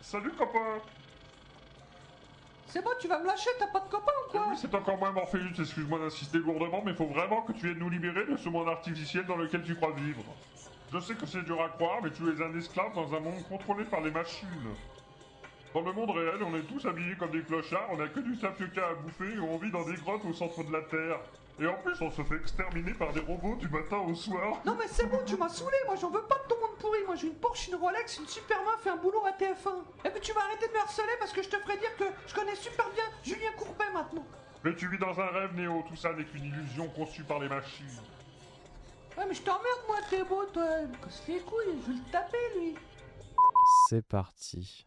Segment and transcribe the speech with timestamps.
[0.00, 0.80] Salut copain
[2.66, 4.96] C'est bon, tu vas me lâcher, t'as pas de copain ou quoi Oui, c'est encore
[4.96, 8.36] moi Morpheus, excuse-moi d'insister lourdement, mais il faut vraiment que tu viennes nous libérer de
[8.36, 10.24] ce monde artificiel dans lequel tu crois vivre.
[10.92, 13.46] Je sais que c'est dur à croire, mais tu es un esclave dans un monde
[13.48, 14.48] contrôlé par les machines.
[15.74, 18.36] Dans le monde réel, on est tous habillés comme des clochards, on a que du
[18.38, 21.20] tapioca à bouffer et on vit dans des grottes au centre de la Terre.
[21.60, 24.62] Et en plus, on se fait exterminer par des robots du matin au soir.
[24.64, 27.00] Non mais c'est bon, tu m'as saoulé, moi j'en veux pas de ton monde pourri,
[27.04, 29.84] moi j'ai une Porsche, une Rolex, une super meuf et un boulot à TF1.
[30.06, 32.04] Et puis tu vas arrêter de me harceler parce que je te ferai dire que
[32.26, 34.24] je connais super bien Julien Courbet maintenant.
[34.64, 37.48] Mais tu vis dans un rêve, Néo, tout ça n'est qu'une illusion conçue par les
[37.48, 37.86] machines.
[39.18, 40.66] Ouais mais je t'emmerde moi, t'es beau toi,
[41.02, 42.74] casse les couilles, je vais le taper lui.
[43.88, 44.86] C'est parti.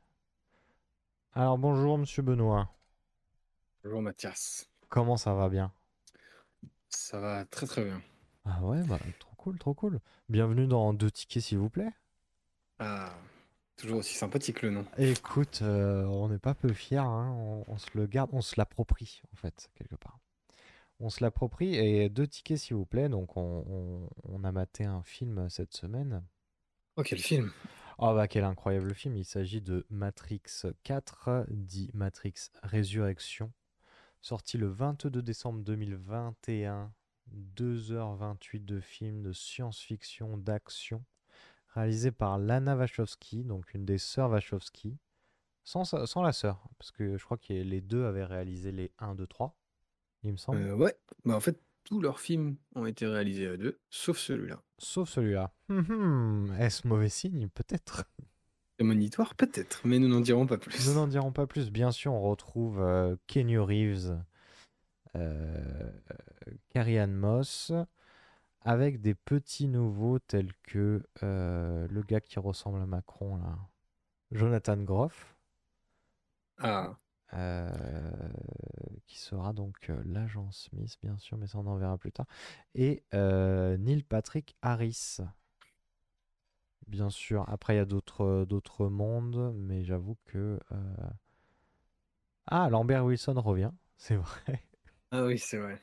[1.33, 2.67] Alors bonjour Monsieur Benoît,
[3.83, 4.67] Bonjour Mathias.
[4.89, 5.71] comment ça va bien?
[6.95, 8.01] Ça va très très bien.
[8.45, 9.99] Ah ouais, bah trop cool, trop cool.
[10.29, 11.91] Bienvenue dans Deux tickets s'il vous plaît.
[12.79, 13.13] Ah,
[13.77, 14.85] toujours aussi sympathique le nom.
[14.97, 18.55] Écoute, euh, on n'est pas peu fiers, hein, on, on se le garde, on se
[18.57, 20.19] l'approprie en fait, quelque part.
[20.99, 24.85] On se l'approprie et deux tickets s'il vous plaît, donc on, on- on a maté
[24.85, 26.23] un film cette semaine.
[26.95, 27.51] Oh, quel film!
[27.97, 30.41] Oh bah quel incroyable film, il s'agit de Matrix
[30.83, 33.51] 4, dit Matrix Résurrection,
[34.23, 36.91] sorti le 22 décembre 2021,
[37.29, 41.03] 2h28 de film de science-fiction, d'action,
[41.75, 44.97] réalisé par Lana Wachowski, donc une des sœurs Wachowski,
[45.65, 48.91] sans, sa- sans la sœur, parce que je crois que les deux avaient réalisé les
[48.97, 49.57] 1, 2, 3,
[50.23, 53.57] il me semble, Euh, ouais, bah en fait, tous leurs films ont été réalisés à
[53.57, 54.63] deux, sauf celui-là.
[54.77, 55.53] sauf celui-là.
[55.69, 57.49] Hum, hum, Est-ce mauvais signe?
[57.49, 58.05] Peut-être.
[58.83, 60.87] Prémonitoire, peut-être, mais nous n'en dirons pas plus.
[60.87, 61.71] Nous n'en dirons pas plus.
[61.71, 64.19] Bien sûr, on retrouve euh, Kenny Reeves,
[65.15, 65.89] euh,
[66.69, 67.71] Carrie Ann Moss,
[68.61, 73.57] avec des petits nouveaux tels que euh, le gars qui ressemble à Macron, là,
[74.31, 75.37] Jonathan Groff,
[76.57, 76.97] Ah,
[77.33, 77.69] euh,
[79.07, 82.27] qui sera donc l'agent Smith, bien sûr, mais ça on en verra plus tard,
[82.75, 85.19] et Neil Patrick Harris.
[86.87, 90.57] Bien sûr, après il y a d'autres d'autres mondes, mais j'avoue que...
[90.71, 90.75] euh,
[92.47, 94.63] Ah, Lambert Wilson revient, c'est vrai.
[95.11, 95.79] ah oui, c'est vrai.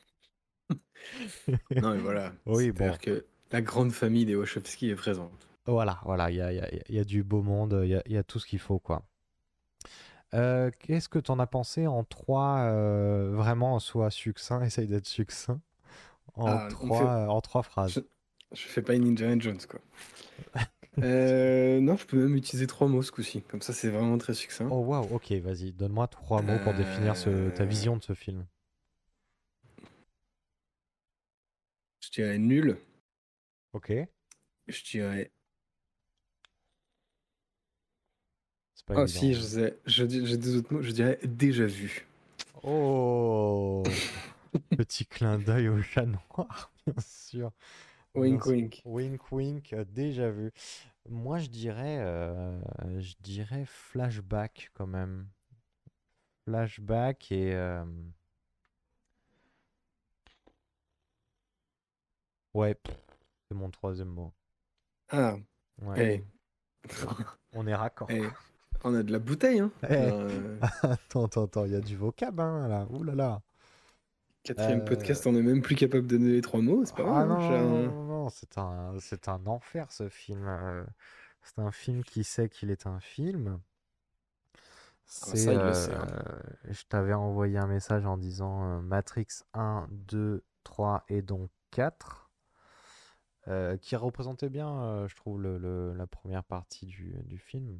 [1.81, 2.33] Non, mais voilà.
[2.45, 5.47] Oui, C'est-à-dire que la grande famille des Wachowski est présente.
[5.65, 7.89] Voilà, voilà, il y a, il y a- il y a du beau monde, il
[7.89, 9.03] y a, il y a tout ce qu'il faut, quoi.
[10.33, 15.07] Euh, qu'est-ce que tu en as pensé en trois, euh, vraiment, sois succinct, essaye d'être
[15.07, 15.59] succinct,
[16.35, 17.95] en Ah, on trois, euh, en trois phrases?
[17.95, 18.01] Je,
[18.53, 19.81] je fais pas une Indiana Jones, quoi.
[20.99, 23.41] Euh, non, je peux même utiliser trois mots ce coup-ci.
[23.43, 24.67] Comme ça, c'est vraiment très succinct.
[24.69, 28.15] Oh waouh, ok, vas-y, donne-moi trois mots pour définir ce, ta Euh, vision de ce
[28.15, 28.47] film.
[32.01, 32.77] Je dirais nul.
[33.73, 33.91] Ok,
[34.67, 35.31] Je dirais.
[38.73, 39.07] c'est pas Oh, évident.
[39.07, 39.77] si, je sais.
[39.85, 40.81] Je dis- J'ai deux autres mots.
[40.81, 42.05] Je dirais déjà vu.
[42.63, 44.01] Oh,
[44.77, 47.51] petit clin d'œil au chat noir, bien sûr.
[48.15, 48.51] Bien Wink, sûr.
[48.51, 48.81] wink.
[48.85, 50.51] Wink wink, euh, déjà vu.
[51.09, 52.59] Moi je dirais euh,
[52.99, 55.27] je dirais flashback quand même.
[56.45, 57.83] Flashback et euh,
[62.53, 62.95] ouais, pff,
[63.47, 64.33] c'est mon troisième mot.
[65.09, 65.37] Ah,
[65.81, 66.23] Ouais, eh,
[67.53, 68.07] on est raccord.
[68.09, 68.23] eh,
[68.83, 69.71] on a de la bouteille, hein.
[69.83, 69.93] Eh.
[69.93, 72.87] Euh, Attends, attends, attends, il y a du vocab hein, là.
[72.89, 73.41] Ouh là là.
[74.43, 76.85] Quatrième Euh, podcast, on est même plus capable de donner les trois mots.
[76.85, 77.27] C'est pas Ah grave.
[77.27, 80.47] non, non, non, c'est un, c'est un enfer ce film.
[80.47, 80.85] euh,
[81.43, 83.61] C'est un film qui sait qu'il est un film.
[85.05, 86.07] C'est, ça, sait, hein.
[86.07, 91.49] euh, je t'avais envoyé un message en disant euh, Matrix 1, 2, 3 et donc
[91.71, 92.31] 4,
[93.47, 97.79] euh, qui représentait bien, euh, je trouve, le, le- la première partie du, du film.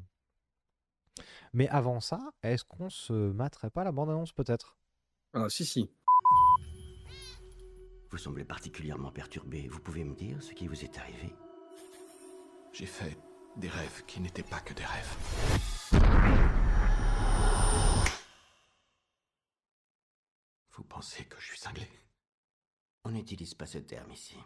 [1.54, 4.76] Mais avant ça, est-ce qu'on se materait pas la bande-annonce peut-être?
[5.34, 5.90] Ah, si, si.
[8.10, 9.68] Vous semblez particulièrement perturbé.
[9.68, 11.34] Vous pouvez me dire ce qui vous est arrivé?
[12.72, 13.16] J'ai fait
[13.56, 15.16] des rêves qui n'étaient pas que des rêves.
[20.72, 21.88] Vous pensez que je suis cinglé?
[23.04, 24.36] On n'utilise pas ce terme ici.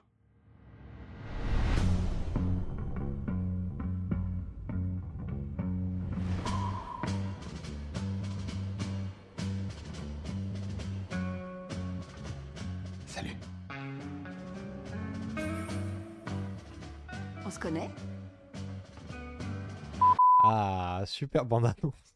[20.43, 22.15] Ah, super bande-annonce.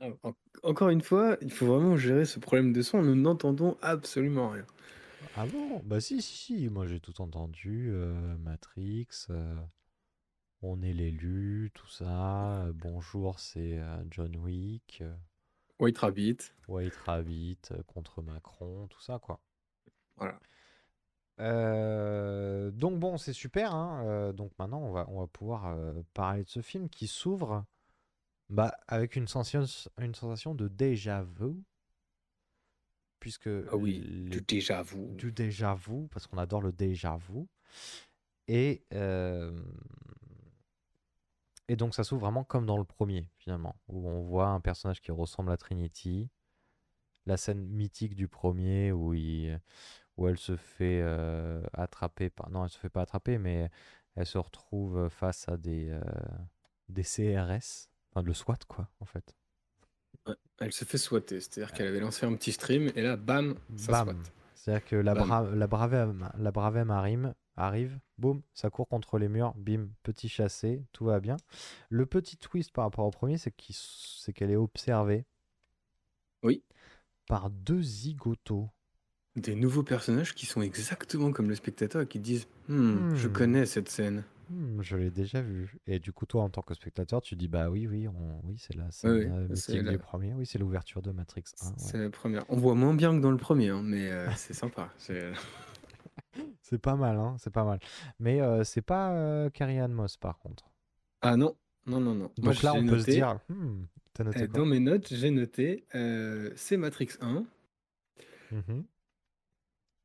[0.00, 3.02] En- en- Encore une fois, il faut vraiment gérer ce problème de son.
[3.02, 4.64] Nous n'entendons absolument rien.
[5.36, 5.80] Ah bon?
[5.84, 7.90] Bah si, si, si, moi j'ai tout entendu.
[7.92, 9.08] euh, Matrix.
[9.30, 9.56] euh,
[10.62, 12.62] on est l'élu, tout ça.
[12.64, 14.98] euh, Bonjour, c'est euh, John Wick.
[15.02, 15.14] euh,
[15.80, 16.38] White Rabbit.
[16.68, 19.40] White Rabbit euh, contre Macron, tout ça, quoi.
[20.16, 20.38] Voilà.
[21.40, 23.74] Euh, donc bon, c'est super.
[23.74, 27.06] hein, euh, donc maintenant, on va, on va pouvoir euh, parler de ce film qui
[27.06, 27.64] s'ouvre
[28.50, 31.54] bah, avec une sensation, une sensation de déjà vu.
[33.20, 35.06] Puisque Ah oui, les- du déjà vu.
[35.16, 37.46] du déjà vu, parce qu'on adore le déjà vu.
[38.48, 38.84] Et,
[41.68, 45.00] et donc ça s'ouvre vraiment comme dans le premier, finalement, où on voit un personnage
[45.00, 46.28] qui ressemble à Trinity.
[47.26, 49.58] La scène mythique du premier où, il,
[50.16, 52.50] où elle se fait euh, attraper par...
[52.50, 53.70] Non, elle se fait pas attraper, mais
[54.14, 56.00] elle se retrouve face à des, euh,
[56.88, 59.34] des CRS, enfin le SWAT, quoi, en fait.
[60.60, 64.04] Elle se fait swatter, c'est-à-dire qu'elle avait lancé un petit stream et là, bam, ça
[64.04, 64.22] Bam.
[64.54, 65.26] C'est-à-dire que la, Bam.
[65.26, 70.28] bra la Bravem, la Bravem arrive, arrive, boum, ça court contre les murs, bim, petit
[70.28, 71.36] chassé, tout va bien.
[71.90, 73.50] Le petit twist par rapport au premier, c'est
[74.32, 75.26] qu'elle est observée
[76.42, 76.62] Oui.
[77.26, 78.70] par deux zigotos.
[79.36, 83.32] Des nouveaux personnages qui sont exactement comme le spectateur et qui disent Hmm, je Hmm.
[83.32, 84.24] connais cette scène.
[84.50, 85.76] Hmm, je l'ai déjà vu.
[85.86, 88.40] Et du coup, toi, en tant que spectateur, tu dis bah oui, oui, on...
[88.44, 90.34] oui, c'est la scène oui, euh, c'est mythique la- du premier.
[90.34, 91.66] Oui, c'est l'ouverture de Matrix 1.
[91.66, 91.74] ouais.
[91.78, 92.44] C'est la première.
[92.48, 94.92] On voit moins bien que dans le premier, hein, mais euh, c'est sympa.
[94.98, 95.32] C'est-
[96.62, 97.78] C'est pas mal, hein, c'est pas mal.
[98.18, 100.70] Mais euh, c'est pas euh, Carrie Ann Moss, par contre.
[101.20, 101.56] Ah non,
[101.86, 102.30] non, non, non.
[102.42, 103.82] Moi, Donc là, j'ai on peut se noté, dire, hmm,
[104.14, 107.44] t'as noté euh, quoi dans mes notes, j'ai noté euh, c'est Matrix 1
[108.50, 108.84] Mhm.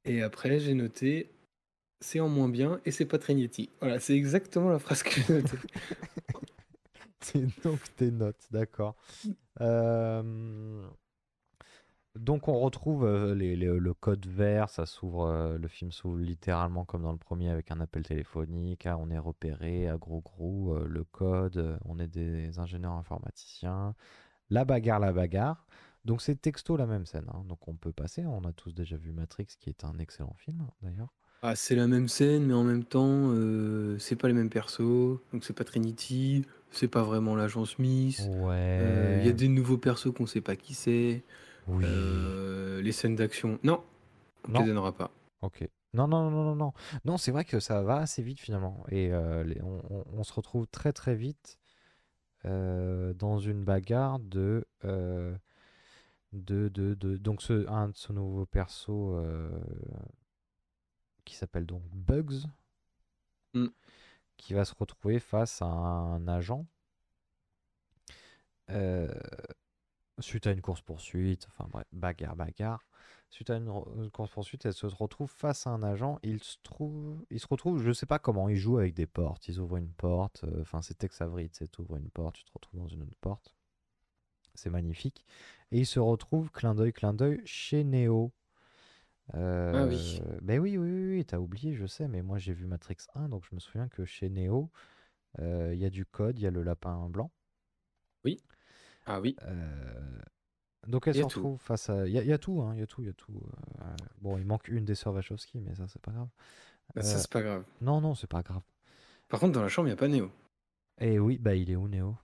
[0.09, 1.31] Et après j'ai noté
[2.01, 3.69] c'est en moins bien et c'est pas Trinity.
[3.79, 5.57] Voilà, c'est exactement la phrase que j'ai notée.
[7.21, 8.95] C'est donc tes notes, d'accord.
[9.61, 10.87] Euh,
[12.15, 17.03] Donc on retrouve euh, le code vert, ça s'ouvre, euh, le film s'ouvre littéralement comme
[17.03, 18.87] dans le premier avec un appel téléphonique.
[18.87, 23.95] ah, on est repéré à gros gros, le code, on est des ingénieurs informaticiens.
[24.49, 25.65] La bagarre, la bagarre.
[26.05, 27.43] Donc c'est texto la même scène, hein.
[27.47, 28.25] donc on peut passer.
[28.25, 31.13] On a tous déjà vu Matrix, qui est un excellent film d'ailleurs.
[31.41, 35.19] Ah, c'est la même scène, mais en même temps, euh, c'est pas les mêmes persos.
[35.31, 38.21] Donc c'est pas Trinity, c'est pas vraiment l'agent Smith.
[38.27, 38.79] Ouais.
[38.81, 41.23] Euh, Il y a des nouveaux persos qu'on sait pas qui c'est.
[41.67, 41.83] Oui.
[41.87, 43.83] Euh, les scènes d'action, non,
[44.47, 45.11] on ne les donnera pas.
[45.41, 45.67] Ok.
[45.93, 46.73] Non, non, non, non, non.
[47.05, 48.83] Non, c'est vrai que ça va assez vite finalement.
[48.89, 51.57] Et les- on, on- on se retrouve très très vite
[52.43, 54.65] dans une bagarre de,
[56.33, 59.49] de, de, de- Donc ce, un de ce nouveau perso euh,
[61.25, 62.47] qui s'appelle donc Bugs,
[63.53, 63.67] Mm.
[64.37, 66.65] qui va se retrouver face à un agent.
[68.69, 69.13] euh,
[70.19, 72.85] suite à une course-poursuite, enfin bref, bagarre, bagarre.
[73.29, 76.19] Suite à une, une course-poursuite, elle se retrouve face à un agent.
[76.23, 79.47] Il se trouve, il se retrouve, je sais pas comment, il joue avec des portes.
[79.47, 82.43] Ils ouvrent une porte, euh, enfin c'est Tex Avery, tu sais, t'ouvres une porte, tu
[82.43, 83.55] te retrouves dans une autre porte.
[84.55, 85.25] C'est magnifique.
[85.71, 88.31] Et il se retrouve, clin d'œil, clin d'œil, chez Neo.
[89.71, 90.21] Ah oui.
[90.21, 92.97] Euh, Ben oui, oui, oui, oui, t'as oublié, je sais, mais moi j'ai vu Matrix
[93.15, 94.69] 1, donc je me souviens que chez Neo,
[95.39, 97.31] euh, il y a du code, il y a le lapin blanc.
[99.05, 100.19] Ah oui, Euh,
[100.87, 101.25] donc elle se tout.
[101.25, 102.07] retrouve face à.
[102.07, 103.13] Il y, a- il y a tout, hein, il y a tout, il y a
[103.13, 103.41] tout.
[103.81, 103.85] euh,
[104.21, 106.29] Bon, il manque une des sœurs Wachowski, mais ça, c'est pas grave.
[106.95, 107.63] bah, ça Euh, c'est pas grave.
[107.81, 108.63] Non, non, c'est pas grave.
[109.29, 110.29] Par contre, dans la chambre, il n'y a pas Neo.
[110.99, 112.15] Et oui, bah il est où, Néo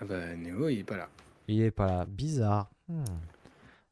[0.00, 1.08] Ah bah, Neo, il est pas là.
[1.48, 2.06] Il est pas là.
[2.06, 2.70] Bizarre.
[2.88, 3.04] Hmm.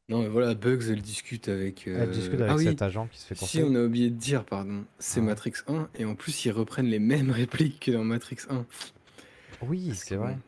[0.09, 1.87] Non, mais voilà, Bugs, elle discute avec.
[1.87, 3.63] Elle euh, discute avec ah oui, cet agent qui se fait si conseiller.
[3.65, 5.23] on a oublié de dire, pardon, c'est Ah.
[5.23, 8.65] Matrix 1, et en plus, ils reprennent les mêmes répliques que dans Matrix 1.
[9.61, 10.33] Oui, Parce c'est vrai.
[10.33, 10.39] bon,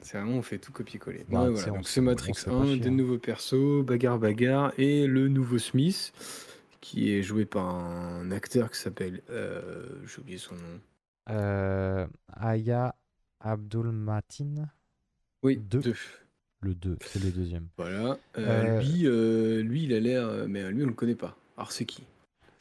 [0.00, 1.24] C'est vraiment, on fait tout copier-coller.
[1.28, 2.64] Bah, Ouais, tu voilà, sais, on donc se- c'est on Matrix se fait pas 1,
[2.66, 2.92] chier, des hein.
[2.92, 6.12] nouveaux persos, bagarre, bagarre, et le nouveau Smith,
[6.80, 9.22] qui est joué par un acteur qui s'appelle.
[9.30, 10.80] euh, J'ai oublié son nom.
[11.30, 12.94] Euh, Aya
[13.40, 14.68] Abdul Matin,
[15.42, 15.80] Oui, Deux.
[15.80, 15.96] deux.
[16.60, 17.66] Le 2, c'est le deuxième.
[17.76, 18.18] Voilà.
[18.38, 20.28] Euh, Euh, Lui, euh, lui, il a l'air.
[20.48, 21.36] Mais lui, on le connaît pas.
[21.56, 22.04] Alors, c'est qui?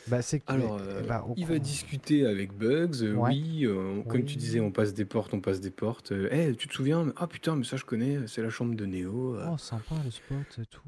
[0.08, 3.02] Bah, c'est Alors, euh, bah, il va discuter avec Bugs.
[3.16, 3.32] Ouais.
[3.32, 3.68] Oui,
[4.08, 6.14] comme tu disais, on passe des portes, on passe des portes.
[6.32, 7.14] Eh, tu te souviens?
[7.18, 9.38] Ah putain, mais ça je connais, c'est la chambre de Neo.
[9.38, 10.82] Oh, sympa le spot et tout.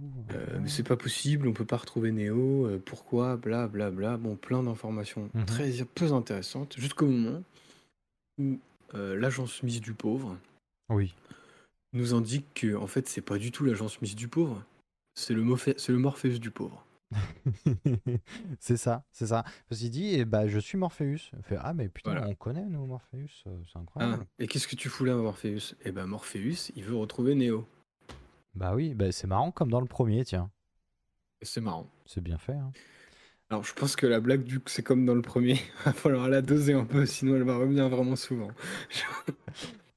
[0.59, 2.67] mais c'est pas possible, on peut pas retrouver Neo.
[2.85, 3.35] pourquoi?
[3.37, 4.17] Bla bla bla.
[4.17, 5.45] Bon, plein d'informations Mhm.
[5.45, 7.43] très peu intéressantes, jusqu'au moment
[8.39, 8.57] où
[8.93, 10.37] l'agent Smith du pauvre
[10.89, 11.13] Oui.
[11.93, 14.63] Nous indique que en fait c'est pas du tout l'agent Smith du pauvre,
[15.13, 16.85] c'est le, Morpheus du pauvre.
[18.59, 19.43] c'est ça, c'est ça.
[19.67, 21.17] Parce qu'il dit, eh bah, je suis Morpheus.
[21.37, 22.27] Il fait, ah, mais putain, Voilà.
[22.29, 24.25] on connaît, nous, Morpheus, euh, c'est Ah, incroyable.
[24.39, 25.75] et qu'est-ce que tu fous là, Morpheus?
[25.83, 27.67] Eh ben Morpheus, il veut retrouver Neo.
[28.55, 30.49] Bah oui, bah, c'est marrant comme dans le premier, tiens.
[31.41, 31.89] Et C'est marrant.
[32.05, 32.53] C'est bien fait.
[32.53, 32.71] hein.
[33.49, 35.53] Alors, je pense que la blague, du c'est comme dans le premier.
[35.55, 38.47] Il va falloir la doser un peu, sinon elle va revenir vraiment souvent.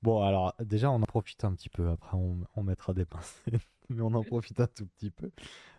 [0.05, 1.89] Bon, alors déjà, on en profite un petit peu.
[1.89, 3.55] Après, on, on mettra des pincettes.
[3.89, 5.31] Mais on en profite un tout petit peu.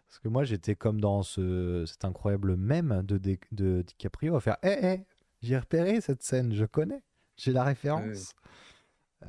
[0.08, 3.20] Parce que moi, j'étais comme dans ce, cet incroyable mème de,
[3.51, 5.05] de DiCaprio à faire Eh, eh,
[5.44, 7.03] j'ai repéré cette scène, je connais.
[7.38, 8.34] J'ai la référence.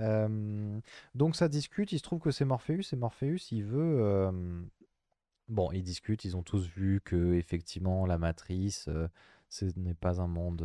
[0.01, 0.81] Euh,
[1.15, 4.63] donc ça discute, il se trouve que c'est Morpheus et Morpheus il veut euh,
[5.49, 9.09] bon ils discutent, ils ont tous vu que effectivement la matrice euh,
[9.49, 10.63] ce n'est pas un monde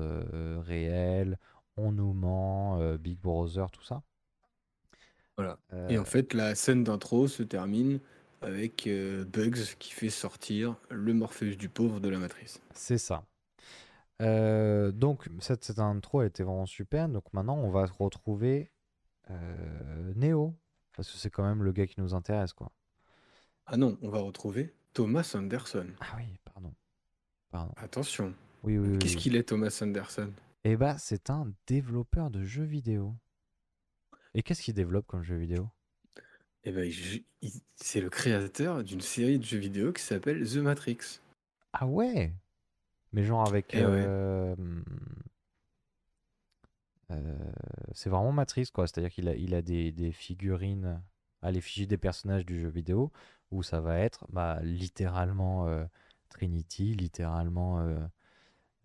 [0.66, 1.38] réel,
[1.78, 4.02] on nous ment, Big Brother, tout ça.
[5.38, 5.58] Voilà.
[5.74, 8.00] Euh, Et en fait, la scène d'intro se termine
[8.42, 12.60] avec euh, Bugs qui fait sortir le Morpheus du pauvre de la matrice.
[12.74, 13.24] C'est ça.
[14.22, 17.10] Euh, donc, cette, cette intro, elle était vraiment super.
[17.10, 18.72] Donc, maintenant, on va retrouver
[19.30, 20.56] euh, Neo.
[20.96, 22.72] Parce que c'est quand même le gars qui nous intéresse, quoi.
[23.66, 25.88] Ah non, on va retrouver Thomas Anderson.
[26.02, 26.74] Ah oui, pardon.
[27.50, 27.74] Pardon.
[27.78, 28.34] Attention.
[28.64, 29.00] Oui, oui, oui.
[29.00, 29.22] Qu'est-ce oui.
[29.22, 30.32] qu'il est, Thomas Anderson?
[30.66, 33.16] Eh bah, c'est un développeur de jeux vidéo.
[34.34, 35.70] Et qu'est-ce qu'il développe comme jeu vidéo?
[36.64, 40.58] Eh ben, il- il- c'est le créateur d'une série de jeux vidéo qui s'appelle The
[40.58, 41.20] Matrix.
[41.74, 42.34] Ah ouais?
[43.14, 43.76] Mais genre avec...
[43.76, 44.06] Eh ouais.
[44.06, 44.84] euh, hum,
[47.12, 47.36] euh,
[47.94, 48.88] c'est vraiment Matrix, quoi.
[48.88, 51.02] C'est-à-dire qu'il a, il a des, des figurines
[51.42, 53.12] à l'effigie des personnages du jeu vidéo,
[53.52, 55.84] où ça va être bah, littéralement euh,
[56.30, 57.98] Trinity, littéralement euh,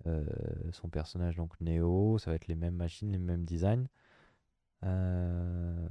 [0.07, 0.25] euh,
[0.73, 3.87] son personnage, donc Neo, ça va être les mêmes machines, les mêmes designs.
[4.85, 5.87] Euh,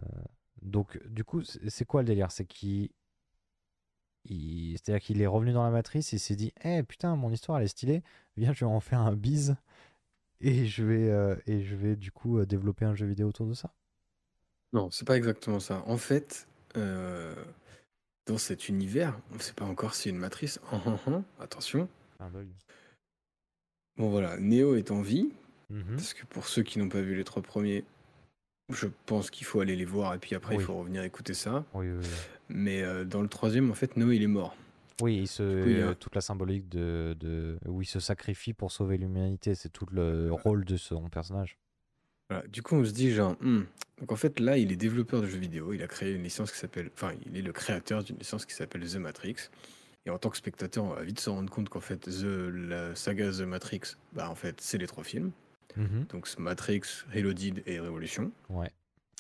[0.62, 2.32] donc, du coup, c'est quoi le délire?
[2.32, 2.89] C'est qu'il.
[4.25, 7.32] il- C'est-à-dire qu'il est revenu dans la matrice et il s'est dit Eh putain, mon
[7.32, 8.04] histoire elle est stylée,
[8.38, 9.56] viens, je vais en faire un bise
[10.42, 13.48] et je vais, euh, et je vais du coup euh, développer un jeu vidéo autour
[13.48, 13.74] de ça.
[14.74, 15.84] Non, c'est pas exactement ça.
[15.88, 17.36] En fait, euh,
[18.25, 20.60] dans cet univers, on ne sait pas encore si une matrice.
[20.72, 21.88] Ah, ah, ah, attention.
[23.98, 25.32] Bon voilà, Neo est en vie,
[25.70, 25.96] Mhm.
[25.96, 27.86] parce que pour ceux qui n'ont pas vu les trois premiers,
[28.69, 30.63] je pense qu'il faut aller les voir et puis après Oui.
[30.63, 31.63] il faut revenir écouter ça.
[31.74, 32.07] Oui, oui, oui.
[32.50, 34.55] Mais euh, dans le troisième, en fait, Neo il est mort.
[35.01, 38.00] Oui, il se, coup, il y a- toute la symbolique de, de où il se
[38.00, 41.57] sacrifie pour sauver l'humanité, c'est tout le rôle de son personnage.
[42.29, 42.48] Voilà.
[42.48, 43.65] Du coup, on se dit genre, hmm.
[44.00, 45.74] donc en fait là, il est développeur de jeux vidéo.
[45.74, 48.55] Il a créé une licence qui s'appelle, enfin, il est le créateur d'une licence qui
[48.55, 49.36] s'appelle The Matrix.
[50.07, 52.95] Et en tant que spectateur, on va vite se rendre compte qu'en fait, The, la
[52.95, 55.31] saga The Matrix, bah en fait, c'est les trois films.
[55.77, 56.05] Mhm.
[56.10, 56.82] Donc Matrix,
[57.13, 58.32] Reloaded et Révolution.
[58.50, 58.72] Ouais,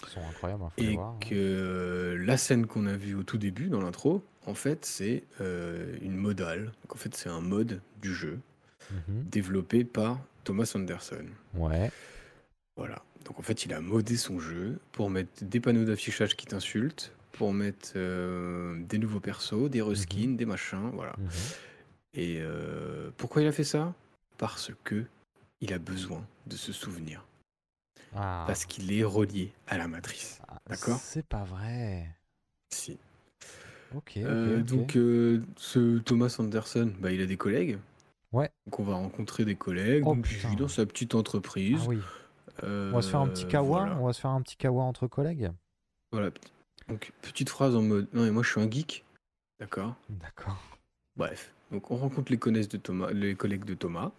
[0.03, 1.09] ils sont incroyables, il faut les Et voir.
[1.13, 1.17] hein.
[1.21, 5.23] que euh, la scène qu'on a vue au tout début dans l'intro, en fait, c'est
[5.41, 6.65] euh, une modale.
[6.83, 8.39] Donc en fait, c'est un mode du jeu
[8.91, 9.23] Mhm.
[9.31, 11.25] développé par Thomas Anderson.
[11.55, 11.89] Ouais,
[12.77, 13.01] Voilà.
[13.25, 17.11] Donc en fait, il a modé son jeu pour mettre des panneaux d'affichage qui t'insultent,
[17.31, 21.15] pour mettre euh, des nouveaux persos, des reskins, des machins, voilà.
[21.17, 21.29] Mhm.
[22.13, 23.93] Et euh, pourquoi il a fait ça?
[24.37, 25.03] Parce que
[25.61, 27.25] il a besoin de se souvenir.
[28.15, 30.39] Ah, Parce qu'il est relié à la matrice.
[30.47, 30.97] ah, d'accord?
[30.99, 32.07] C'est pas vrai.
[32.73, 32.97] Si.
[33.93, 34.61] Ok, ok, Euh.
[34.63, 37.77] Donc euh, ce Thomas Anderson, bah, il a des collègues.
[38.31, 38.49] Ouais.
[38.65, 40.03] Donc on va rencontrer des collègues.
[40.05, 41.79] Oh, donc vit dans sa petite entreprise.
[41.83, 41.99] Ah oui,
[42.63, 43.97] on va se faire un petit Euh, kawa, voilà.
[43.99, 45.51] on va se faire un petit kawa entre collègues.
[46.11, 46.31] Voilà.
[46.87, 49.03] Donc, petite phrase en mode Non, mais moi je suis un geek.
[49.59, 49.95] D'accord?
[50.09, 50.61] D'accord.
[51.15, 51.53] Bref.
[51.71, 54.11] Donc, on rencontre les, de Thomas, les collègues de Thomas.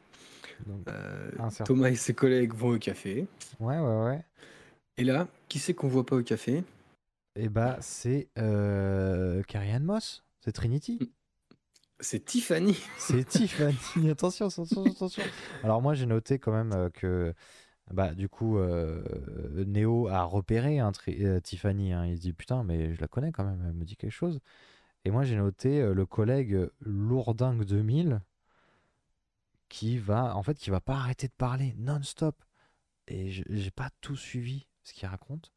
[0.64, 1.30] Donc, Euh,
[1.64, 3.26] Thomas et ses collègues vont au café.
[3.60, 4.24] Ouais, ouais, ouais.
[4.96, 6.64] Et là, qui c'est qu'on voit pas au café?
[7.34, 10.98] Et bah, c'est euh, Carrie Ann Moss, c'est Trinity.
[12.00, 12.76] C'est Tiffany.
[12.98, 14.10] C'est Tiffany.
[14.10, 15.22] Attention, attention, attention.
[15.62, 17.32] Alors moi, j'ai noté quand même euh, que,
[17.90, 19.02] bah, du coup, euh,
[19.66, 21.94] Neo a repéré hein, euh, Tiffany.
[21.94, 22.04] hein.
[22.04, 23.64] Il se dit putain, mais je la connais quand même.
[23.66, 24.40] Elle me dit quelque chose.
[25.06, 28.20] Et moi, j'ai noté le collègue Lourdingue 2000
[29.68, 32.42] qui va, en fait, qui va pas arrêter de parler non-stop.
[33.08, 35.52] Et j'ai pas tout suivi ce qu'il raconte.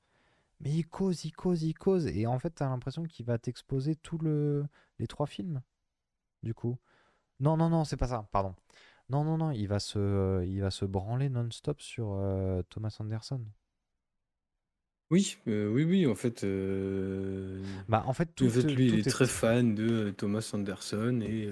[0.59, 2.07] Mais il cause, il cause, il cause.
[2.07, 4.67] Et en fait, t'as l'impression qu'il va t'exposer tout le...
[4.99, 5.61] les trois films.
[6.43, 6.77] Du coup.
[7.39, 8.55] Non, non, non, c'est pas ça, pardon.
[9.09, 12.95] Non, non, non, il va se, euh, il va se branler non-stop sur euh, Thomas
[12.99, 13.43] Anderson.
[15.11, 16.43] Oui, euh, oui, oui, en fait.
[16.43, 20.49] euh, Bah, en fait, tout, en lui, il tout est très fan de euh, Thomas
[20.53, 21.47] Anderson et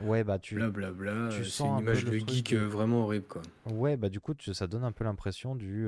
[0.00, 0.56] Ouais, bah, tu...
[0.56, 1.12] blablabla.
[1.28, 3.26] tu euh, C'est sens une un peu image le de truc geek de- vraiment horrible,
[3.26, 3.42] quoi.
[3.66, 5.86] Ouais, bah, du coup, tu- ça donne un peu l'impression du.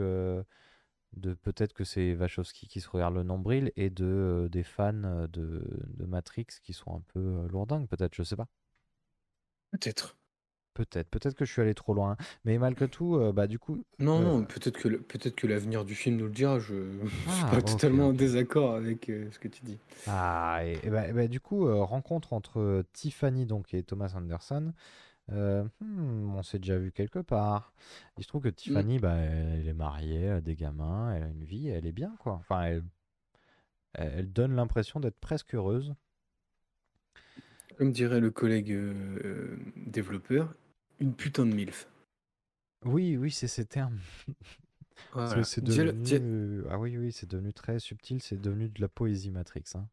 [1.17, 5.29] de peut-être que c'est Wachowski qui se regarde le nombril et de, des fans de,
[5.97, 8.49] de Matrix qui sont un peu lourdingues, peut-être, je sais pas.
[9.73, 10.17] Peut-être.
[10.75, 12.17] Peut-être, peut-être que je suis allé trop loin.
[12.45, 13.85] Mais malgré tout, euh, bah, du coup.
[13.99, 16.59] Non, euh, non, peut-être que, le- peut-être que l'avenir du film nous le dira.
[16.61, 18.13] Je ne suis Ah, pas ok, totalement en ok.
[18.13, 19.79] désaccord avec euh, ce que tu dis.
[20.07, 23.83] Ah, et, et bah, et bah, du coup, euh, rencontre entre euh, Tiffany donc, et
[23.83, 24.73] Thomas Anderson.
[25.33, 27.75] Euh, hmm, on s'est déjà vu quelque part.
[28.19, 31.25] Il se trouve que Tiffany, bah, elle, elle est mariée, elle a des gamins, elle
[31.25, 32.35] a une vie, elle est bien, quoi.
[32.35, 32.85] Enfin, elle,
[33.95, 35.97] elle elle donne l'impression d'être presque heureuse.
[37.77, 40.55] Comme dirait le collègue euh, euh, développeur,
[41.01, 41.89] une putain de MILF.
[42.85, 43.99] Oui, oui, c'est ces termes.
[45.13, 45.43] Voilà.
[45.45, 45.93] C'est devenu...
[45.93, 46.21] dis-
[46.71, 49.65] Ah oui, oui, c'est devenu très subtil, c'est devenu de la poésie Matrix.
[49.75, 49.87] hein.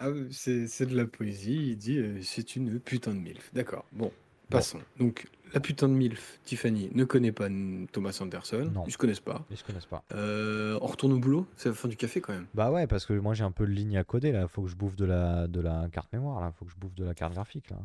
[0.00, 3.52] Ah, c'est de la poésie, il dit euh, c'est une putain de MILF.
[3.52, 4.12] D'accord, bon,
[4.48, 4.78] passons.
[4.98, 7.48] Donc, la putain de MILF, Tiffany, ne connaît pas
[7.90, 8.84] Thomas Anderson, Non.
[8.86, 9.44] ils se connaissent pas.
[9.50, 10.04] Ils se connaissent pas.
[10.12, 12.46] Euh, on retourne au boulot, c'est la fin du café quand même.
[12.54, 14.46] Bah ouais, parce que moi j'ai un peu de ligne à coder là.
[14.46, 16.52] Faut que je bouffe de la, de la carte mémoire là.
[16.52, 17.78] Faut que je bouffe de la carte graphique là.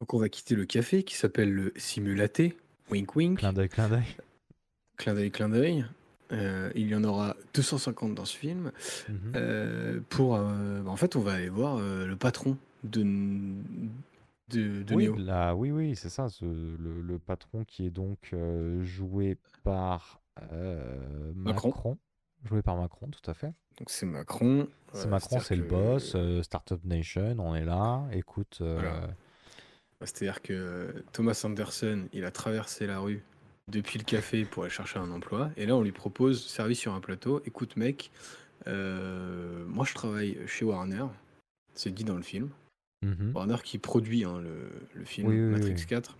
[0.00, 2.56] Donc, on va quitter le café qui s'appelle le Simulaté,
[2.90, 4.04] wink wink, Clin d'œil, clin d'œil.
[4.96, 5.84] clin d'œil, clin d'œil.
[6.32, 8.72] Euh, il y en aura 250 dans ce film.
[9.08, 9.32] Mhm.
[9.36, 13.02] Euh, pour, euh, bah, en fait, on va aller voir le patron de,
[14.48, 15.54] de, de oui, Neo.
[15.56, 16.28] oui, oui, c'est ça.
[16.30, 18.34] ce- le, le patron qui est donc
[18.82, 20.20] joué par
[21.34, 21.68] Macron.
[21.68, 21.98] Macron.
[22.48, 23.52] Joué par Macron, tout à fait.
[23.78, 24.66] Donc c'est Macron.
[24.94, 26.16] C'est Macron, c'est le que- boss.
[26.42, 28.02] Startup Nation, on est là.
[28.12, 29.10] Écoute, Voilà.
[30.02, 33.22] C'est-à-dire que Thomas Anderson, il a traversé la rue
[33.68, 35.50] depuis le café pour aller chercher un emploi.
[35.56, 38.10] Et là, on lui propose, servi sur un plateau, écoute mec,
[38.66, 41.04] euh, moi je travaille chez Warner.
[41.74, 42.48] C'est dit dans le film.
[43.02, 43.32] mhm.
[43.34, 45.86] Warner qui produit hein, le, le film Oui, oui, Matrix oui.
[45.86, 46.16] 4.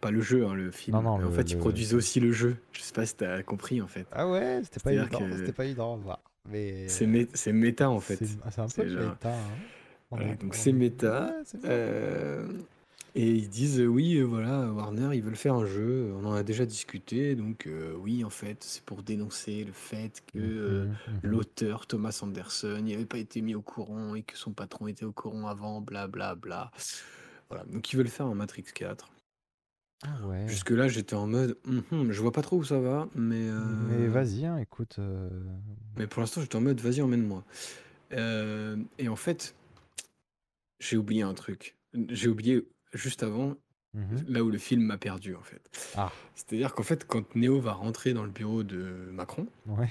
[0.00, 0.96] Pas le jeu, hein, le film.
[0.96, 2.56] Non, non, en le- fait, ils le- produisent aussi le jeu.
[2.72, 4.06] Je sais pas si t'as compris en fait.
[4.12, 5.18] Ah ouais, c'était pas évident.
[5.18, 6.00] que pas évident.
[6.48, 8.16] Mais C'est mé- c'est méta en fait.
[8.16, 9.28] c'est c'est un peu genre- méta.
[9.34, 9.38] hein.
[10.10, 11.34] Voilà, donc on c'est est- méta.
[11.52, 11.60] Ouais.
[11.64, 12.46] Euh,
[13.14, 16.12] et ils disent oui, euh, voilà, Warner, ils veulent faire un jeu.
[16.16, 17.34] On en a déjà discuté.
[17.34, 21.20] Donc euh, oui, en fait, c'est pour dénoncer le fait que euh, Mhm, mhm.
[21.22, 25.12] l'auteur Thomas Anderson n'avait pas été mis au courant et que son patron était au
[25.12, 26.70] courant avant, bla bla bla.
[27.48, 29.10] Voilà, donc ils veulent faire un Matrix 4.
[30.04, 30.46] Ah ouais.
[30.46, 31.58] Jusque-là, j'étais en mode,
[31.90, 33.50] Hum, je vois pas trop où ça va, mais.
[33.88, 35.00] Mais vas-y, hein, écoute.
[35.96, 37.44] Mais pour l'instant, j'étais en mode, vas-y, emmène-moi.
[38.12, 39.56] Et en fait,
[40.78, 41.76] j'ai oublié un truc.
[42.10, 43.54] J'ai oublié juste avant,
[43.94, 44.24] mhm.
[44.28, 45.62] là où le film m'a perdu, en fait.
[45.96, 49.88] Ah, C'est-à-dire qu'en fait, quand Neo va rentrer dans le bureau de Macron, ouais.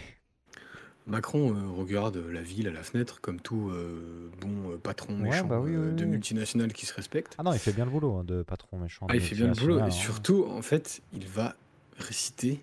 [1.08, 5.30] Macron euh, regarde la ville à la fenêtre comme tout euh, bon euh, patron Ouais,
[5.30, 7.36] méchant bah oui, oui, de multinationales qui se respecte.
[7.38, 9.08] Ah non, il fait bien le boulot hein, de patron méchant.
[9.10, 9.80] Ah, il fait bien le boulot.
[9.80, 9.90] Et hein.
[9.90, 11.56] surtout, en fait, il va
[11.98, 12.62] réciter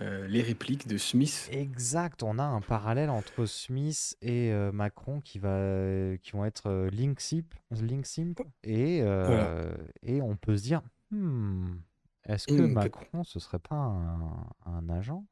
[0.00, 1.48] euh, les répliques de Smith.
[1.52, 6.66] Exact, on a un parallèle entre Smith et euh, Macron qui, va, qui vont être
[6.68, 9.74] euh, Link Simp, Link Simp et, euh, Voilà.
[10.02, 11.76] et on peut se dire, hmm,
[12.24, 15.24] est-ce que Hmm, peut- Macron, ce serait pas un, un agent?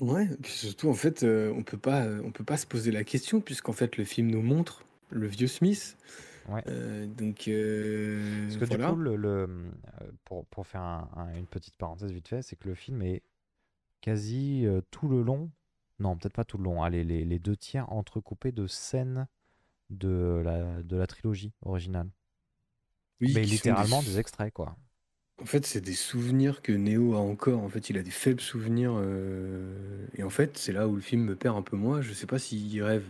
[0.00, 2.90] Ouais, et puis surtout, en fait, euh, on peut pas, on peut pas se poser
[2.90, 5.96] la question, puisqu'en fait, le film nous montre le vieux Smith.
[6.48, 6.62] Ouais.
[6.68, 8.88] Euh, donc, euh, Parce que voilà.
[8.88, 9.70] du coup, le, le,
[10.24, 13.22] pour, pour faire un- un- une petite parenthèse vite fait, c'est que le film est
[14.00, 15.50] quasi euh, tout le long,
[15.98, 19.28] non, peut-être pas tout le long, allez, les, les deux tiers entrecoupés de scènes
[19.90, 22.10] de la, de la trilogie originale.
[23.20, 24.76] Oui, Mais littéralement des- des extraits, quoi.
[25.42, 27.62] En fait, c'est des souvenirs que Neo a encore.
[27.62, 28.92] En fait, il a des faibles souvenirs.
[28.96, 32.02] euh, Et en fait, c'est là où le film me perd un peu moi.
[32.02, 33.04] Je sais pas s'il rêve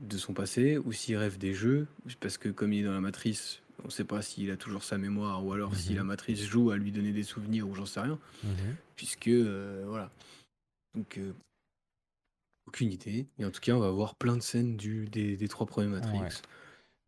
[0.00, 1.86] de son passé ou s'il rêve des jeux.
[2.20, 4.98] Parce que comme il est dans la matrice, on sait pas s'il a toujours sa
[4.98, 5.96] mémoire ou alors si Mhm.
[5.96, 8.18] la matrice joue à lui donner des souvenirs ou j'en sais rien.
[8.42, 8.76] Mhm.
[8.96, 10.10] Puisque, euh, voilà.
[10.94, 11.32] Donc, euh,
[12.66, 13.26] aucune idée.
[13.38, 15.88] Et en tout cas, on va voir plein de scènes du, des, des trois premiers
[15.88, 16.18] Matrix.
[16.20, 16.28] Ouais.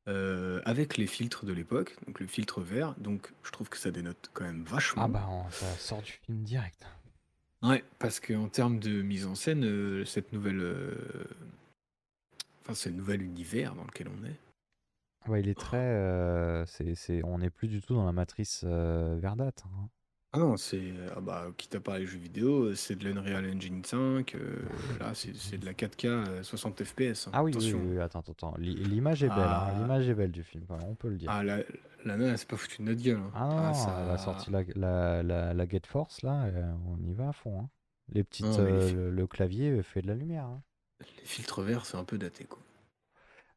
[0.09, 3.91] euh, avec les filtres de l'époque, donc le filtre vert, donc je trouve que ça
[3.91, 5.03] dénote quand même vachement.
[5.03, 6.87] Ah bah, on- ça sort du film direct.
[7.63, 10.63] Ouais, parce qu'en termes de mise en scène, cette nouvelle.
[12.63, 14.37] Enfin, ce nouvel univers dans lequel on est.
[15.27, 15.77] Ah bah, il est très...
[15.79, 19.67] euh, c'est, c'est, on n'est plus du tout dans la matrice euh, verdâtre.
[19.67, 19.89] hein.
[20.33, 20.93] Ah non, c'est.
[21.17, 24.35] Ah bah, quitte à parler jeux vidéo, c'est de l'Unreal Engine 5.
[24.35, 24.57] euh,
[25.01, 27.27] là, c'est c'est de la 4K euh, 60 FPS.
[27.29, 27.81] hein, Ah oui, oui, attention.
[27.89, 28.55] oui, attends, attends, attends.
[28.59, 29.75] L'i- L'image est belle, hein, Ah.
[29.81, 31.31] L'image est belle du film, quand même, on peut le dire.
[31.31, 33.17] Ah, la, la nana, elle s'est pas foutu de notre gueule.
[33.17, 33.31] hein.
[33.35, 37.15] Ah non, elle a sorti la, la, la, la Get Force, là, euh, on y
[37.15, 37.61] va à fond.
[37.61, 37.71] hein.
[38.13, 40.45] Les petites, Non, mais les euh, fi- le, le clavier fait de la lumière.
[40.45, 40.63] hein.
[41.01, 42.59] Les filtres verts, c'est un peu daté, quoi.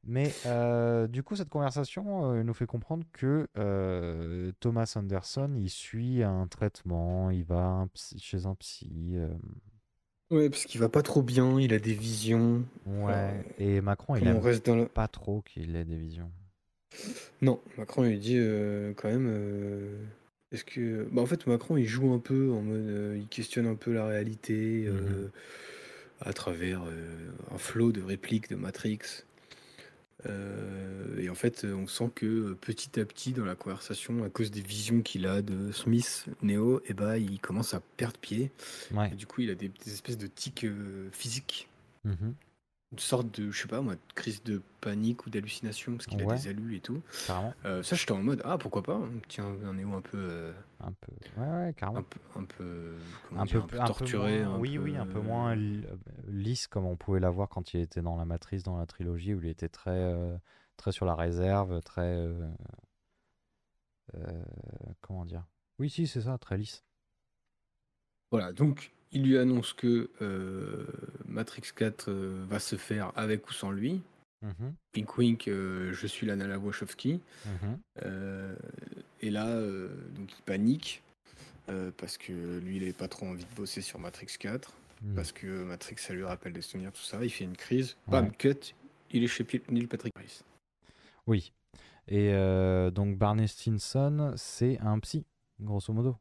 [0.05, 5.69] Mais euh, du coup, cette conversation euh, nous fait comprendre que euh, Thomas Anderson, il
[5.69, 9.11] suit un traitement, il va un psy- chez un psy.
[9.15, 9.27] euh,
[10.31, 12.63] Ouais, parce qu'il va pas trop bien, il a des visions.
[12.85, 13.43] ouais.
[13.57, 14.85] Et Macron, il Comme on aime reste dans le...
[14.87, 16.31] pas trop qu'il ait des visions.
[17.41, 19.27] Non, Macron il dit euh, quand même.
[19.29, 20.03] euh,
[20.51, 21.07] Est-ce que.
[21.11, 22.77] Bah, en fait, Macron il joue un peu en mode.
[22.87, 25.31] euh, il questionne un peu la réalité euh, Mhm.
[26.21, 28.99] à travers euh, un flot de répliques de Matrix.
[30.27, 34.29] Euh, et en fait, on sent que euh, petit à petit dans la conversation, à
[34.29, 38.51] cause des visions qu'il a de Smith, Neo, et bah, il commence à perdre pied.
[39.11, 41.67] Et du coup, il a des, des espèces de tics euh, physiques,
[42.05, 42.33] Mhm.
[42.91, 46.21] Une sorte de, je sais pas moi, de crise de panique ou d'hallucination parce qu'il
[46.21, 46.35] a Ouais.
[46.37, 47.01] des allus et tout.
[47.27, 47.53] Carrément.
[47.65, 50.53] Euh, ça, j'étais en mode, ah pourquoi pas, hein, tiens, un Neo un peu, euh,
[50.79, 51.11] Un peu.
[51.37, 51.99] Ouais, ouais, carrément.
[51.99, 52.95] un peu, un peu,
[53.27, 54.43] comment un dire, peu, un peu un peu torturé.
[54.43, 55.95] moins- un oui, oui, un peu euh, moins li- euh,
[56.27, 59.41] lisse comme on pouvait l'avoir quand il était dans la Matrice, dans la trilogie, où
[59.43, 60.35] il était très, euh,
[60.77, 62.01] très sur la réserve, très...
[62.01, 62.49] euh,
[64.15, 64.43] euh,
[65.01, 65.45] comment dire
[65.77, 66.83] Oui, si, c'est ça, très lisse.
[68.31, 70.85] Voilà, donc il lui annonce que euh,
[71.27, 74.01] Matrix 4 euh, va se faire avec ou sans lui.
[74.41, 77.19] Mhm, Wink wink, euh, je suis Lana Wachowski.
[77.45, 78.55] mhm.
[79.21, 79.59] Et là,
[80.15, 81.01] donc il panique
[81.97, 85.15] parce que lui, il n'avait pas trop envie de bosser sur Matrix 4 Mm.
[85.15, 87.23] parce que Matrix, ça lui rappelle des souvenirs, tout ça.
[87.23, 88.31] Il fait une crise, bam, Ouais.
[88.37, 88.73] cut,
[89.11, 90.41] il est chez Neil Patrick Harris.
[91.25, 91.53] Oui.
[92.09, 92.33] Et
[92.93, 95.23] donc Barney Stinson, c'est un psy,
[95.61, 96.17] grosso modo.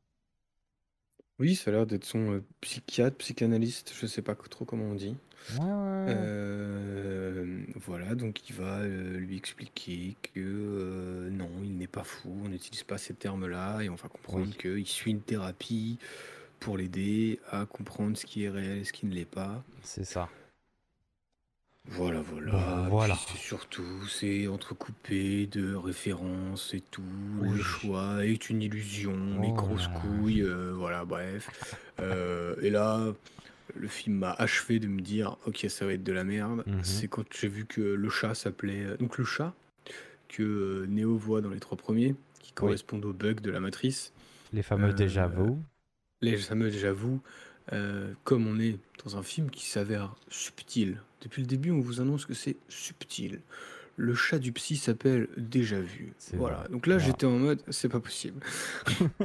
[1.38, 4.94] Oui, ça a l'air d'être son euh, psychiatre, psychanalyste, je sais pas trop comment on
[4.94, 5.16] dit.
[5.52, 6.06] Ouais, ouais, ouais.
[6.08, 12.48] Euh, voilà, donc il va euh, lui expliquer que non, il n'est pas fou, on
[12.48, 14.56] n'utilise pas ces termes-là, et on va comprendre Oui.
[14.60, 15.98] qu'il suit une thérapie
[16.58, 19.62] pour l'aider à comprendre ce qui est réel et ce qui ne l'est pas.
[19.82, 20.28] C'est ça.
[21.90, 22.52] Voilà, voilà.
[22.52, 23.18] Bah, Puis voilà.
[23.28, 27.02] c'est surtout, c'est entrecoupé de références et tout.
[27.40, 27.56] Oui.
[27.56, 30.00] Le choix est une illusion, Oh grosses là là.
[30.00, 31.48] couilles, euh, voilà, bref.
[32.00, 33.12] Euh, et là,
[33.74, 36.62] le film m'a achevé de me dire, ok, ça va être de la merde.
[36.64, 36.84] Mhm.
[36.84, 38.84] C'est quand j'ai vu que le chat s'appelait.
[38.84, 39.52] euh, Donc le chat
[40.28, 44.12] que euh, Neo voit dans les trois premiers, qui correspondent aux bugs de la matrice.
[44.52, 45.54] Les fameux Euh, déjà vu.
[46.22, 47.20] Les fameux, j'avoue,
[47.72, 51.00] euh, comme on est dans un film qui s'avère subtil.
[51.20, 53.40] Depuis le début, on vous annonce que c'est subtil.
[53.96, 56.12] Le chat du psy s'appelle Déjà Vu.
[56.34, 56.58] Voilà.
[56.58, 56.68] vrai.
[56.68, 58.40] Donc là, j'étais en mode, c'est pas possible.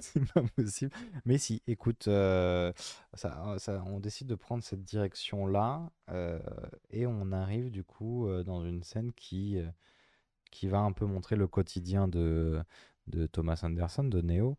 [0.00, 0.92] c'est pas possible.
[1.24, 2.72] Mais si, écoute, euh,
[3.14, 6.38] ça, ça- on décide de prendre cette direction-là euh,
[6.90, 9.58] et on arrive du coup euh, dans une scène qui,
[10.50, 12.60] qui va un peu montrer le quotidien de,
[13.08, 14.56] de Thomas Anderson, de Neo.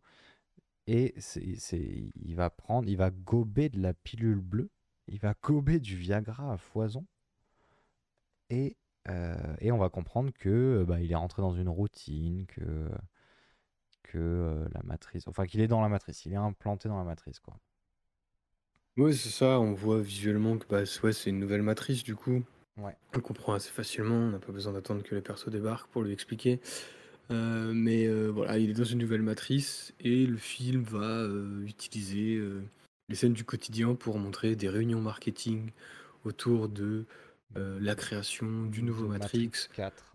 [0.86, 4.68] Et c'est- il va prendre, il va gober de la pilule bleue,
[5.08, 7.06] il va gober du Viagra à foison.
[8.50, 8.76] Et,
[9.08, 12.88] euh, et on va comprendre que euh, bah, il est rentré dans une routine, que
[14.02, 17.04] que euh, la matrice, enfin qu'il est dans la matrice, il est implanté dans la
[17.04, 17.58] matrice quoi.
[18.96, 19.58] Oui, c'est ça.
[19.58, 22.44] On voit visuellement que bah, ouais, c'est une nouvelle matrice, du coup.
[22.76, 22.96] Ouais.
[23.12, 24.14] On le comprend assez facilement.
[24.14, 26.60] On n'a pas besoin d'attendre que les persos débarquent pour lui expliquer.
[27.30, 31.64] Euh, mais euh, voilà, il est dans une nouvelle matrice et le film va euh,
[31.64, 32.40] utiliser
[33.08, 35.70] les scènes du quotidien pour montrer des réunions marketing
[36.24, 37.04] autour de
[37.56, 40.12] euh, la création du nouveau De Matrix, 4.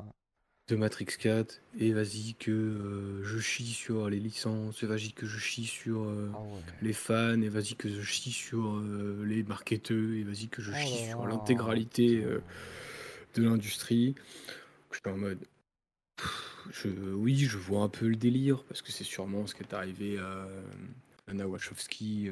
[0.70, 1.62] de Matrix 4.
[1.80, 6.04] Et vas-y que euh, je chie sur les licences, et vas-y que je chie sur
[6.04, 6.62] euh, Ah ouais.
[6.82, 8.82] les fans, et vas-y que je chie sur
[9.24, 12.42] les marketeurs, et vas-y que je Oh chie là sur là, l'intégralité putain.
[13.36, 14.16] de l'industrie.
[14.92, 15.40] Je suis en mode.
[16.72, 19.74] Je, oui, je vois un peu le délire, parce que c'est sûrement ce qui est
[19.74, 20.48] arrivé à
[21.28, 22.30] Anna Wachowski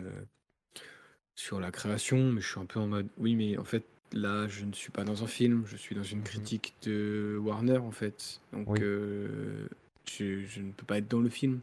[1.37, 3.07] sur la création, mais je suis un peu en mode.
[3.17, 6.03] Oui, mais en fait, là, je ne suis pas dans un film, je suis dans
[6.03, 6.25] une Mhm.
[6.25, 8.41] critique de Warner, en fait.
[8.51, 8.79] Donc, Oui.
[8.81, 9.67] euh,
[10.05, 11.61] je, je ne peux pas être dans le film.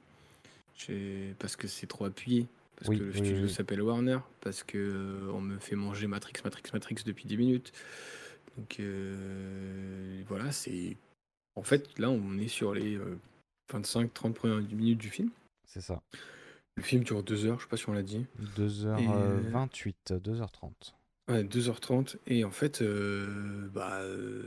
[1.38, 2.46] Parce que c'est trop appuyé.
[2.76, 4.18] Parce Oui, que le oui, studio s'appelle Warner.
[4.40, 7.72] Parce que euh, on me fait manger Matrix, Matrix, Matrix depuis 10 minutes.
[8.56, 10.96] Donc euh, voilà, c'est.
[11.56, 12.98] En fait, là, on est sur les
[13.72, 15.30] 25-30 premières minutes du film.
[15.66, 16.02] C'est ça.
[16.76, 18.26] Le film dure 2 heures, je sais pas si on l'a dit.
[18.56, 20.94] 2h28, 2h30.
[21.28, 22.16] Ouais, 2h30.
[22.26, 24.42] Et en fait, euh, bah, euh,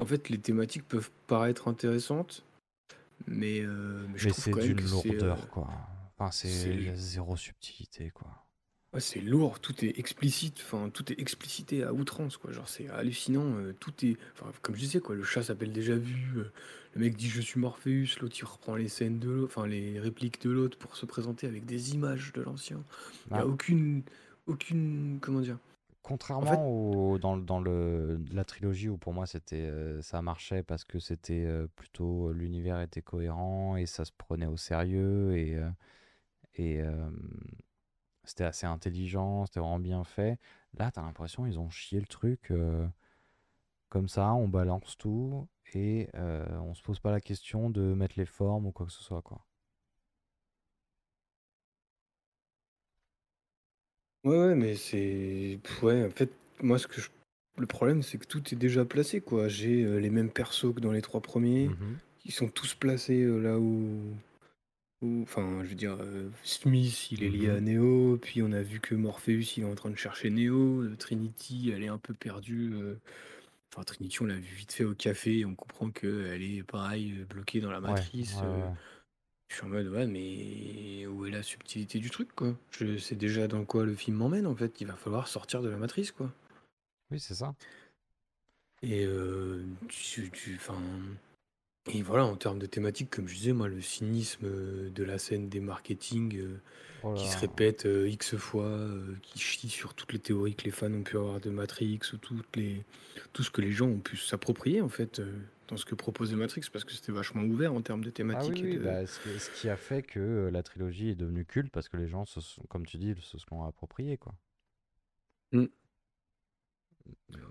[0.00, 2.44] en fait, les thématiques peuvent paraître intéressantes.
[3.26, 5.08] Mais, euh, mais je Mais trouve c'est quand même d'une que c'est.
[5.08, 5.68] lourdeur euh, quoi.
[6.18, 8.43] Enfin c'est zéro subtilité quoi.
[8.94, 12.52] Ouais, c'est lourd, tout est explicite, enfin tout est explicité à outrance, quoi.
[12.52, 15.96] Genre c'est hallucinant, euh, tout est, enfin comme je disais quoi, le chat s'appelle déjà
[15.96, 16.44] vu, euh,
[16.94, 19.98] le mec dit je suis Morpheus, l'autre il reprend les scènes de l'autre, enfin les
[19.98, 22.78] répliques de l'autre pour se présenter avec des images de l'ancien.
[23.30, 23.46] Il y a Ah.
[23.46, 24.02] aucune,
[24.46, 25.58] aucune, comment dire,
[26.02, 30.62] Contrairement au, dans, le- dans le, la trilogie où pour moi c'était euh, ça marchait
[30.62, 35.58] parce que c'était plutôt l'univers était cohérent et ça se prenait au sérieux et,
[36.56, 36.80] et
[38.24, 40.38] c'était assez intelligent, c'était vraiment bien fait.
[40.78, 42.86] Là, t'as l'impression ils ont chié le truc euh,
[43.88, 48.14] comme ça, on balance tout et euh, on se pose pas la question de mettre
[48.18, 49.44] les formes ou quoi que ce soit quoi.
[54.24, 55.58] Ouais, ouais, mais c'est.
[55.62, 56.30] pff, Ouais, en fait,
[56.62, 57.08] moi, ce que je
[57.56, 59.48] le problème, c'est que tout est déjà placé, quoi.
[59.48, 61.68] J'ai euh, les mêmes persos que dans les trois premiers.
[61.68, 61.98] Mhm.
[62.24, 64.00] Ils sont tous placés euh, là où,
[65.22, 67.64] Enfin, je veux dire, euh, Smith, il est lié à Mhm.
[67.74, 68.16] Neo.
[68.18, 70.82] Puis on a vu que Morpheus, il est en train de chercher Neo.
[70.82, 72.72] euh, Trinity, elle est un peu perdue.
[72.74, 72.96] euh.
[73.72, 75.40] Enfin, Trinity, on l'a vu vite fait au café.
[75.40, 78.40] et On comprend qu'elle est pareil, euh, bloquée dans la Ouais, matrice.
[78.44, 78.68] euh.
[78.68, 78.74] ouais.
[79.50, 82.56] Je suis en mode, ouais, mais où est la subtilité du truc, quoi?
[82.70, 84.80] Je sais déjà dans quoi le film m'emmène, en fait.
[84.80, 86.32] Il va falloir sortir de la matrice, quoi.
[87.10, 87.54] Oui, c'est ça.
[88.82, 90.80] Et euh, tu, tu- enfin,
[91.86, 95.18] et voilà, en termes de thématique, comme je disais, moi, le cynisme euh, de la
[95.18, 96.60] scène des marketing euh,
[97.02, 97.30] Oh qui là.
[97.30, 100.90] se répète euh, X fois, euh, qui chie sur toutes les théories que les fans
[100.92, 102.82] ont pu avoir de Matrix ou toutes les,
[103.34, 105.30] tout ce que les gens ont pu s'approprier, en fait, euh,
[105.68, 108.54] dans ce que proposait Matrix, parce que c'était vachement ouvert en termes de Ah oui,
[108.54, 108.58] thématique.
[108.60, 108.78] et oui, de...
[108.78, 111.90] bah, ce, qui, ce qui a fait que euh, la trilogie est devenue culte parce
[111.90, 114.34] que les gens, se sont, comme tu dis, se sont appropriés, quoi.
[115.52, 115.66] Mm.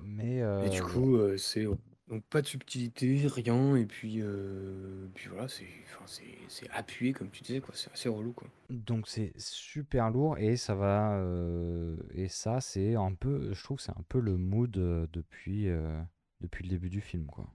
[0.04, 1.68] Mais Et du euh, coup, euh, c'est
[2.10, 6.06] donc pas de subtilité, rien, et puis, euh, voilà, c'est enfin,
[6.50, 7.74] c'est appuyé, comme tu disais, quoi.
[7.76, 8.48] C'est assez relou, quoi.
[8.70, 13.78] donc c'est super lourd et ça va euh, et ça c'est un peu, je trouve
[13.78, 17.48] que c'est un peu le mood euh, depuis le début du film, quoi.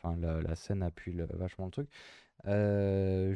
[0.00, 1.90] Enfin la, scène appuie vachement le truc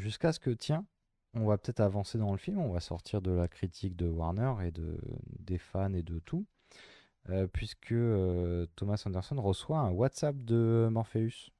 [0.00, 0.86] jusqu'à ce que tiens,
[1.34, 4.54] on va peut-être avancer dans le film, on va sortir de la critique de Warner
[4.66, 4.98] et de
[5.38, 6.46] des fans et de tout.
[7.30, 11.50] Euh, puisque euh, Thomas Anderson reçoit un WhatsApp de Morpheus.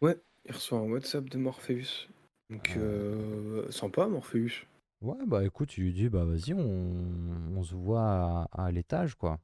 [0.00, 2.08] Ouais, il reçoit un WhatsApp de Morpheus.
[2.50, 4.66] Donc, euh, sympa, Morpheus.
[5.00, 6.94] Ouais, bah écoute, il lui dit, bah vas-y, on,
[7.56, 9.38] on se voit à, à l'étage, quoi.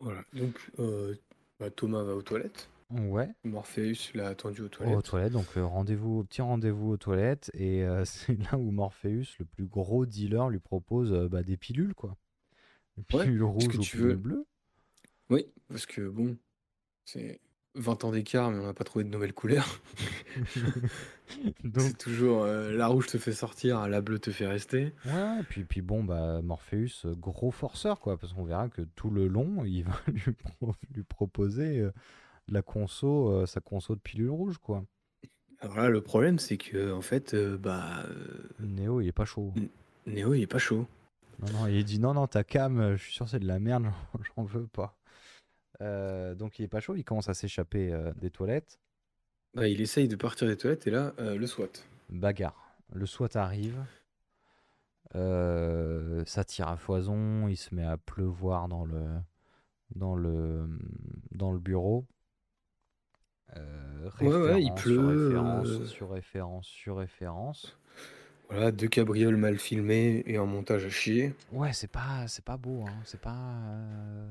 [0.00, 0.24] Voilà.
[0.32, 0.58] Donc,
[1.60, 2.68] bah, Thomas va aux toilettes.
[2.90, 5.04] Ouais, Morpheus l'a attendu aux aux toilettes.
[5.04, 10.06] toilettes, donc rendez-vous, petit rendez-vous aux toilettes, et c'est là où Morpheus, le plus gros
[10.06, 12.16] dealer, lui propose bah, des pilules, quoi.
[13.12, 14.46] Ouais, pilules est-ce rouges que tu veux- bleues.
[15.30, 16.36] Oui, parce que bon,
[17.04, 17.40] c'est
[17.74, 19.80] 20 ans d'écart, mais on n'a pas trouvé de nouvelle couleur.
[21.64, 24.94] Donc, C'est toujours euh, la rouge te fait sortir, la bleue te fait rester.
[25.04, 28.82] ouais, ouais, puis, puis bon, bah Morpheus, euh, gros forceur, quoi, parce qu'on verra que
[28.82, 31.92] tout le long, il va lui, pro- lui proposer euh,
[32.48, 34.84] la conso, euh, sa conso de pilules rouges, quoi.
[35.60, 38.04] Alors là, le problème, c'est que en fait, bah,
[38.60, 39.52] Néo, il est pas chaud.
[40.06, 40.86] Néo, il est pas chaud.
[41.38, 43.58] Non, non, il dit non, non, ta cam, euh, je suis sûr c'est de la
[43.58, 43.86] merde,
[44.36, 44.96] j'en- veux pas.
[45.82, 48.78] Euh, donc il est pas chaud, il commence à s'échapper euh, des toilettes.
[49.54, 51.68] Bah, il essaye de partir des toilettes et là, euh, le SWAT.
[52.08, 52.76] Bagarre.
[52.92, 53.78] Le SWAT arrive.
[55.14, 59.04] ça tire à foison, il se met à pleuvoir dans le,
[59.94, 60.68] dans le,
[61.32, 62.06] dans le bureau.
[63.56, 67.78] Euh, Ouais, ouais, il référence pleut, Sur référence, sur référence, sur référence.
[68.48, 71.32] Voilà, deux cabrioles mal filmées et un montage à chier.
[71.52, 73.34] Ouais, c'est pas, c'est pas beau, hein, c'est pas.
[73.34, 74.28] euh,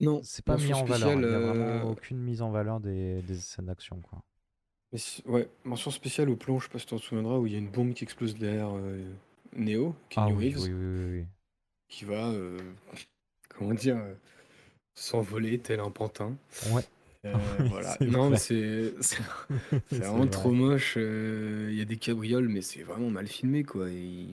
[0.00, 1.20] Non, C'est pas mis mention en valeur.
[1.20, 4.22] Il n'y a vraiment euh, aucune mise en valeur des, des scènes d'action, quoi.
[4.92, 7.46] mais si- ouais, mention spéciale au plomb, je sais pas si tu t'en souviendras, où
[7.46, 9.00] il y a une bombe qui explose derrière euh,
[9.56, 11.26] Neo, Ah Keanu oui, Reeves, oui, oui, oui, oui.
[11.88, 12.58] qui va, euh,
[13.48, 14.14] comment dire, euh,
[14.94, 16.36] s'envoler tel un pantin.
[16.72, 16.84] Ouais.
[17.26, 17.34] Euh,
[17.68, 17.98] voilà.
[17.98, 18.94] c'est Non, mais c'est
[19.90, 20.28] vraiment vrai.
[20.28, 20.94] trop moche.
[20.96, 23.90] euh, Il y a des cabrioles, mais c'est vraiment mal filmé, quoi.
[23.90, 24.26] Et,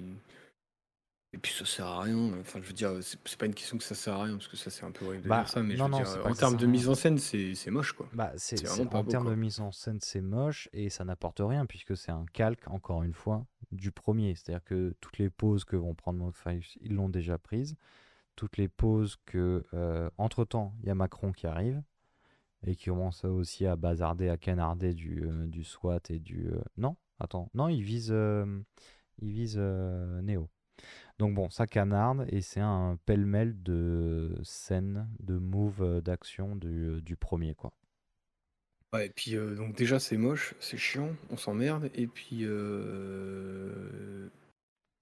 [1.33, 2.31] et puis ça sert à rien.
[2.39, 4.55] Enfin, je veux dire, c'est pas une question que ça sert à rien, parce que
[4.57, 6.29] ça, c'est un peu horrible de Bah, dire ça, mais je veux non, dire, pas
[6.29, 8.07] en termes de mise en scène, c'est moche, quoi.
[8.13, 11.97] Bah, c'est en termes de mise en scène, c'est moche et ça n'apporte rien puisque
[11.97, 14.35] c'est un calque, encore une fois, du premier.
[14.35, 17.75] C'est-à-dire que toutes les pauses que vont prendre Morpheus, ils l'ont déjà prises.
[18.37, 21.81] Toutes les pauses que, euh, entre-temps, il y a Macron qui arrive
[22.65, 26.47] et qui commence aussi à bazarder, à canarder du, euh, du SWAT et du...
[26.49, 28.45] euh, Non, attends, non, il vise, euh,
[29.21, 30.49] il vise euh, Neo.
[31.19, 37.01] Donc bon, ça canarde et c'est un pêle-mêle de scènes, de moves euh, d'action du,
[37.01, 37.73] du premier, quoi.
[38.93, 42.45] Ouais, et puis donc déjà c'est moche, c'est chiant, on s'emmerde, et puis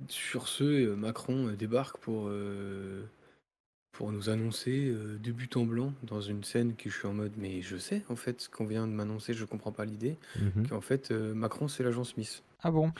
[0.09, 2.29] sur ce, Macron débarque pour,
[3.97, 7.13] pour nous annoncer euh, de but en blanc dans une scène que je suis en
[7.13, 10.17] mode mais je sais en fait ce qu'on vient de m'annoncer, je comprends pas l'idée,
[10.41, 10.67] Mhm.
[10.67, 12.43] qu'en fait euh, Macron c'est l'agent Smith.
[12.61, 12.91] Ah bon?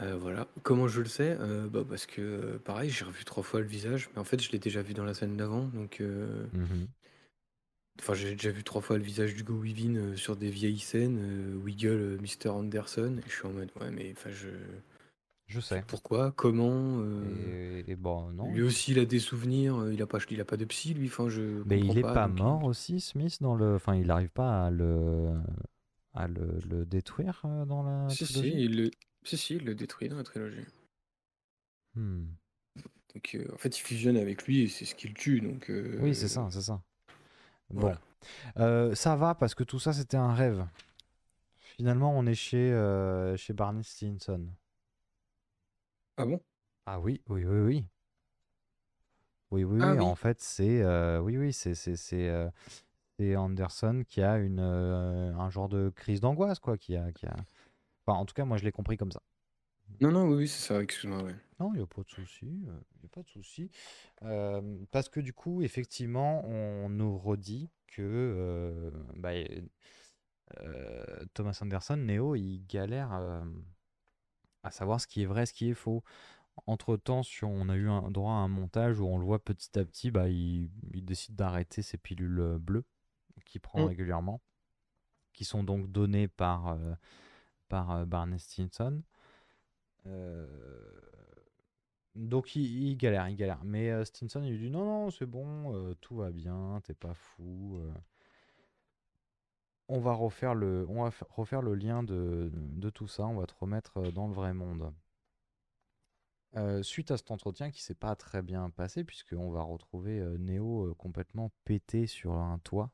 [0.00, 0.46] Euh, voilà.
[0.62, 1.36] Comment je le sais?
[1.40, 4.40] Euh, bah parce que euh, pareil, j'ai revu trois fois le visage, mais en fait
[4.42, 6.86] je l'ai déjà vu dans la scène d'avant, donc euh, Mhm.
[7.98, 11.18] Enfin, j'ai déjà vu trois fois le visage d'Hugo Weaving euh, sur des vieilles scènes,
[11.20, 12.48] euh, Wiggle, euh, Mr.
[12.48, 14.48] Anderson, et je suis en mode, ouais, mais enfin, je...
[15.50, 15.84] Je sais.
[15.86, 16.32] Pourquoi?
[16.32, 17.00] Comment?
[17.02, 18.52] euh, Et, et bon, non.
[18.54, 20.94] Lui aussi, il a des souvenirs, euh, il a pas, il a pas de psy,
[20.94, 23.54] lui, enfin, je Mais comprends il est pas, pas donc il- mort aussi, Smith, dans
[23.54, 23.74] le.
[23.76, 25.34] Enfin, il n'arrive pas à le
[26.14, 28.62] à le, le détruire euh, dans la Si, si, trilogie?
[28.64, 28.90] il le...
[29.24, 30.66] si, si, il le détruit dans la trilogie.
[31.94, 32.38] Hmm.
[33.14, 35.40] Donc, euh, en fait, il fusionne avec lui et c'est ce qui le tue.
[35.40, 36.82] Donc, Oui, c'est euh, ça, c'est ça.
[37.74, 37.90] Bon.
[37.90, 38.00] voilà.
[38.58, 40.66] Euh, ça va parce que tout ça, c'était un rêve.
[41.76, 44.46] Finalement, on est chez, euh, chez Barney Stinson.
[46.20, 46.40] Ah bon?
[46.84, 47.86] Ah oui, oui, oui, oui.
[49.50, 49.98] Oui, oui, Ah oui.
[49.98, 50.00] oui.
[50.00, 52.48] En fait, c'est euh, oui, oui, c'est c'est c'est euh,
[53.18, 57.26] c'est Anderson qui a une euh, un genre de crise d'angoisse, quoi, qui a qui
[57.26, 57.36] a.
[58.06, 59.22] Enfin, en tout cas, moi, je l'ai compris comme ça.
[60.00, 61.34] Non, non, oui, oui, c'est ça, excuse-moi, ouais.
[61.58, 62.70] Non, il n'y a pas de souci, il n'y
[63.04, 63.70] a pas de souci.
[64.22, 69.30] Euh, parce que du coup, effectivement, on nous redit que euh, bah,
[70.60, 71.04] euh,
[71.34, 73.42] Thomas Anderson, Neo, il galère euh,
[74.62, 76.02] à savoir ce qui est vrai, ce qui est faux.
[76.66, 79.78] Entre-temps, sur- on a eu un droit à un montage où on le voit petit
[79.78, 82.84] à petit, bah, il, il décide d'arrêter ses pilules euh, bleues
[83.46, 83.86] qu'il prend Mm.
[83.86, 84.40] régulièrement,
[85.32, 86.94] qui sont donc données par, euh,
[87.68, 89.02] par euh, Barney Stinson.
[90.06, 91.00] Euh,
[92.14, 93.62] donc il, il galère, il galère.
[93.64, 97.80] Mais Stinson, il lui dit non, non, c'est bon, tout va bien, t'es pas fou.
[99.90, 103.38] On va refaire le, on va fa- refaire le lien de, de tout ça, on
[103.38, 104.90] va te remettre euh, dans le vrai monde.
[106.56, 110.36] Euh, suite à cet entretien qui s'est pas très bien passé, puisqu'on va retrouver euh,
[110.38, 112.92] Neo euh, complètement pété sur un toit,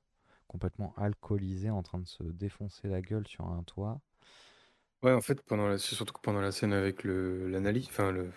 [0.48, 4.00] complètement alcoolisé, en train de se défoncer la gueule sur un toit.
[5.02, 5.78] Ouais, en fait, pendant la...
[5.78, 8.30] surtout que pendant la scène avec le l'analyse, enfin le,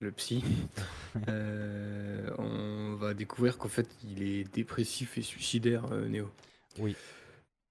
[0.00, 0.44] le psy,
[1.28, 6.30] euh, on va découvrir qu'en fait, il est dépressif et suicidaire, euh, Neo.
[6.78, 6.96] Oui,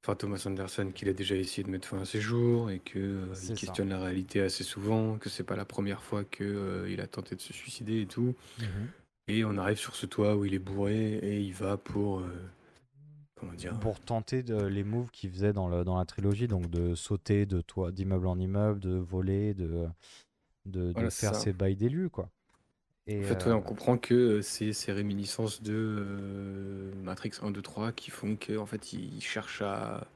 [0.02, 3.00] Enfin, Thomas Anderson, qu'il a déjà essayé de mettre fin à ses jours et que
[3.00, 3.66] euh, C'est il ça.
[3.66, 7.08] questionne la réalité assez souvent, que c'est pas la première fois que euh, il a
[7.08, 8.34] tenté de se suicider et tout.
[9.28, 12.32] Et on arrive sur ce toit où il est bourré et il va pour euh,
[13.36, 16.70] comment dire pour tenter de, les moves qu'il faisait dans, le, dans la trilogie, donc
[16.70, 19.86] de sauter de toit, d'immeuble en immeuble, de voler, de,
[20.66, 21.42] de, de Voilà, c'est faire ça.
[21.42, 22.30] ses bails d'élus, quoi.
[23.10, 27.32] Et, En fait, ouais, euh, on comprend que euh, c'est ces réminiscences de euh, Matrix
[27.42, 30.08] 1, 2, 3 qui font que en fait, il cherche à.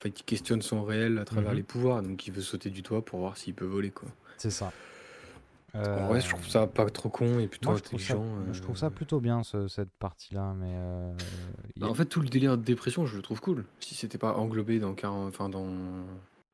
[0.00, 1.56] En fait, il questionne son réel à travers Mhm.
[1.58, 4.08] les pouvoirs, donc il veut sauter du toit pour voir s'il peut voler, quoi.
[4.38, 4.72] c'est ça.
[5.74, 8.18] En vrai, je trouve ça pas trop con et plutôt Euh, Moi, je trouve ça,
[8.52, 8.90] je trouve ça euh.
[8.90, 10.72] plutôt bien, ce- cette partie-là, mais...
[10.74, 11.12] euh,
[11.76, 13.64] Bah, a- en fait, tout le délire de dépression, je le trouve cool.
[13.80, 15.70] Si c'était pas englobé dans, 40 enfin, dans,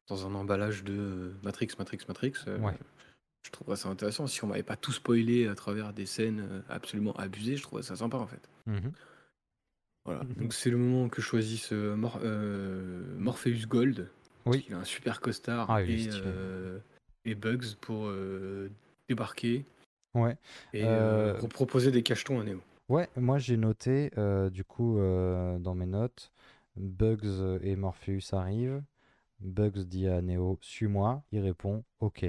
[0.09, 2.75] dans un emballage de euh, Matrix, Matrix, Matrix, euh, Ouais.
[3.43, 4.27] Je trouverais ça intéressant.
[4.27, 7.83] Si on m'avait pas tout spoilé à travers des scènes euh, absolument abusées, je trouverais
[7.83, 8.49] ça sympa en fait.
[8.67, 8.93] Mhm.
[10.05, 10.25] Voilà.
[10.25, 10.35] Mhm.
[10.35, 14.09] Donc c'est le moment que choisit euh, Mor- euh, Morpheus Gold.
[14.47, 14.65] Oui.
[14.69, 16.79] Il a un super costard Ah, et, euh,
[17.37, 18.71] Bugs pour euh,
[19.09, 19.67] débarquer
[20.15, 20.39] Ouais.
[20.73, 22.63] et Euh, euh, proposer des cachetons à Neo.
[22.89, 26.33] Ouais, moi j'ai noté, euh, du coup, euh, dans mes notes,
[26.77, 28.83] Bugs et Morpheus arrivent.
[29.41, 31.23] Bugs dit à Neo, suis-moi.
[31.33, 32.25] Il répond, ok.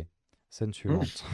[0.49, 1.23] Scène suivante.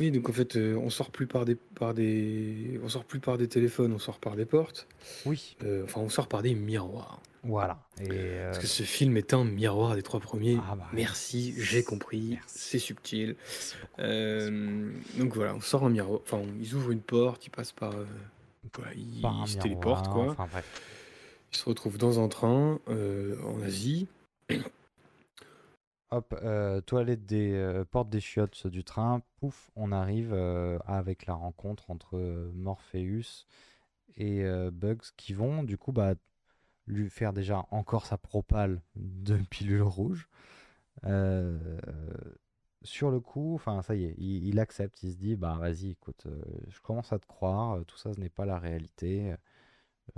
[0.00, 3.20] Oui, donc en fait, euh, on sort plus par des, par des, on sort plus
[3.20, 4.88] par des téléphones, on sort par des portes.
[5.26, 7.20] Oui, Euh, enfin, on sort par des miroirs.
[7.42, 7.78] voilà.
[8.00, 10.58] Et euh, Parce que ce film est un miroir des trois premiers.
[10.66, 12.38] Ah bah, Merci, j'ai compris.
[12.46, 13.36] C'est subtil.
[13.98, 16.20] Euh, donc voilà, on sort un miroir.
[16.22, 17.92] Enfin, on- ils ouvrent une porte, ils passent par.
[17.94, 18.06] euh,
[18.74, 20.30] voilà, ils, Par un ils se miroir, téléportent, quoi.
[20.30, 20.80] Enfin bref.
[21.52, 24.08] Ils se retrouvent dans un train euh, en Asie.
[26.12, 29.22] Hop, euh, toilette des euh, porte des chiottes du train.
[29.36, 32.18] Pouf, on arrive euh, avec la rencontre entre
[32.52, 33.46] Morpheus
[34.18, 36.14] et Bugs qui vont du coup bah,
[36.86, 40.28] lui faire déjà encore sa propale de pilule rouge.
[42.82, 45.90] Sur le coup, enfin ça y est, il, il accepte, il se dit bah vas-y,
[45.92, 46.26] écoute,
[46.68, 49.34] je commence à te croire, tout ça ce n'est pas la réalité,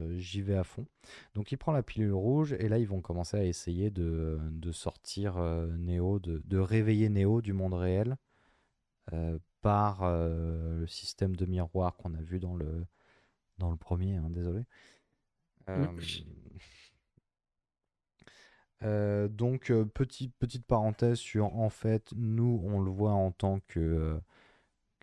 [0.01, 0.87] euh, j'y vais à fond.
[1.35, 4.73] Donc il prend la pilule rouge et là ils vont commencer à essayer de, de
[4.73, 8.16] sortir euh, Neo, de, de réveiller Neo du monde réel
[9.12, 12.87] euh, par euh, le système de miroir qu'on a vu dans le,
[13.59, 14.64] dans le premier, hein, désolé.
[19.31, 24.20] Donc, euh, petit, petite parenthèse sur, en fait, nous, on le voit en tant que,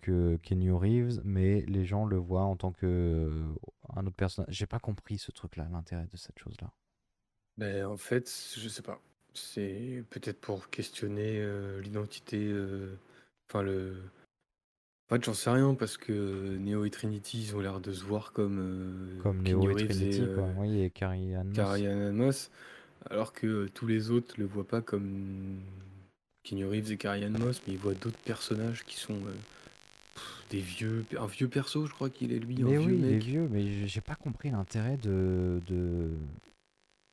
[0.02, 3.30] que Kenny Reeves, mais les gens le voient en tant que euh,
[3.96, 4.54] un autre personnage.
[4.54, 6.70] J'ai pas compris ce truc-là, l'intérêt de cette chose-là.
[7.56, 9.00] Ben, en fait, je sais pas.
[9.34, 12.48] C'est peut-être pour questionner euh, l'identité.
[12.50, 12.98] euh,
[13.48, 13.94] Enfin, le.
[15.10, 18.04] En fait, j'en sais rien parce que Neo et Trinity, ils ont l'air de se
[18.04, 18.58] voir comme.
[18.58, 20.48] euh, Comme Neo et Reeves Trinity, euh, quoi.
[20.58, 21.34] Oui, et Carrie
[22.12, 22.50] Moss,
[23.10, 25.60] alors que euh, tous les autres le voient pas comme
[26.44, 29.34] Keanu Reeves et Carrie Ann Moss, mais ils voient d'autres personnages qui sont euh,
[30.50, 33.14] des vieux, un vieux perso, je crois qu'il est lui, Mais vieux oui, il est
[33.14, 33.22] mec.
[33.22, 36.10] vieux, mais j'ai- pas compris l'intérêt de, de,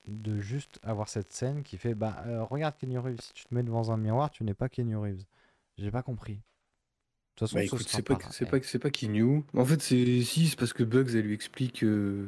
[0.07, 3.53] de juste avoir cette scène qui fait bah euh, regarde Kenny Reeves, si tu te
[3.53, 5.23] mets devant un miroir, tu n'es pas Kenny Reeves.
[5.77, 6.39] J'ai pas compris.
[7.35, 8.51] toute façon, Bah ce écoute, sera c'est pas, que- c'est pareil.
[8.51, 9.43] pas, que- c'est pas qu'il knew.
[9.53, 11.83] En fait, c'est si, c'est parce que Bugs, elle lui explique.
[11.83, 12.25] euh,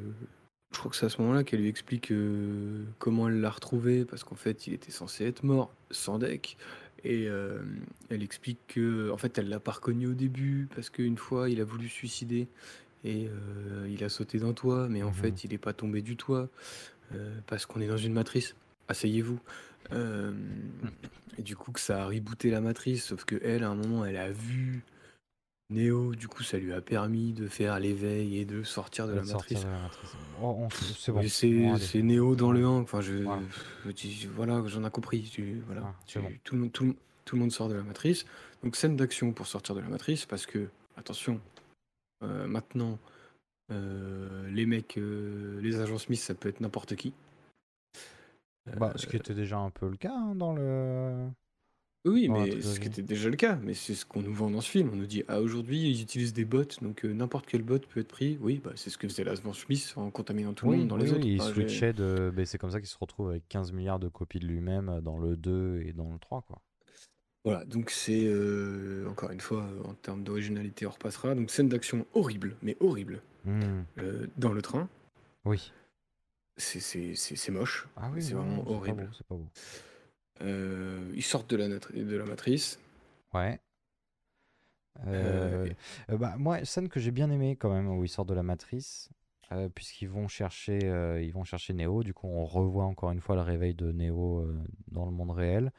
[0.73, 4.05] je crois que c'est à ce moment-là qu'elle lui explique euh, comment elle l'a retrouvé,
[4.05, 6.55] parce qu'en fait, il était censé être mort sans deck.
[7.03, 7.59] Et euh,
[8.09, 11.59] elle explique que, en fait, elle l'a pas reconnu au début, parce qu'une fois, il
[11.59, 12.47] a voulu se suicider
[13.03, 15.13] et euh, il a sauté d'un toit, mais en Mhm.
[15.15, 16.47] fait, il est pas tombé du toit,
[17.15, 18.55] euh, parce qu'on est dans une matrice.
[18.87, 19.39] Asseyez-vous.
[19.93, 20.31] Euh,
[21.37, 24.05] et du coup, que ça a rebooté la matrice, sauf que elle, à un moment,
[24.05, 24.83] elle a vu
[25.71, 29.23] Néo, du coup, ça lui a permis de faire l'éveil et de sortir de la
[29.23, 29.65] sortir matrice.
[29.65, 30.11] de la matrice.
[30.41, 31.77] Oh, on- c'est bon.
[31.79, 32.81] C'est Néo dans le 1.
[32.81, 33.41] Enfin, je, Voilà.
[33.85, 35.23] je dis- voilà, j'en ai compris.
[35.23, 36.31] Tu- voilà, Ah, c'est Tu- bon.
[36.43, 36.95] tout, le monde, tout, le-
[37.25, 38.25] tout le monde sort de la matrice.
[38.63, 40.67] Donc, scène d'action pour sortir de la matrice, parce que,
[40.97, 41.39] attention,
[42.23, 42.99] euh, maintenant,
[43.71, 47.13] euh, les mecs, euh, les agents Smith, ça peut être n'importe qui.
[48.77, 51.27] Bah, ce qui était déjà un peu le cas hein, dans le.
[52.03, 54.61] Oui, mais ce qui était déjà le cas, mais c'est ce qu'on nous vend dans
[54.61, 54.89] ce film.
[54.91, 57.99] On nous dit, ah, aujourd'hui, ils utilisent des bots, donc euh, n'importe quel bot peut
[57.99, 58.39] être pris.
[58.41, 60.97] Oui, bah, c'est ce que faisait l'agent Smith en contaminant tout le Oui, monde dans
[60.97, 61.27] les oui, autres.
[61.27, 62.31] il Enfin, j'ai- switchait de.
[62.35, 65.01] ben, c'est comme ça qu'il se retrouve avec 15 milliards de copies de lui-même euh,
[65.01, 66.59] dans le 2 et dans le 3, quoi.
[67.45, 71.35] Voilà, donc c'est euh, encore une fois euh, en termes d'originalité, on repassera.
[71.35, 74.87] Donc scène d'action horrible, mais horrible, Hmm, euh, dans le train.
[75.45, 75.71] Oui.
[76.57, 79.03] C'est c'est- c'est- c'est moche, Ah oui, c'est non, vraiment non, c'est pas horrible.
[79.05, 79.47] beau, c'est pas beau.
[80.41, 82.79] Euh, ils sortent de la, natri- de la matrice.
[83.33, 83.59] Ouais.
[85.07, 85.67] Euh,
[86.09, 88.43] Euh, bah, moi, scène que j'ai bien aimée quand même, où ils sortent de la
[88.43, 89.09] matrice,
[89.51, 92.03] euh, puisqu'ils vont chercher, euh, ils vont chercher Neo.
[92.03, 94.47] Du coup, on revoit encore une fois le réveil de Neo
[94.87, 95.71] dans le monde réel,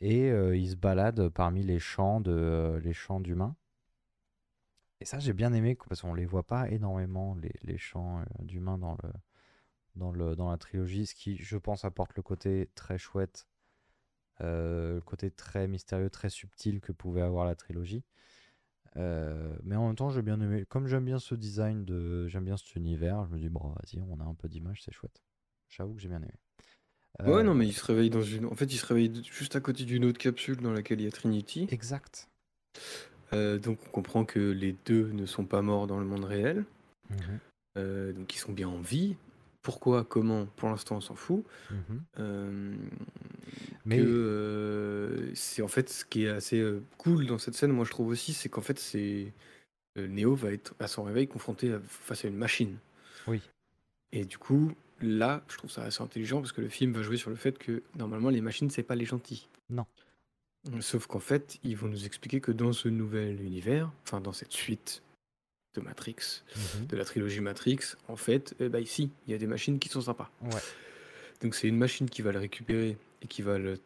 [0.00, 3.56] et ils se baladent parmi les champs de, les champs d'humains.
[5.00, 8.78] Et ça, j'ai bien aimé parce qu'on les voit pas énormément les, les champs d'humains
[8.78, 9.10] dans le,
[9.94, 13.46] dans le, dans la trilogie, ce qui, je pense, apporte le côté très chouette,
[14.40, 18.04] le côté très mystérieux, très subtil que pouvait avoir la trilogie.
[18.96, 20.64] Euh, mais en même temps, j'ai bien aimé.
[20.68, 24.00] Comme j'aime bien ce design, de, j'aime bien cet univers, je me dis, bon, vas-y,
[24.08, 25.22] on a un peu d'image, c'est chouette.
[25.68, 26.34] J'avoue que j'ai bien aimé.
[27.26, 28.46] Ouais, Euh, non, mais ils se réveillent dans une.
[28.46, 31.08] En fait, ils se réveillent juste à côté d'une autre capsule dans laquelle il y
[31.08, 31.66] a Trinity.
[31.70, 32.28] Exact.
[33.32, 36.64] Euh, donc on comprend que les deux ne sont pas morts dans le monde réel.
[37.10, 37.40] Mhm,
[37.76, 39.16] Euh, donc ils sont bien en vie.
[39.66, 41.44] Pourquoi, comment, pour l'instant on s'en fout.
[41.72, 42.00] mhm.
[42.20, 42.76] Euh,
[43.84, 47.72] Mais- que euh, c'est en fait ce qui est assez euh, cool dans cette scène,
[47.72, 49.32] moi je trouve aussi, c'est qu'en fait c'est
[49.96, 52.76] Neo va être à son réveil confronté à- face à une machine.
[53.26, 53.40] Oui.
[54.12, 57.16] Et du coup, là, je trouve ça assez intelligent parce que le film va jouer
[57.16, 59.48] sur le fait que normalement les machines c'est pas les gentils.
[59.68, 59.84] Non.
[60.80, 64.52] Sauf qu'en fait, ils vont nous expliquer que dans ce nouvel univers, enfin dans cette
[64.52, 65.02] suite
[65.76, 66.42] de Matrix,
[66.80, 66.86] Mhm.
[66.86, 69.88] de la trilogie Matrix, en fait, eh ben, ici, il y a des machines qui
[69.88, 70.30] sont sympas.
[70.42, 70.50] Ouais.
[71.42, 73.78] Donc c'est une machine qui va le récupérer et qui va le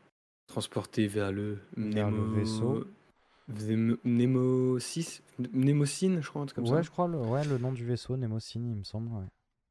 [0.47, 2.84] transporter vers le Vers le vaisseau.
[3.49, 3.97] Nemo...
[4.05, 5.22] Nemo 6
[5.53, 6.82] Nemocine, je crois, un truc comme ouais, ça.
[6.82, 9.09] je crois, le, ouais, le nom du vaisseau, Nemocine, il me semble.
[9.12, 9.24] ouais.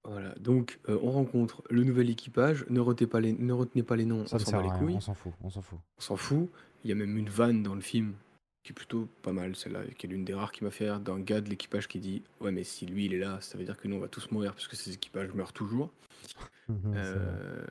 [0.05, 3.95] Voilà, donc euh, on rencontre le nouvel équipage, ne retenez pas les, ne retenez pas
[3.97, 5.77] les noms, Ça on s'en bat les couilles, on s'en fout, on s'en fout.
[5.97, 6.49] on s'en fout.
[6.83, 8.13] Il y a même une vanne dans le film
[8.63, 10.99] qui est plutôt pas mal, celle-là, qui est l'une des rares qui m'a fait rire,
[10.99, 13.63] d'un gars de l'équipage qui dit Ouais, mais si lui il est là, ça veut
[13.63, 15.91] dire que nous on va tous mourir parce que ces équipages meurent toujours.
[16.67, 16.97] Vrai.
[16.97, 17.65] Euh,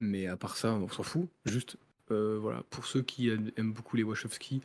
[0.00, 1.28] mais à part ça, on s'en fout.
[1.46, 1.76] Juste,
[2.10, 4.60] euh, voilà, pour ceux qui aiment beaucoup les Wachowski,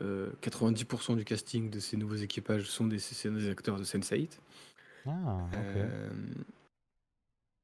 [0.00, 2.98] euh, 90% du casting de ces nouveaux équipages sont des,
[3.50, 4.38] acteurs de Sense8.
[5.06, 5.46] Ah.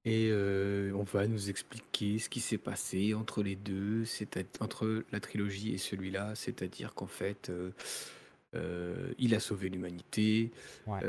[0.04, 5.04] Et euh, on va nous expliquer ce qui s'est passé entre les deux, c'est entre
[5.12, 7.70] la trilogie et celui-là, c'est-à-dire qu'en fait, euh,
[8.54, 10.50] euh, il a sauvé l'humanité,
[10.86, 11.00] Ouais.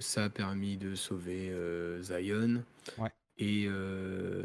[0.00, 1.52] ça a permis de sauver
[2.02, 2.62] Zion,
[2.98, 3.10] Ouais.
[3.38, 3.68] et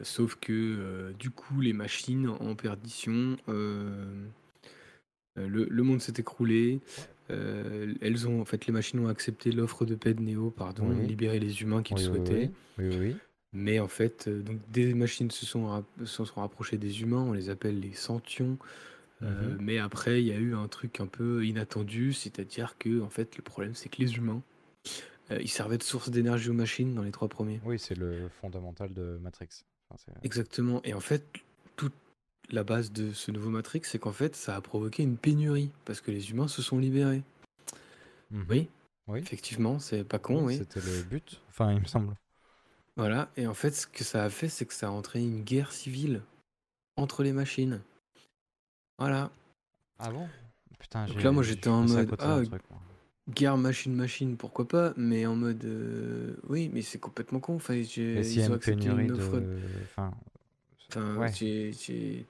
[0.04, 3.38] sauf que du coup, les machines en perdition,
[5.38, 6.80] euh, le, le monde s'est écroulé.
[7.30, 10.90] euh, elles ont, en fait, les machines ont accepté l'offre de paix de Neo, pardon,
[10.90, 11.06] Oui.
[11.08, 12.52] libérer les humains qu'ils Oui, oui, souhaitaient.
[12.78, 13.16] oui, oui, oui.
[13.54, 17.22] Mais en fait, euh, donc des machines se sont, rap- se sont rapprochées des humains,
[17.24, 18.58] on les appelle les sentients.
[19.22, 19.58] Euh, Mhm.
[19.60, 23.36] mais après, il y a eu un truc un peu inattendu, c'est-à-dire que en fait,
[23.38, 24.42] le problème, c'est que les humains,
[25.32, 27.60] euh, ils servaient de source d'énergie aux machines dans les trois premiers.
[27.66, 29.50] Oui, c'est le fondamental de Matrix.
[29.90, 30.80] Enfin, c'est- Exactement.
[30.84, 31.26] Et en fait,
[31.76, 31.94] toute
[32.52, 36.02] la base de ce nouveau Matrix, c'est qu'en fait, ça a provoqué une pénurie parce
[36.02, 37.24] que les humains se sont libérés.
[38.32, 38.45] Mhm.
[38.50, 38.70] Oui,
[39.08, 39.20] Oui.
[39.20, 40.58] effectivement, c'est pas con, oui.
[40.58, 41.41] C'était le but.
[41.50, 42.14] Enfin, il me semble.
[42.95, 43.30] Voilà.
[43.38, 45.72] Et en fait, ce que ça a fait, c'est que ça a entraîné une guerre
[45.72, 46.22] civile
[46.97, 47.82] entre les machines.
[48.97, 49.32] Voilà.
[50.00, 50.28] Ah bon?
[50.80, 52.52] Putain, Donc là, moi, j'étais en mode, ah, truc.
[53.30, 55.64] Guerre machine-machine, pourquoi pas, mais en mode.
[55.64, 57.56] euh, oui, mais c'est complètement con.
[57.56, 59.14] Enfin, Mais y a ils ont une accepté pénurie une de.
[59.14, 59.41] offre.
[59.84, 60.12] Enfin.
[60.90, 61.32] Enfin, ouais.
[61.34, 62.26] j'ai- j'ai-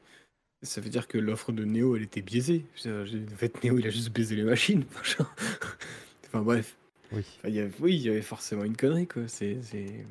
[0.61, 2.65] Ça veut dire que l'offre de Neo, elle était biaisée.
[2.85, 3.05] En
[3.37, 4.83] fait, Neo, il a juste baisé les machines.
[6.27, 6.75] enfin bref.
[7.11, 7.25] Oui.
[7.45, 9.27] il y oui, il y avait forcément une connerie, quoi.
[9.27, 9.57] C'est,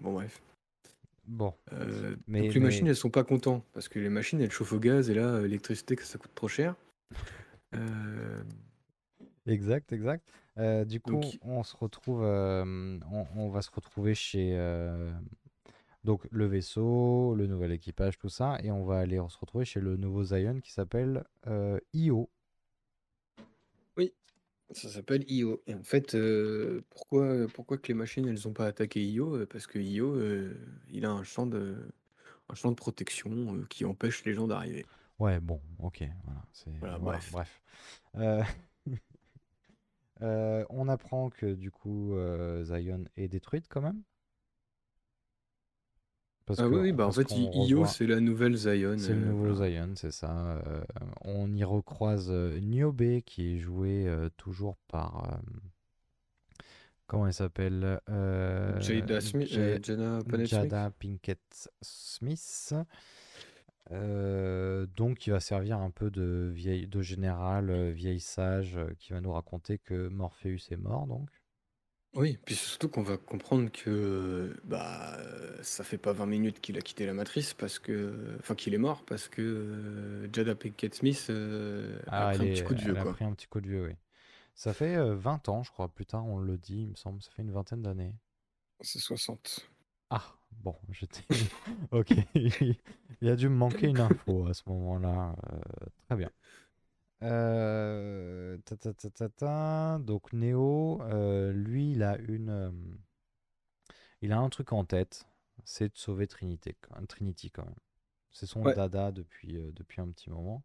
[0.01, 0.41] Bon, bref.
[1.27, 1.53] Bon.
[1.75, 3.63] Euh, mais, donc les machines, elles sont pas contentes.
[3.75, 6.75] Parce que les machines, elles chauffent au gaz et là, l'électricité, ça coûte trop cher.
[7.75, 8.43] Euh,
[9.47, 10.27] exact, exact.
[10.57, 14.57] Euh, du coup, on se retrouve, on, va se retrouver chez
[16.05, 19.81] donc le vaisseau, le nouvel équipage, tout ça, et on va aller se retrouver chez
[19.81, 21.25] le nouveau Zion qui s'appelle
[21.93, 22.31] Io.
[23.97, 24.15] Oui,
[24.71, 25.63] ça s'appelle Io.
[25.67, 26.17] Et en fait,
[26.91, 30.17] pourquoi, pourquoi que les machines elles ont pas attaqué Io Parce que Io,
[30.89, 31.77] il a un champ de,
[32.49, 34.87] un champ de protection qui empêche les gens d'arriver.
[35.19, 36.05] Ouais, bon, ok,
[36.81, 37.35] voilà, bref.
[40.21, 42.15] on apprend que du coup,
[42.63, 44.03] Zion est détruite quand même.
[46.57, 48.97] Ah oui, bah en fait, Io, c'est la nouvelle Zion.
[48.99, 50.63] C'est le nouveau Zion, c'est ça.
[51.23, 55.41] on y recroise Niobe, qui est joué toujours par.
[57.07, 58.01] comment elle s'appelle
[58.81, 62.75] Jada Smith, Jada Pinkett Smith.
[63.91, 69.33] donc, il va servir un peu de, vieille, de général, vieille sage, qui va nous
[69.33, 71.29] raconter que Morpheus est mort, donc.
[72.15, 75.19] Oui, puis surtout qu'on va comprendre que bah
[75.63, 78.79] ça fait pas 20 minutes qu'il a quitté la matrice parce que enfin qu'il est
[78.79, 82.81] mort parce que euh, Jada Pinkett Smith euh, a ah, pris un petit coup de
[82.81, 83.95] vieux elle a pris un petit coup de vieux, oui.
[84.55, 87.23] Ça fait 20 euh, ans, je crois, plus tard on le dit, il me semble,
[87.23, 88.15] ça fait une vingtaine d'années.
[88.81, 89.69] C'est 60.
[90.11, 91.23] Ah, bon, j'étais.
[91.93, 95.37] Ok, il a dû me manquer une info à ce moment-là.
[96.07, 96.31] très bien.
[97.23, 98.57] Euh,
[99.99, 102.71] Donc Neo, euh, lui, il a une, euh,
[104.23, 105.27] il a un truc en tête,
[105.65, 106.75] c'est de sauver Trinity,
[107.09, 107.75] Trinity quand même.
[108.31, 110.63] C'est son dada depuis, depuis un petit moment.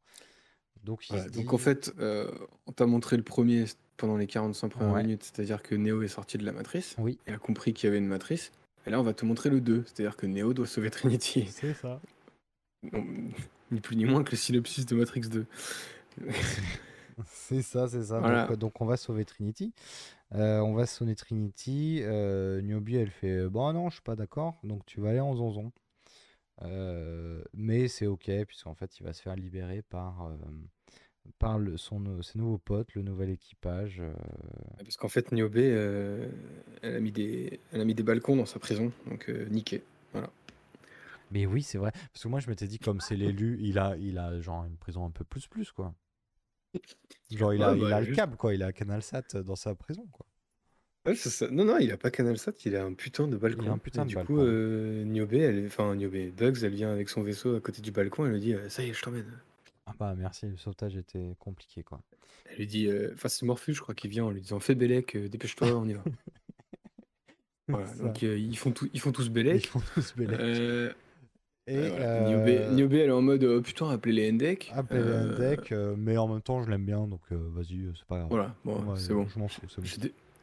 [0.84, 3.66] Donc, donc en fait, on t'a montré le premier
[3.97, 7.32] pendant les 45 premières minutes, c'est-à-dire que Neo est sorti de la matrice oui, et
[7.32, 8.51] a compris qu'il y avait une matrice.
[8.86, 11.47] Et là, on va te montrer le 2, c'est-à-dire que Neo doit sauver Trinity.
[11.49, 12.01] c'est ça.
[13.72, 15.45] ni plus ni moins que le synopsis de Matrix 2.
[17.26, 18.47] c'est ça, c'est ça.
[18.55, 19.74] Donc, on va sauver Trinity.
[20.34, 21.99] Euh, on va sonner Trinity.
[22.01, 24.59] Euh, Niobe, elle fait Bon, non, je suis pas d'accord.
[24.64, 25.72] Donc, tu vas aller en zonzon.
[26.61, 30.32] Euh, mais c'est ok, puisqu'en fait, il va se faire libérer par,
[31.39, 34.01] par le, son, ses nouveaux potes, le nouvel équipage.
[34.78, 36.32] Parce qu'en fait, Niobe, elle,
[36.95, 38.91] a mis des, elle a mis des balcons dans sa prison.
[39.07, 39.84] Donc, niqué.
[40.14, 40.30] Voilà.
[41.32, 41.91] Mais oui, c'est vrai.
[41.91, 44.78] Parce que moi, je m'étais dit, comme c'est l'élu, il a, il a genre une
[44.78, 45.95] prison un peu plus plus, quoi.
[47.32, 48.54] Genre, il a, il a le câble, quoi.
[48.54, 50.26] Il a CanalSat dans sa prison, quoi.
[51.06, 51.50] Ouais, c'est ça.
[51.50, 53.64] Non, non, il a pas CanalSat, il a un putain de balcon.
[53.64, 54.36] Il a un putain Et de du balcon.
[54.36, 57.92] coup, euh, Niobe, elle, enfin Niobe, Bugs, elle vient avec son vaisseau à côté du
[57.92, 59.26] balcon, elle lui dit euh, Ça y est, je t'emmène.
[59.86, 62.02] Ah bah merci, le sauvetage était compliqué, quoi.
[62.50, 64.76] Elle lui dit euh, Enfin, c'est Morpheus, je crois, qui vient en lui disant Fais
[64.76, 66.04] Bélec, euh, dépêche-toi, on y va.
[67.68, 69.66] voilà, donc ils, font tout, ils font tous Bélec.
[69.66, 70.96] Ils font tous Bélec.
[71.66, 74.70] Et euh, Niobe, elle est en mode oh, putain, appelez les Endek.
[74.76, 78.05] Appelez les euh, Endek, euh, mais en même temps, je l'aime bien, donc vas-y, c'est
[78.05, 78.28] pas grave.
[78.30, 79.28] Voilà, bon, c'est bon.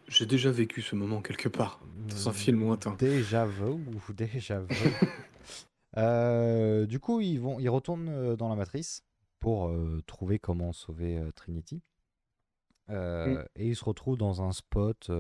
[0.08, 2.96] J'ai déjà vécu ce moment quelque part, dans un film lointain.
[2.98, 4.76] Déjà vu, déjà vu.
[6.88, 9.04] du coup, ils, vont, ils retournent dans la matrice
[9.40, 9.70] pour
[10.06, 11.82] trouver comment sauver Trinity.
[12.88, 13.42] Mm.
[13.56, 15.10] Et ils se retrouvent dans un spot,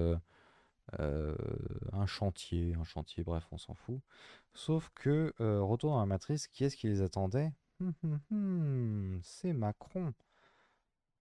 [0.98, 4.00] un chantier, un chantier, bref, on s'en fout.
[4.54, 7.52] Sauf que, euh, retour dans la matrice, qui est-ce qui les attendait?
[7.80, 10.12] Hum, hum, hum, C'est Macron.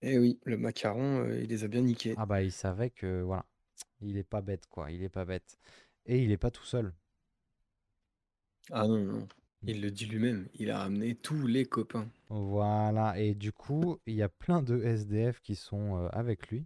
[0.01, 2.13] Eh oui, le macaron, euh, il les a bien niqués.
[2.17, 3.45] Ah bah il savait que, voilà,
[4.01, 5.57] il est pas bête, quoi, il est pas bête.
[6.05, 6.93] Et il est pas tout seul.
[8.71, 9.27] Ah non, non,
[9.63, 12.09] il le dit lui-même, il a ramené tous les copains.
[12.30, 16.65] Voilà, et du coup, il y a plein de SDF qui sont euh, avec lui.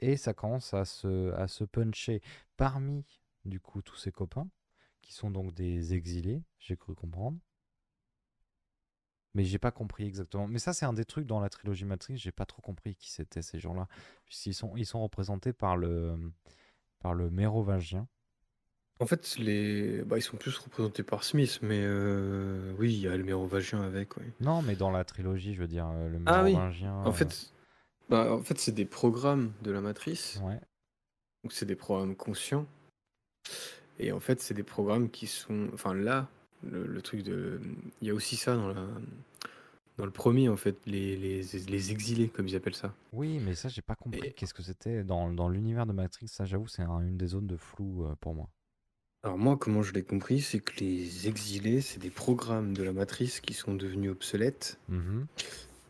[0.00, 2.20] Et ça commence à se, à se puncher.
[2.56, 3.04] Parmi,
[3.44, 4.48] du coup, tous ses copains,
[5.08, 7.38] qui sont donc des exilés, j'ai cru comprendre.
[9.34, 10.46] Mais j'ai pas compris exactement.
[10.46, 13.10] Mais ça, c'est un des trucs dans la trilogie Matrix, j'ai pas trop compris qui
[13.10, 13.88] c'était ces gens-là.
[14.26, 16.32] Puisqu'ils sont, ils sont représentés par le,
[17.00, 18.06] par le mérovingien.
[19.00, 20.02] En fait, les...
[20.02, 23.80] Bah, ils sont plus représentés par Smith, mais euh, oui, il y a le mérovingien
[23.80, 24.10] avec.
[24.40, 26.94] Non, mais dans la trilogie, je veux dire, euh, le mérovingien.
[26.96, 27.08] Ah, oui.
[27.08, 27.52] En fait,
[28.10, 30.38] bah, en fait c'est des programmes de la matrice.
[30.42, 30.60] Ouais.
[31.44, 32.66] Donc, c'est des programmes conscients.
[33.98, 35.68] Et en fait, c'est des programmes qui sont.
[35.74, 36.28] Enfin, là,
[36.62, 37.60] le, truc de.
[38.00, 38.86] Il y a aussi ça dans, la...
[39.96, 42.94] dans le premier, en fait, les, les, les exilés, comme ils appellent ça.
[43.12, 45.02] Oui, mais ça, j'ai pas compris qu'est-ce que c'était.
[45.04, 48.34] Dans, dans l'univers de Matrix, ça, j'avoue, c'est une des zones de flou euh, pour
[48.34, 48.48] moi.
[49.24, 52.92] Alors moi, comment je l'ai compris, c'est que les exilés, c'est des programmes de la
[52.92, 55.26] matrice qui sont devenus obsolètes Mhm.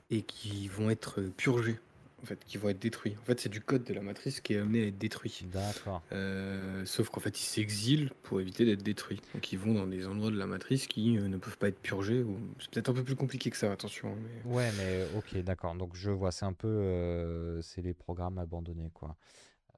[0.09, 1.79] et qui vont être purgés,
[2.23, 3.17] en fait, qui vont être détruits.
[3.21, 5.47] En fait, c'est du code de la matrice qui est amené à être détruit.
[5.53, 6.03] D'accord.
[6.13, 9.21] Euh, sauf qu'en fait, ils s'exilent pour éviter d'être détruits.
[9.35, 11.81] Donc, ils vont dans des endroits de la matrice qui euh, ne peuvent pas être
[11.81, 12.23] purgés.
[12.23, 12.39] Ou...
[12.61, 14.15] C'est peut-être un peu plus compliqué que ça, attention.
[14.45, 15.75] mais- Ouais, mais ok, d'accord.
[15.75, 19.17] Donc je vois, c'est un peu, euh, c'est les programmes abandonnés, quoi.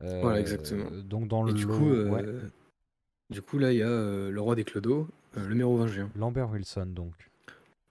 [0.01, 0.87] Voilà, exactement.
[0.93, 2.25] Euh, donc dans Et le du lot, coup, euh, ouais,
[3.29, 6.51] du coup, là, il y a euh, le roi des clodos, euh, le mérovingien, Lambert
[6.51, 7.13] Wilson, donc.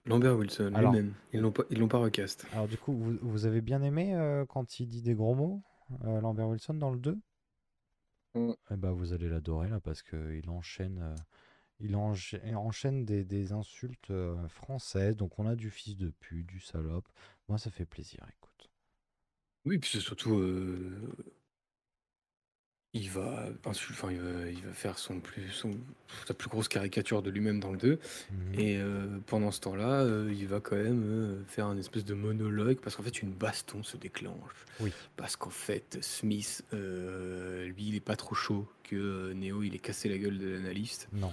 [0.06, 1.14] Lambert Wilson Alors- lui-même.
[1.32, 2.46] Ils l'ont pas, ils l'ont pas recast.
[2.52, 5.62] Alors du coup, vous, vous avez bien aimé euh, quand il dit des gros mots,
[6.04, 7.18] euh, Lambert Wilson, dans le 2?
[8.34, 8.52] Mm.
[8.70, 11.14] Eh ben, vous allez l'adorer là parce qu'il enchaîne, euh,
[11.80, 15.16] il encha- il enchaîne des, des insultes euh, françaises.
[15.16, 17.08] Donc on a du fils de pute, du salope.
[17.48, 18.70] Moi, ça fait plaisir, écoute.
[19.66, 21.12] Oui, puis c'est surtout, euh,
[22.92, 25.70] il va insul- enfin, il va, il va faire son plus, son,
[26.26, 27.98] sa plus grosse caricature de lui-même dans le 2.
[28.32, 28.58] Mhm.
[28.60, 32.14] Et euh, pendant ce temps-là, euh, il va quand même euh, faire un espèce de
[32.14, 34.66] monologue parce qu'en fait, une baston se déclenche.
[34.80, 34.92] Oui.
[35.16, 39.74] Parce qu'en fait, Smith, euh, lui, il est pas trop chaud que euh, Neo, il
[39.74, 41.08] est cassé la gueule de l'analyste.
[41.12, 41.32] Non.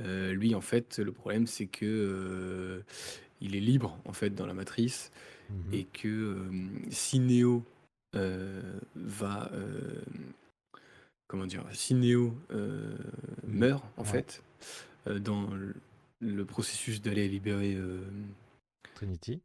[0.00, 2.80] Euh, lui, en fait, le problème, c'est que euh,
[3.40, 5.10] il est libre en fait dans la matrice
[5.48, 5.74] Mhm.
[5.74, 6.50] et que euh,
[6.90, 7.62] si Neo
[8.16, 8.60] euh,
[8.96, 10.00] va euh,
[11.26, 12.96] comment dire si Neo euh,
[13.46, 13.58] Mm.
[13.58, 14.08] meurt en Ouais.
[14.10, 14.42] fait
[15.08, 15.74] euh, dans le,
[16.20, 18.00] le processus d'aller libérer euh,
[18.94, 19.42] Trinity.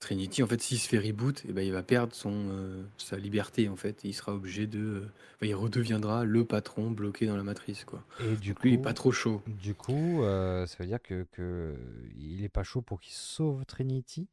[0.00, 3.16] Trinity en fait s'il se fait reboot et ben il va perdre son euh, sa
[3.16, 5.00] liberté en fait et il sera obligé de euh,
[5.36, 8.74] enfin, il redeviendra le patron bloqué dans la matrice quoi Et du donc lui il
[8.74, 11.76] est coup, pas trop chaud du coup, euh, ça veut dire que, que
[12.16, 14.28] il est pas chaud pour qu'il sauve Trinity?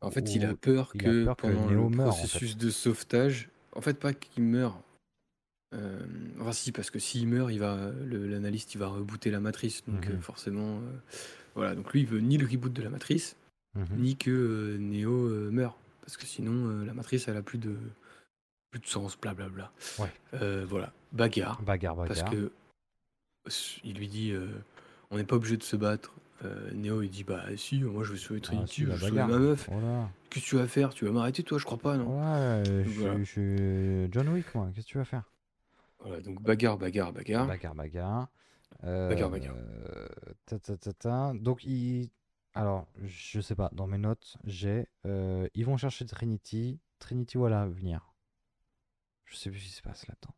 [0.00, 2.26] En fait, il a peur il a que peur que pendant Neo le meure, en
[2.28, 2.40] fait.
[2.40, 4.80] processus de sauvetage, en fait, pas qu'il meure.
[5.74, 5.98] Euh,
[6.40, 9.82] enfin, si, parce que s'il meurt, il va, le- l'analyste, il va rebooter la matrice.
[9.86, 10.14] Donc, Mhm.
[10.14, 10.92] euh, forcément, euh,
[11.54, 11.74] voilà.
[11.74, 13.36] Donc, lui, il veut ni le reboot de la matrice,
[13.74, 13.86] Mhm.
[13.98, 17.74] ni que euh, Neo meure, parce que sinon, la matrice, elle a plus de,
[18.70, 19.70] plus de sens, blablabla.
[19.98, 20.12] Ouais.
[20.34, 22.30] Euh, voilà, bagarre, Bagarre, parce bagarre.
[22.30, 22.52] que
[23.46, 24.32] s- il lui dit,
[25.10, 26.12] on n'est pas obligé de se battre.
[26.44, 28.94] Euh, Neo, il dit, bah si, moi, je veux sauver Ah, Trinity, si, je la
[28.94, 29.28] veux sauver bagarre.
[29.28, 29.68] ma meuf.
[29.70, 30.10] Voilà.
[30.28, 30.92] Qu'est-ce que tu vas faire?
[30.92, 31.56] Tu vas m'arrêter, toi?
[31.58, 33.14] Je crois pas, non Ouais, je Donc, voilà.
[33.14, 33.30] suis- je
[34.04, 34.68] suis John Wick, moi.
[34.74, 35.22] Qu'est-ce que tu vas faire?
[36.06, 37.46] Voilà, donc bagarre, bagarre, bagarre.
[37.46, 38.28] Bagarre, bagarre.
[38.82, 39.54] Bagarre, bagarre.
[39.56, 40.08] Euh,
[40.44, 41.32] ta, ta, ta, ta.
[41.34, 42.10] Donc, il...
[42.54, 44.86] alors, je sais pas, dans mes notes, j'ai.
[45.06, 46.78] euh, ils vont chercher Trinity.
[46.98, 48.12] Trinity, voilà, venir.
[49.24, 50.34] Je sais plus ce qui se passe là-dedans.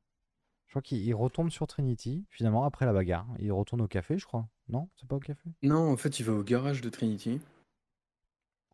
[0.66, 3.26] Je crois qu'il il retourne sur Trinity, finalement, après la bagarre.
[3.38, 4.48] Il retourne au café, je crois.
[4.68, 4.88] Non?
[4.96, 5.50] C'est pas au café?
[5.62, 7.40] Non, en fait, il va au garage de Trinity.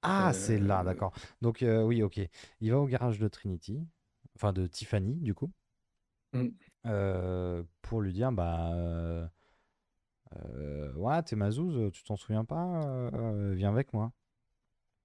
[0.03, 1.13] Ah, c'est là, Euh, d'accord.
[1.41, 2.21] Donc, euh, oui, ok.
[2.61, 3.81] Il va au garage de Trinity,
[4.37, 5.51] enfin de Tiffany, du coup,
[6.33, 6.49] Mm.
[6.87, 9.27] Euh, pour lui dire, bah, euh,
[10.37, 12.85] euh, ouais, t'es ma zouze, tu t'en souviens pas?
[13.15, 14.13] euh, viens avec moi.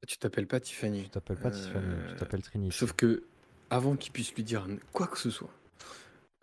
[0.07, 1.03] Tu t'appelles pas Tiffany.
[1.03, 2.75] Tu t'appelles pas Tiffany, tu t'appelles Trinity.
[2.77, 3.23] Sauf que,
[3.69, 5.51] avant qu'il puisse lui dire quoi que ce soit,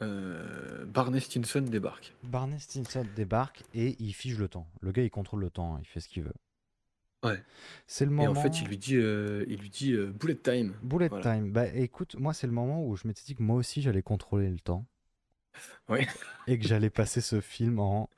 [0.01, 2.15] Barney Stinson débarque.
[2.25, 4.67] Barney Stinson débarque et il fige le temps.
[4.81, 6.35] Le gars, il contrôle le temps, hein, il fait ce qu'il veut.
[7.25, 7.43] Ouais.
[7.87, 8.31] C'est le Et moment.
[8.31, 10.75] en fait, il lui dit, euh, il lui dit euh, bullet time.
[10.83, 11.37] Bullet Voilà.
[11.37, 11.51] time.
[11.51, 14.51] Bah écoute, moi c'est le moment où je m'étais dit que moi aussi j'allais contrôler
[14.51, 14.87] le temps.
[16.47, 18.09] Et que j'allais passer ce film en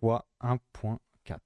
[0.00, 1.38] fois 1.4.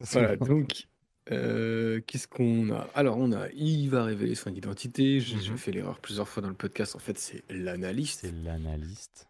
[0.00, 0.88] Voilà, donc,
[1.30, 2.88] euh, qu'est-ce qu'on a?
[2.94, 5.20] Alors, on a, il va révéler son identité.
[5.20, 5.58] J'ai Mhm.
[5.58, 6.96] fait l'erreur plusieurs fois dans le podcast.
[6.96, 8.20] En fait, c'est l'analyste.
[8.22, 9.28] C'est l'analyste.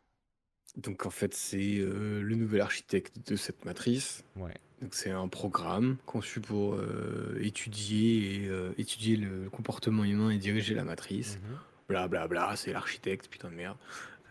[0.77, 4.23] Donc, en fait, c'est euh, le nouvel architecte de cette matrice.
[4.37, 4.55] Ouais.
[4.81, 10.75] Donc c'est un programme conçu pour euh, étudier et étudier le comportement humain et diriger
[10.75, 11.39] la matrice.
[11.43, 11.59] Mhm.
[11.89, 13.77] Bla bla bla, c'est l'architecte, putain de merde.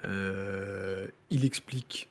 [0.06, 2.10] Euh, il explique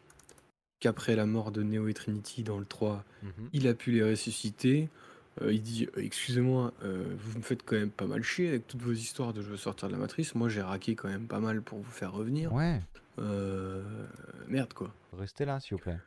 [0.81, 3.49] qu'après la mort de Neo et Trinity dans le 3, Mhm.
[3.53, 4.89] il a pu les ressusciter.
[5.43, 8.67] Euh, il dit euh, Excusez-moi, euh, vous me faites quand même pas mal chier avec
[8.67, 10.35] toutes vos histoires de je veux sortir de la matrice.
[10.35, 12.53] Moi j'ai raqué quand même pas mal pour vous faire revenir.
[12.53, 12.81] Ouais,
[14.49, 14.93] merde quoi.
[15.13, 15.99] restez là s'il vous plaît.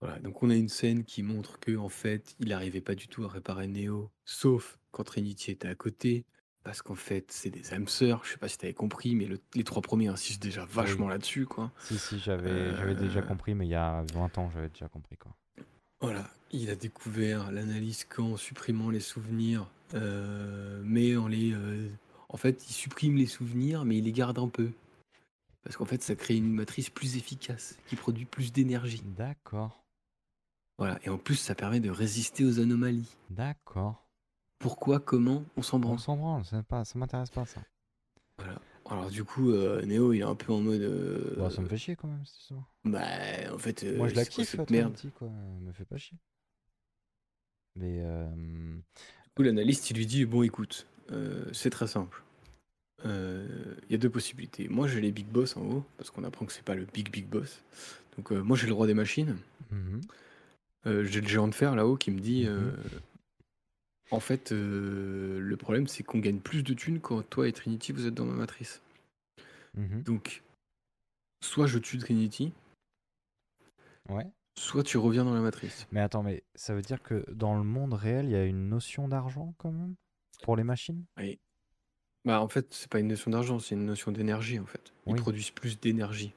[0.00, 3.08] Voilà, donc on a une scène qui montre que en fait, il n'arrivait pas du
[3.08, 6.24] tout à réparer Neo, sauf quand Trinity était à côté,
[6.68, 8.22] parce qu'en fait, c'est des âmes sœurs.
[8.26, 11.46] Je sais pas si t'avais compris, mais le- les trois premiers insistent déjà vachement là-dessus,
[11.46, 11.72] quoi.
[11.78, 13.22] Si, si, j'avais j'avais déjà Euh.
[13.22, 15.34] compris, mais il y a 20 ans, j'avais déjà compris quoi.
[16.02, 21.88] Voilà, il a découvert l'analyse qu'en supprimant les souvenirs, euh, mais en les, euh,
[22.28, 24.70] en fait, il supprime les souvenirs, mais il les garde un peu,
[25.62, 29.02] parce qu'en fait, ça crée une matrice plus efficace, qui produit plus d'énergie.
[29.16, 29.82] D'accord,
[30.76, 33.16] Voilà, et en plus, ça permet de résister aux anomalies.
[33.30, 34.04] d'accord.
[34.58, 35.98] Pourquoi, comment, on s'en On branle.
[35.98, 37.60] s'en branle, ça ça m'intéresse pas ça.
[38.90, 40.80] Alors du coup, euh, Neo, il est un peu en mode.
[40.80, 42.64] euh, Bah, ça me fait chier quand même, cette histoire.
[42.84, 43.00] Bah,
[43.52, 44.96] en fait, euh, Moi, je la c'est quoi kiffe, cette merde.
[45.18, 45.28] Quoi.
[45.28, 46.16] Elle me fait pas chier.
[47.76, 52.22] Mais euh, Du coup, l'analyste, il lui dit Bon, écoute, euh, c'est très simple.
[53.04, 54.68] Euh, Il y a deux possibilités.
[54.68, 57.10] Moi, j'ai les big boss en haut, parce qu'on apprend que c'est pas le big
[57.12, 57.62] big boss.
[58.16, 59.36] Donc, euh, moi, j'ai le roi des machines.
[59.70, 60.00] mhm,
[60.86, 62.48] Euh, j'ai le géant de fer là-haut qui me dit Mhm.
[62.50, 62.72] euh,
[64.10, 67.92] En fait, euh, le problème, c'est qu'on gagne plus de thunes quand toi et Trinity,
[67.92, 68.80] vous êtes dans ma matrice.
[69.74, 70.02] mhm.
[70.04, 70.42] Donc,
[71.42, 72.52] soit je tue Trinity,
[74.08, 74.26] Ouais.
[74.58, 75.86] soit tu reviens dans la matrice.
[75.92, 78.68] Mais attends, mais ça veut dire que dans le monde réel, il y a une
[78.68, 79.94] notion d'argent quand même
[80.42, 81.04] pour les machines?
[81.18, 81.38] Oui.
[82.24, 84.92] Bah, en fait, c'est pas une notion d'argent, c'est une notion d'énergie en fait.
[85.06, 85.20] Ils Oui.
[85.20, 86.32] produisent plus d'énergie.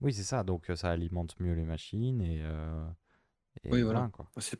[0.00, 0.44] Oui, c'est ça.
[0.44, 2.86] Donc ça alimente mieux les machines et, euh,
[3.64, 4.08] et Oui, voilà.
[4.12, 4.30] quoi.
[4.38, 4.58] C'est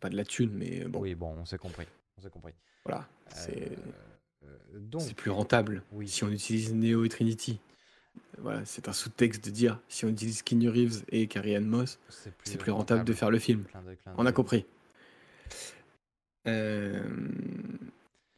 [0.00, 1.86] pas de la thune, mais bon, Oui, bon, on s'est compris.
[2.18, 2.52] On s'est compris.
[2.84, 3.06] voilà.
[3.34, 3.76] C'est Euh,
[4.44, 6.08] euh, donc, plus rentable oui.
[6.08, 7.60] si on utilise Neo et Trinity.
[8.38, 11.98] Voilà, c'est un sous-texte de dire si on utilise Keanu Reeves et Carrie Ann Moss,
[12.44, 13.64] c'est plus rentable de faire le film.
[13.64, 14.64] Clin d'œil, clin On a compris.
[16.46, 17.02] Euh,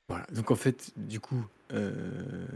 [0.08, 2.46] Voilà, donc en fait, du coup, euh,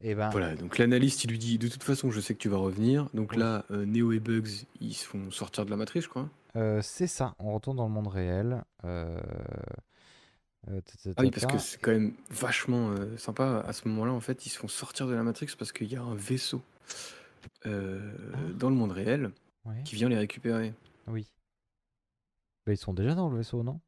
[0.00, 2.48] Eh ben, voilà, donc l'analyste il lui dit de toute façon, je sais que tu
[2.48, 3.08] vas revenir.
[3.14, 3.38] Donc Oui.
[3.38, 4.48] là, euh, Neo et Bugs
[4.80, 6.28] ils se font sortir de la matrice, je crois.
[6.56, 7.34] euh, c'est ça.
[7.38, 8.62] On retourne dans le monde réel.
[8.84, 9.18] Euh,
[10.70, 10.80] euh,
[11.16, 13.64] Ah oui, parce que c'est quand même vachement sympa.
[13.66, 15.96] À ce moment-là, en fait, ils se font sortir de la matrice parce qu'il y
[15.96, 16.62] a un vaisseau
[17.64, 17.68] Ah.
[18.54, 19.30] dans le monde réel
[19.84, 20.74] qui vient les récupérer.
[21.08, 21.26] oui.
[22.66, 23.80] Bah, ils sont déjà dans le vaisseau, non?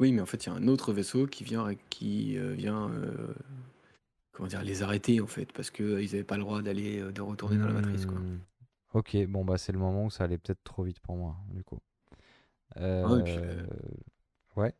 [0.00, 2.90] Oui, mais en fait, il y a un autre vaisseau qui vient, qui vient,
[4.38, 7.00] comment dire, les arrêter en fait, parce que euh, ils n'avaient pas le droit d'aller,
[7.00, 8.24] euh, de retourner dans la matrice, quoi.
[8.24, 8.38] Hmm,
[8.94, 11.62] Ok, bon bah c'est le moment où ça allait peut-être trop vite pour moi, du
[11.64, 11.78] coup.
[13.02, 13.66] Ah puis, euh, Euh,
[14.56, 14.74] Ouais.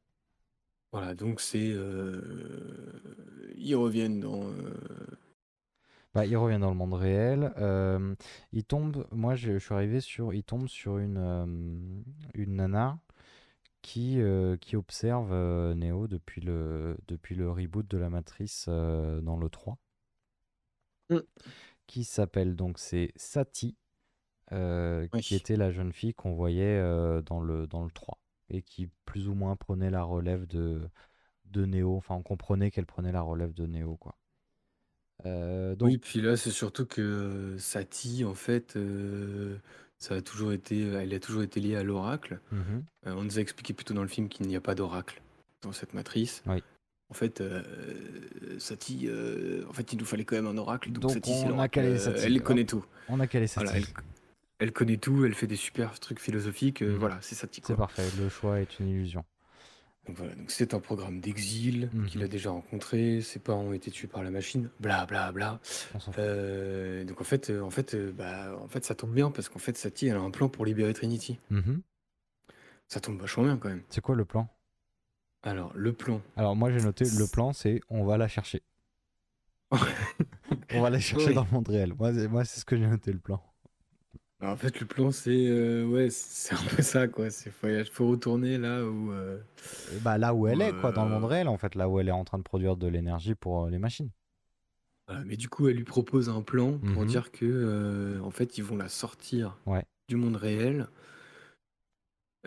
[0.93, 2.21] Voilà, donc c'est, euh,
[3.57, 4.43] ils reviennent dans.
[4.45, 4.75] euh,
[6.15, 7.53] Bah, il revient dans le monde réel.
[7.59, 8.15] euh,
[8.53, 11.45] il tombe, moi je, je suis arrivé sur, il tombe sur une, euh,
[12.35, 12.99] une nana
[13.89, 19.23] qui, euh, qui observe euh, Neo depuis le, depuis le reboot de la Matrice euh,
[19.23, 19.79] dans le 3.
[21.09, 21.17] Mm.
[21.87, 23.79] Qui s'appelle donc, c'est Sati,
[24.53, 26.79] euh, qui était la jeune fille qu'on voyait
[27.23, 28.19] dans le, dans le 3
[28.51, 30.83] et qui plus ou moins prenait la relève de,
[31.47, 31.97] de Neo.
[31.97, 34.19] Enfin, on comprenait qu'elle prenait la relève de Neo, quoi.
[35.25, 38.77] Donc, Oui, puis là, c'est surtout que Sati, en fait,
[39.99, 42.41] ça a toujours été, elle a toujours été liée à l'oracle.
[42.53, 42.85] mhm.
[43.07, 45.21] Euh, on nous a expliqué plutôt dans le film qu'il n'y a pas d'oracle
[45.63, 46.43] dans cette matrice.
[46.47, 46.63] Oui.
[47.11, 47.63] En fait, euh,
[48.59, 50.91] Sati, euh, en fait, il nous fallait quand même un oracle.
[50.93, 52.25] Donc, Donc, on a calé Euh, Sati.
[52.27, 52.85] Elle connaît tout.
[53.09, 53.47] On a calé.
[53.55, 53.85] Voilà, elle,
[54.59, 56.83] elle connaît tout, elle fait des super trucs philosophiques.
[56.83, 56.99] euh, Mhm.
[56.99, 57.63] Voilà, c'est Sati.
[57.65, 59.25] C'est parfait, le choix est une illusion.
[60.09, 62.07] Donc voilà, donc c'est un programme d'exil Mhm.
[62.07, 63.21] qu'il a déjà rencontré.
[63.21, 64.71] Ses parents ont été tués par la machine.
[64.81, 65.61] Bla bla bla.
[65.95, 66.19] On s'en fout.
[66.25, 69.49] Euh, donc en fait, euh, en fait, euh, bah, en fait, ça tombe bien parce
[69.51, 71.39] qu'en fait, Sati, elle a un plan pour libérer Trinity.
[71.51, 71.83] Mhm.
[72.87, 73.83] Ça tombe vachement bien quand même.
[73.91, 74.49] C'est quoi le plan?
[75.43, 76.21] Alors, le plan.
[76.37, 78.63] Alors moi j'ai noté le plan c'est on va la chercher.
[80.73, 81.35] on va la chercher Oui.
[81.35, 81.93] dans le monde réel.
[81.95, 83.41] Moi c'est, moi c'est ce que j'ai noté le plan.
[84.41, 87.29] Alors, en fait, le plan, c'est euh, ouais, c'est un peu ça quoi.
[87.31, 89.11] C'est faut, faut retourner là où.
[89.13, 89.39] euh,
[89.97, 91.27] Et bah là où elle est quoi dans le monde Euh.
[91.27, 93.71] réel en fait là où elle est en train de produire de l'énergie pour euh,
[93.71, 94.11] les machines.
[95.09, 95.25] voilà.
[95.25, 97.07] Mais du coup, elle lui propose un plan pour Mhm.
[97.07, 99.85] dire que euh, en fait, ils vont la sortir Ouais.
[100.09, 100.87] du monde réel.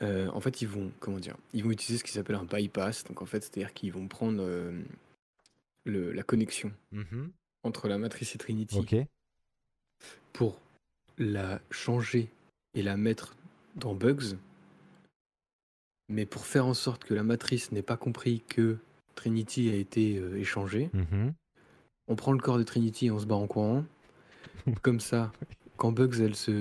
[0.02, 3.04] Euh, en fait, ils vont comment dire Ils vont utiliser ce qui s'appelle un bypass.
[3.04, 4.82] Donc en fait, c'est-à-dire qu'ils vont prendre euh,
[5.84, 6.72] le, la connexion
[7.64, 8.96] entre la matrice et Trinity Ok.
[10.32, 10.58] pour
[11.22, 12.30] la changer
[12.74, 13.36] et la mettre
[13.76, 14.36] dans Bugs.
[16.10, 18.78] Mais pour faire en sorte que la matrice n'ait pas compris que
[19.16, 21.34] Trinity a été euh, échangée, Mhm.
[22.08, 23.86] on prend le corps de Trinity et on se barre en courant.
[24.82, 25.32] Comme ça,
[25.78, 26.52] quand Bugs, elle se.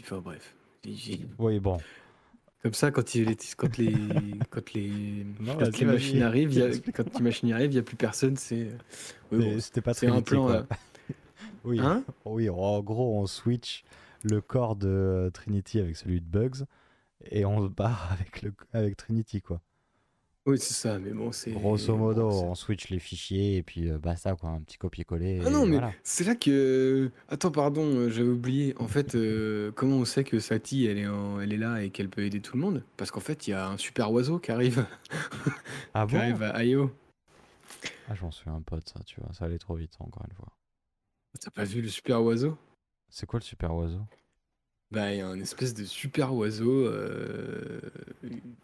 [0.00, 0.54] Enfin bref.
[1.38, 1.78] Oui bon.
[2.62, 3.92] Comme ça, quand, il est- quand les,
[4.50, 5.94] quand les, Non, quand vas-y, les vas-y.
[5.94, 6.96] machines arrivent, il y a- Explique.
[6.96, 8.36] quand les machines arrivent, il n'y a plus personne.
[8.36, 8.68] C'est.
[9.32, 10.64] Oui, Mais bon, C'était pas c'est un plan.
[11.66, 11.80] Euh, Oui.
[11.80, 13.84] Hein oui en gros on switch
[14.22, 16.64] le corps de euh, Trinity avec celui de Bugs
[17.30, 19.60] et on se barre avec le avec Trinity quoi.
[20.46, 21.50] Oui, c'est ça, mais bon, c'est.
[21.50, 25.40] Grosso modo bon, on switch les fichiers et puis euh, basta quoi un petit copier-coller.
[25.44, 25.92] Ah non, mais voilà.
[26.04, 27.10] c'est là que.
[27.28, 28.72] Attends, pardon, euh, j'avais oublié.
[28.78, 31.90] En fait, euh, comment on sait que Sati, elle est, en- elle est là et
[31.90, 32.84] qu'elle peut aider tout le monde?
[32.96, 34.86] Parce qu'en fait, il y a un super oiseau qui arrive,
[35.94, 36.18] Ah qui bon?
[36.18, 36.92] arrive à Io.
[38.08, 39.32] Ah, j'en suis un pote, ça, tu vois.
[39.32, 40.52] Ça allait trop vite, encore une fois.
[41.40, 42.56] T'as pas vu le super oiseau?
[43.10, 44.00] C'est quoi le super oiseau?
[44.92, 46.86] Bah, il y a un espèce de super oiseau.
[46.86, 47.80] euh,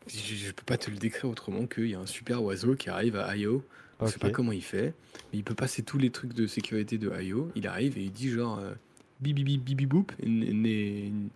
[0.07, 2.91] Je, je peux pas te le décrire autrement qu'il y a un super oiseau qui
[2.91, 3.65] arrive à IO.
[4.01, 4.33] On sait pas Ok.
[4.35, 4.95] comment il fait,
[5.33, 7.51] mais il peut passer tous les trucs de sécurité de IO.
[7.55, 8.73] Il arrive et il dit genre euh,
[9.21, 10.13] bibi bibi bibi boop.
[10.21, 11.29] et n- n-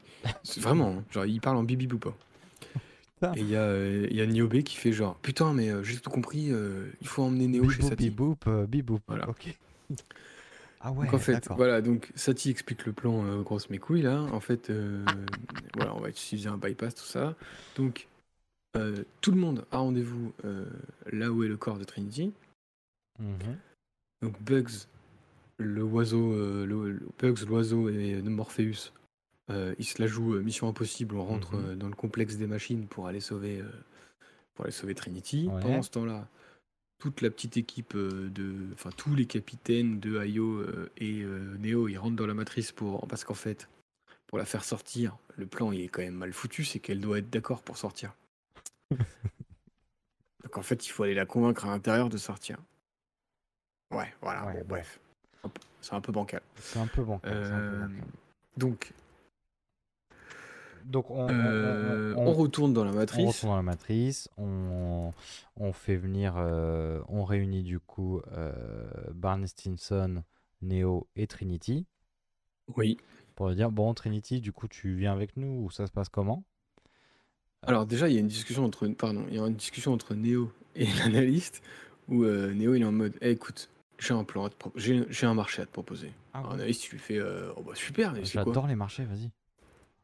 [0.42, 2.06] C'est Vraiment, hein, genre il parle en bibi boop.
[2.06, 2.14] hein.
[3.14, 3.32] Putain.
[3.34, 5.82] Et il y a, euh, il y a Niobé qui fait genre putain, mais euh,
[5.82, 8.10] j'ai tout compris, euh, il faut emmener Néo chez Bibou, Sati.
[8.48, 8.66] euh.
[9.08, 9.28] Voilà.
[9.28, 9.58] Ok.
[10.86, 11.56] Ah ouais, Donc en fait, d'accord.
[11.56, 14.22] voilà, donc Sati explique le plan euh, grosse mes couilles là.
[14.22, 15.04] En fait, euh,
[15.74, 17.34] voilà, on va utiliser un bypass, tout ça.
[17.74, 18.06] Donc,
[18.76, 20.32] euh, tout le monde a rendez-vous
[21.10, 22.32] là où est le corps de Trinity.
[23.18, 23.56] Mhm.
[24.22, 24.86] Donc Bugs,
[25.58, 28.92] le oiseau, le, le- Bugs, l'oiseau et Morpheus,
[29.50, 31.16] euh, ils se la jouent euh, Mission Impossible.
[31.16, 31.64] On rentre Mhm.
[31.64, 33.68] euh, dans le complexe des machines pour aller sauver, euh,
[34.54, 35.48] pour aller sauver Trinity.
[35.48, 35.60] Ouais.
[35.62, 36.28] Pendant ce temps-là,
[36.98, 41.56] toute la petite équipe euh, de, enfin tous les capitaines de IO euh, et euh,
[41.58, 43.68] Neo, ils rentrent dans la matrice pour, parce qu'en fait,
[44.26, 47.18] pour la faire sortir, le plan il est quand même mal foutu, c'est qu'elle doit
[47.18, 48.14] être d'accord pour sortir.
[48.90, 52.58] Donc en fait, il faut aller la convaincre à l'intérieur de sortir.
[53.92, 54.64] Ouais, voilà, Ouais, bon, ouais.
[54.64, 55.00] bref.
[55.80, 56.42] C'est un peu bancal.
[56.56, 57.32] C'est un peu bancal.
[57.32, 57.90] un peu bancal.
[58.56, 58.92] donc,
[60.86, 63.26] Donc on, on- on- euh, on- on retourne dans la on matrice.
[63.26, 65.12] retourne dans la matrice, on,
[65.56, 70.22] on fait venir, euh, on réunit du coup euh, Barney Stinson,
[70.62, 71.86] Neo et Trinity
[72.76, 72.98] Oui.
[73.36, 76.44] pour dire bon Trinity, du coup tu viens avec nous ou ça se passe comment?
[77.66, 80.14] Alors déjà, il y a une discussion entre, pardon, il y a une discussion entre
[80.14, 81.62] Neo et l'analyste
[82.08, 83.68] où euh, Neo il est en mode, Eh, écoute,
[83.98, 86.12] j'ai un plan, à te j'ai un marché à te proposer.
[86.32, 86.58] Ah Alors, ouais.
[86.58, 88.52] L'analyste il lui euh, oh bah super, mais c'est quoi?
[88.52, 89.30] J'adore les marchés, vas-y.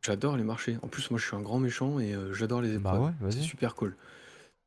[0.04, 0.78] J'adore les marchés.
[0.82, 3.02] En plus, moi, je suis un grand méchant et euh, j'adore les Bah épreuves.
[3.06, 3.32] ouais, vas-y.
[3.34, 3.96] c'est super cool.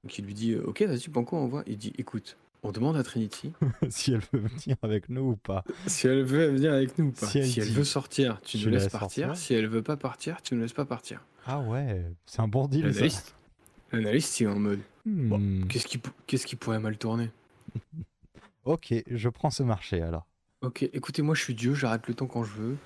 [0.03, 1.63] Donc il lui dit, euh, ok, vas-y, Banco, on voit.
[1.67, 3.51] Il dit, écoute, on demande à Trinity
[3.89, 5.63] si elle veut venir avec nous ou pas.
[5.87, 7.27] si elle veut venir avec nous ou pas.
[7.27, 9.35] Si elle dit, veut sortir, tu nous la laisses partir.
[9.35, 11.21] Si elle veut pas partir, tu ne laisses pas partir.
[11.45, 12.99] Ah ouais, c'est un bon deal ça.
[13.01, 13.35] L'analyste,
[13.91, 17.29] l'analyste, il est en mode, bon, Hmm, qu'est-ce qui, pou- qu'est-ce qui pourrait mal tourner?
[18.65, 20.25] Ok, je prends ce marché alors.
[20.61, 22.77] Ok, écoutez, moi je suis Dieu, j'arrête le temps quand je veux.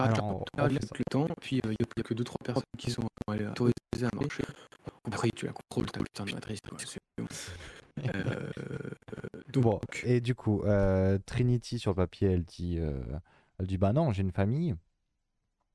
[0.00, 0.68] J'arrête Alors, on ça.
[0.68, 4.44] le temps, puis il n'y a, que 2-3 personnes qui sont autorisées à marcher.
[5.04, 6.58] Après, tu la contrôles, ta putain de matrice.
[7.98, 8.50] Euh,
[9.52, 13.02] donc, Bon, et du coup, euh, Trinity sur le papier, elle dit, euh,
[13.58, 14.74] elle dit bah non, j'ai une famille.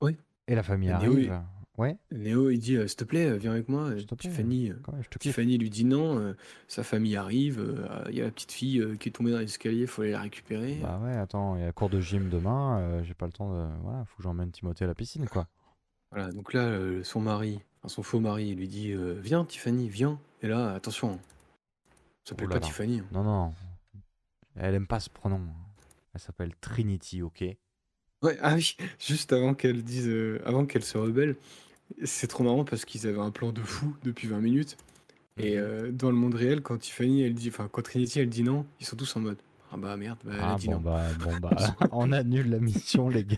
[0.02, 0.18] Oui.
[0.48, 1.40] Et la famille arrive.
[1.78, 3.90] Ouais, Néo, il dit, euh, s'il te plaît, euh, viens avec moi.
[3.98, 5.34] S'il te plaît, Tiffany, euh, quand même, je te kiffe.
[5.36, 6.34] Tiffany lui dit non, euh,
[6.68, 9.40] sa famille arrive, euh, il y a la petite fille euh, qui est tombée dans
[9.40, 10.76] l'escalier, il faut aller la récupérer.
[10.82, 13.52] Bah ouais, attends, il y a cours de gym demain, euh, j'ai pas le temps
[13.54, 13.68] de.
[13.84, 15.48] Voilà, faut que j'emmène Timothée à la piscine, quoi.
[16.12, 19.44] Voilà, donc là, euh, son mari, enfin, son faux mari, il lui dit, euh, viens
[19.44, 20.18] Tiffany, viens.
[20.42, 21.20] Et là, attention, hein.
[22.24, 22.60] ça s'appelle pas là.
[22.62, 23.00] Tiffany.
[23.00, 23.06] hein.
[23.12, 23.54] Non, non,
[24.56, 25.42] elle aime pas ce pronom.
[26.14, 27.44] Elle s'appelle Trinity, ok?
[28.22, 31.36] Ouais, ah oui, juste avant qu'elle dise, euh, avant qu'elle se rebelle,
[32.04, 34.78] c'est trop marrant parce qu'ils avaient un plan de fou depuis 20 minutes.
[35.38, 35.64] Et Mhm.
[35.64, 38.66] euh, dans le monde réel, quand Tiffany, elle dit, enfin, quand Trinity, elle dit non,
[38.80, 39.38] ils sont tous en mode,
[39.72, 40.80] ah bah merde, bah, elle Ah dit bon non.
[40.80, 41.56] bah, bon bah,
[41.92, 43.38] on annule la mission, les gars.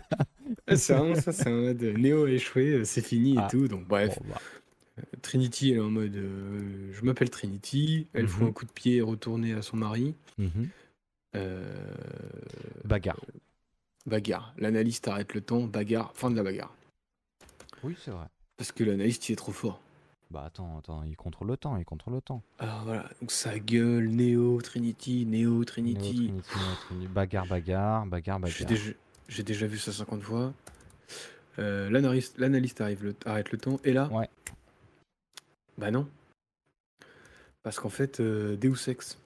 [0.76, 3.48] C'est vraiment ça, c'est en mode, euh, Néo a échoué, euh, c'est fini et Ah,
[3.50, 3.66] tout.
[3.68, 4.40] Donc bref, Bon, bah,
[5.22, 8.48] Trinity, elle est en mode, euh, je m'appelle Trinity, elle fout Mhm.
[8.48, 10.14] un coup de pied retourné à son mari.
[10.38, 10.68] mhm.
[11.36, 11.94] Euh,
[12.84, 13.20] Bagarre.
[14.06, 14.54] bagarre.
[14.58, 16.74] L'analyste arrête le temps, bagarre, fin de la bagarre.
[17.82, 18.26] Oui, c'est vrai.
[18.58, 19.80] Parce que l'analyste, il est trop fort.
[20.30, 22.42] Bah attends, attends, il contrôle le temps, il contrôle le temps.
[22.58, 26.30] Alors voilà, donc ça gueule, Néo, Trinity, Néo, Trinity.
[26.42, 28.68] Trinity, bagarre, bagarre, bagarre, J'ai bagarre.
[28.68, 28.90] déjà,
[29.28, 30.52] j'ai déjà vu ça 50 fois.
[31.58, 34.28] Euh, L'analyste arrive le- arrête le temps, et là, Ouais.
[35.78, 36.06] bah non.
[37.62, 39.18] Parce qu'en fait, euh, Deus Ex.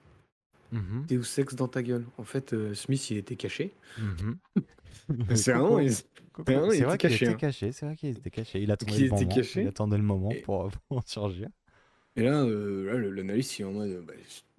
[0.71, 2.05] Mhm, Deus Ex dans ta gueule.
[2.17, 3.73] En fait, euh, Smith, il était caché.
[3.99, 4.37] mhm.
[5.35, 5.75] C'est vraiment...
[5.77, 7.35] vrai qu'il était hein.
[7.35, 8.61] caché, c'est vrai qu'il était caché.
[8.63, 9.63] Il attendait le moment, caché.
[9.63, 11.49] il attendait le moment Et- pour, pour en surgir.
[12.17, 14.15] Et là, euh, l'analyste, il est en mode, bah,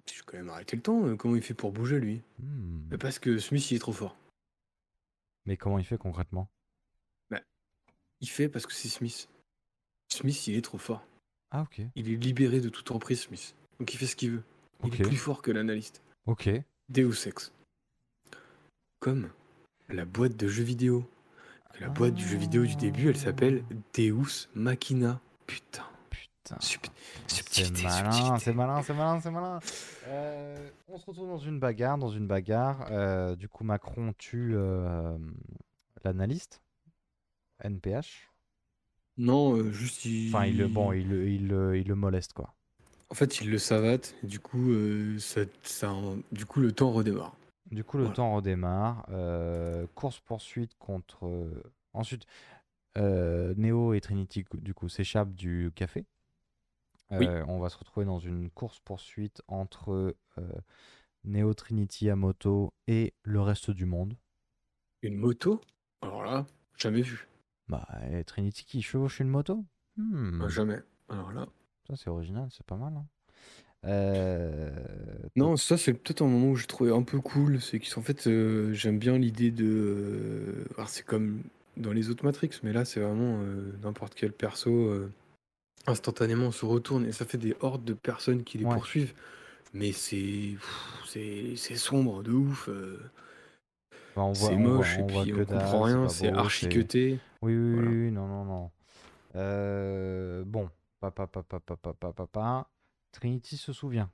[0.06, 1.06] j'ai quand même arrêté le temps.
[1.06, 2.22] euh, Comment il fait pour bouger, lui?
[2.40, 2.88] Hmm.
[2.88, 4.16] Bah, Parce que Smith, il est trop fort.
[5.46, 6.48] Mais comment il fait concrètement?
[8.20, 9.28] Il fait parce que c'est Smith.
[10.08, 11.04] Smith, il est trop fort.
[11.50, 13.54] Ah ok, Il est libéré de toute emprise, Smith.
[13.78, 14.42] Donc il fait ce qu'il veut.
[14.84, 16.00] Il est plus fort que l'analyste.
[16.26, 16.48] ok.
[16.88, 17.52] Deus Ex.
[19.00, 19.28] Comme
[19.88, 21.08] la boîte de jeux vidéo.
[21.80, 23.64] La boîte du jeu vidéo du début, elle s'appelle
[23.94, 25.20] Deus Machina.
[25.46, 25.82] Putain.
[26.10, 26.56] Putain.
[26.60, 26.86] Sup-
[27.26, 28.44] C'est subtilité, malin, subtilité.
[28.44, 29.58] c'est malin, c'est malin, c'est malin.
[30.06, 32.86] Euh, on se retrouve dans une bagarre, dans une bagarre.
[32.90, 35.16] Euh, du coup, Macron tue euh,
[36.04, 36.60] l'analyste,
[37.62, 38.28] NPH.
[39.16, 40.28] Non, juste il...
[40.34, 42.54] Enfin, il, le- bon, il, le- il, le- il le moleste, quoi.
[43.10, 44.14] En fait, il le savate.
[44.22, 45.92] et Du coup, euh, ça, ça,
[46.32, 47.34] du coup, le temps redémarre.
[47.74, 48.16] Du coup, le Voilà.
[48.16, 49.04] temps redémarre.
[49.10, 51.26] euh, course poursuite contre.
[51.26, 51.62] euh,
[51.92, 52.24] Ensuite,
[52.98, 56.06] euh, Neo et Trinity, du coup, s'échappent du café.
[57.10, 57.26] Oui.
[57.46, 60.16] On va se retrouver dans une course-poursuite entre
[61.24, 64.16] Neo, Trinity à moto et le reste du monde.
[65.02, 65.60] Une moto?
[66.02, 66.46] Alors là,
[66.76, 67.28] jamais vu.
[67.68, 69.64] Bah, et Trinity qui chevauche une moto?
[69.96, 70.80] Hmm, Ah, Jamais.
[71.08, 71.46] Alors là.
[71.86, 72.94] Ça, c'est original, c'est pas mal.
[72.96, 73.06] hein.
[73.86, 74.70] Euh,
[75.36, 77.60] Non, ça c'est peut-être un moment où je trouvais un peu cool.
[77.60, 79.64] C'est qu'en fait, euh, j'aime bien l'idée de.
[79.66, 81.42] euh, alors, c'est comme
[81.76, 84.70] dans les autres Matrix, mais là, c'est vraiment euh, n'importe quel perso.
[84.70, 85.10] euh,
[85.86, 88.74] instantanément, on se retourne et ça fait des hordes de personnes qui les Ouais.
[88.74, 89.12] poursuivent.
[89.74, 90.16] Mais c'est.
[90.54, 92.68] pff, C'est c'est sombre de ouf.
[92.68, 92.98] euh,
[94.16, 95.94] bah, on voit, c'est on voit- moche on et voit puis que on comprend dalle,
[95.94, 96.02] rien.
[96.04, 97.18] pas C'est beau, archi c'est- cuté.
[97.42, 97.90] Oui, oui, Voilà.
[97.90, 98.70] oui, oui, non, non, non.
[99.36, 100.70] Euh, bon,
[101.00, 102.68] papa, papa, papa, papa, papa.
[103.14, 104.10] Trinity se souvient.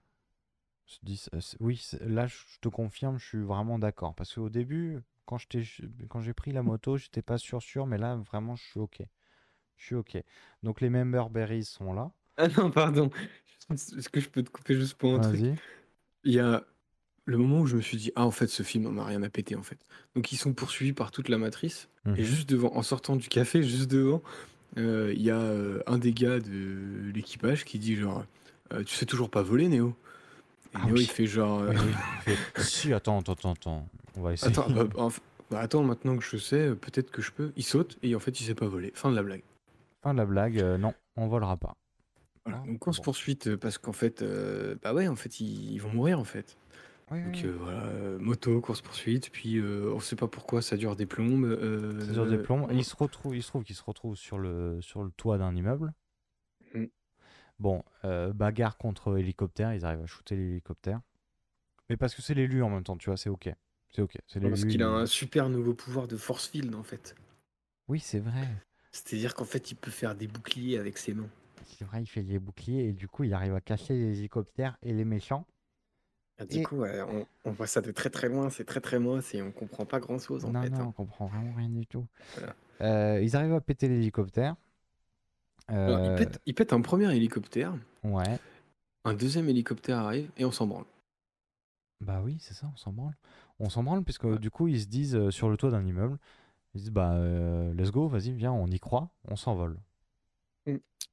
[0.86, 4.14] Se dit, c'est- oui, là, je te confirme, je suis vraiment d'accord.
[4.14, 5.38] Parce qu'au début, quand
[6.20, 9.02] j'ai pris la moto, j'étais pas sûr, sûr, mais là, vraiment, je suis OK.
[9.76, 10.22] Je suis OK.
[10.62, 12.12] Donc, les member berries sont là.
[12.36, 13.10] Ah non, pardon.
[13.70, 15.40] Est-ce que je peux te couper juste pour un truc?
[16.24, 16.66] Il y a
[17.24, 19.22] le moment où je me suis dit, ah, en fait, ce film on m'a rien
[19.22, 19.78] à péter, en fait.
[20.14, 21.88] Donc, ils sont poursuivis par toute la matrice.
[22.04, 22.16] Mhm.
[22.16, 24.22] Et juste devant, en sortant du café, juste devant,
[24.76, 28.24] euh, il y a euh, un des gars de l'équipage qui dit, genre,
[28.72, 29.94] Euh, tu sais toujours pas voler, Néo?
[30.72, 31.02] Et Ah Néo, oui.
[31.02, 33.88] il fait genre, euh, Oui, fait, si, attends, attends, attends.
[34.16, 34.52] On va essayer.
[34.56, 35.18] attends, bah, enf-
[35.50, 37.52] bah, attends, maintenant que je sais, euh, peut-être que je peux.
[37.56, 38.92] Il saute et en fait, il sait pas voler.
[38.94, 39.42] Fin de la blague.
[40.02, 41.76] Fin de la blague, euh, non, on volera pas.
[42.46, 42.62] Voilà.
[42.64, 43.02] Ah, Donc, course bon.
[43.04, 46.24] poursuite, euh, parce qu'en fait, euh, bah ouais, en fait, ils, ils vont mourir, en
[46.24, 46.56] fait.
[47.10, 50.76] Oui, Donc euh, voilà, euh, moto, course poursuite, puis euh, on sait pas pourquoi ça
[50.76, 51.44] dure des plombes.
[51.44, 52.68] euh, C'est sur des plombs.
[52.70, 55.36] on- Il se retrouve, il se trouve qu'il se retrouve sur le, sur le toit
[55.36, 55.92] d'un immeuble.
[57.60, 61.00] Bon, euh, bagarre contre hélicoptère, ils arrivent à shooter l'hélicoptère.
[61.90, 63.50] Mais parce que c'est l'élu en même temps, tu vois, c'est ok.
[63.90, 64.16] C'est ok.
[64.26, 67.14] C'est Parce qu'il a un super nouveau pouvoir de force field en fait.
[67.88, 68.48] Oui, c'est vrai.
[68.92, 71.28] C'est-à-dire qu'en fait, il peut faire des boucliers avec ses mains.
[71.64, 74.76] C'est vrai, il fait les boucliers et du coup, il arrive à casser les hélicoptères
[74.82, 75.46] et les méchants.
[76.38, 78.80] Ah, du Et- coup, ouais, on, on voit ça de très très loin, c'est très
[78.80, 80.72] très moche et on comprend pas grand-chose en non, fait.
[80.72, 80.88] non, hein.
[80.88, 82.06] on comprend vraiment rien du tout.
[82.34, 82.54] Voilà.
[82.82, 84.56] Euh, ils arrivent à péter l'hélicoptère.
[85.70, 88.38] Alors, Euh, il, pète, il pète un premier hélicoptère, Ouais.
[89.04, 90.84] un deuxième hélicoptère arrive et on s'en branle.
[92.00, 93.16] Bah oui, c'est ça, on s'en branle.
[93.58, 94.38] On s'en branle puisque Ouais.
[94.38, 96.18] du coup, ils se disent euh, sur le toit d'un immeuble,
[96.74, 99.78] ils disent bah euh, let's go, vas-y, viens, on y croit, on s'envole.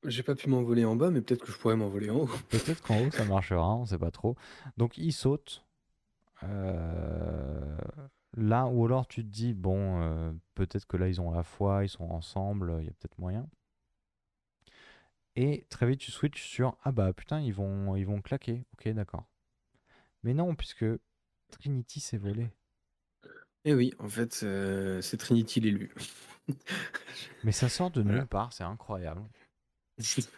[0.05, 2.29] J'ai pas pu m'envoler en bas, mais peut-être que je pourrais m'envoler en haut.
[2.49, 4.35] Peut-être qu'en haut ça marchera, on sait pas trop.
[4.77, 5.65] Donc ils sautent.
[6.43, 7.77] euh,
[8.37, 11.89] là, ou alors tu te dis bon, peut-être que là ils ont la foi, ils
[11.89, 13.47] sont ensemble, il y a peut-être moyen.
[15.37, 18.89] Et très vite tu switches sur ah bah putain ils vont ils vont claquer, ok
[18.89, 19.25] d'accord.
[20.23, 20.85] Mais non puisque
[21.51, 22.51] Trinity s'est volé.
[23.65, 25.93] Et oui, en fait, euh, c'est Trinity l'élu.
[27.43, 29.23] Mais ça sort de nulle part, c'est incroyable.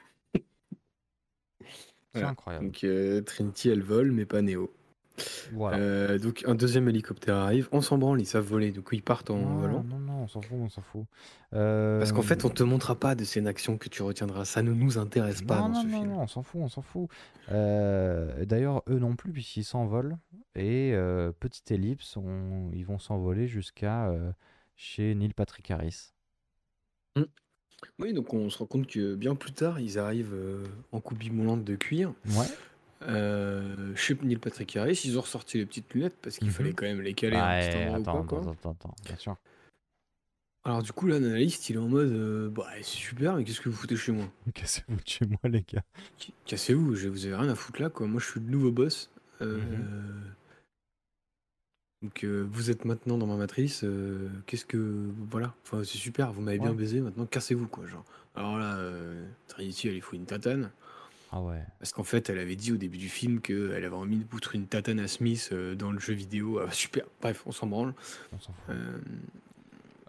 [2.14, 2.30] C'est Voilà.
[2.30, 2.66] incroyable.
[2.66, 4.74] Donc euh, Trinity, elle vole, mais pas Néo.
[5.52, 5.78] Voilà.
[5.78, 9.04] Euh, donc un deuxième hélicoptère arrive, on s'en branle, ils savent voler, du coup ils
[9.04, 9.84] partent en non, volant.
[9.84, 11.06] non, non, on s'en fout, on s'en fout.
[11.52, 14.62] Parce qu'en fait, on Euh, te montrera pas de scène d'action que tu retiendras, ça
[14.62, 16.12] ne nous intéresse pas non, dans non, ce non, film.
[16.12, 17.10] non, on s'en fout, on s'en fout.
[17.52, 20.18] Euh, D'ailleurs, eux non plus, puisqu'ils s'envolent.
[20.56, 24.12] Et euh, petite ellipse, on- ils vont s'envoler jusqu'à
[24.76, 26.14] chez Neil Patrick Harris.
[27.98, 30.36] Oui, donc on se rend compte que bien plus tard, ils arrivent
[30.92, 32.14] en coubille moulante de cuir.
[32.28, 32.46] Ouais.
[33.04, 36.54] Euh, chez Neil Patrick Harris, ils ont ressorti les petites lunettes parce qu'il Mhm.
[36.54, 38.96] fallait quand même les caler Bah, un petit eh, endroit ou attends, quoi, attends, attends,
[39.06, 39.38] bien sûr.
[40.66, 43.70] Alors du coup, l'analyste, il est en mode, euh, bah c'est super, mais qu'est-ce que
[43.70, 44.30] vous foutez chez moi?
[44.54, 45.84] Cassez-vous de chez moi, les gars.
[46.46, 48.08] Cassez-vous, je vous avez rien à foutre là, quoi.
[48.08, 49.10] Moi, je suis le nouveau boss.
[49.42, 50.34] Euh, Mhm.
[52.02, 53.84] Donc, euh, vous êtes maintenant dans ma matrice.
[53.84, 55.10] euh, Qu'est-ce que.
[55.32, 55.54] Voilà.
[55.64, 56.76] Enfin, c'est super, vous m'avez bien Ouais.
[56.78, 57.86] baisé, maintenant cassez-vous, quoi.
[57.88, 58.06] Genre.
[58.36, 60.72] Alors là, euh, Trinity, elle lui faut une tatane.
[61.32, 61.62] Ah ouais.
[61.80, 64.56] Parce qu'en fait, elle avait dit au début du film qu'elle avait envie de foutre
[64.56, 66.60] une tatane à Smith euh, dans le jeu vidéo.
[66.60, 67.04] Ah, super.
[67.22, 67.94] Bref, on s'en branle.
[68.32, 68.64] On s'en fout.
[68.70, 68.98] Euh,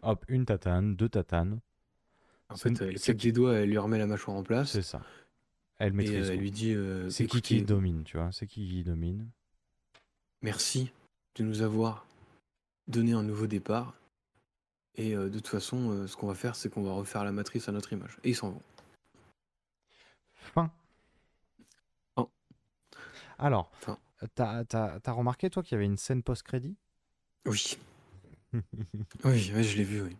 [0.03, 1.61] Hop, une tatane, deux tatanes.
[2.49, 4.71] en C'est fait, elle claque des doigts, elle lui remet la mâchoire en place.
[4.73, 5.03] C'est ça.
[5.79, 6.29] Elle Et maîtrise.
[6.29, 8.33] euh, elle lui dit euh, C'est qui qui domine, tu vois.
[8.33, 9.29] C'est qui qui domine.
[10.43, 10.91] merci
[11.37, 12.07] de nous avoir
[12.89, 13.95] donné un nouveau départ.
[14.97, 17.33] Et euh, de toute façon, euh, ce qu'on va faire, c'est qu'on va refaire la
[17.33, 18.19] matrice à notre image.
[18.25, 18.63] Et ils s'en vont.
[20.35, 20.71] Fin.
[22.17, 22.29] Fin.
[23.39, 23.99] Alors, Fin.
[24.35, 26.77] t'as t'as- t'as remarqué, toi, qu'il y avait une scène post-crédit?
[27.47, 27.79] Oui.
[29.25, 30.17] Oui, ouais, je l'ai vu, oui.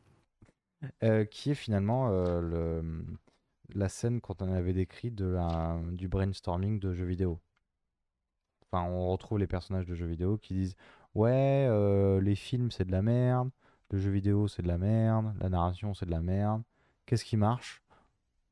[1.03, 3.05] euh, qui est finalement euh, le,
[3.75, 7.41] la scène quand on avait décrit de la, du brainstorming de jeux vidéo.
[8.73, 10.75] Enfin, on retrouve les personnages de jeux vidéo qui disent
[11.15, 13.51] Ouais, euh, les films c'est de la merde,
[13.91, 16.63] le jeu vidéo c'est de la merde, la narration c'est de la merde.
[17.07, 17.83] Qu'est-ce qui marche?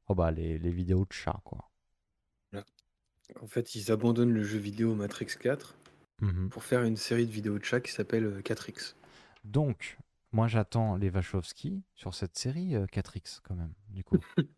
[0.08, 1.70] Oh bah les, les vidéos de chats, quoi.
[3.40, 5.74] En fait, ils abandonnent le jeu vidéo Matrix 4
[6.20, 6.48] Mhm.
[6.50, 8.96] pour faire une série de vidéos de chat qui s'appelle euh, 4X.
[9.48, 9.98] Donc,
[10.32, 14.18] moi j'attends les Wachowski sur cette série euh, 4X quand même, du coup.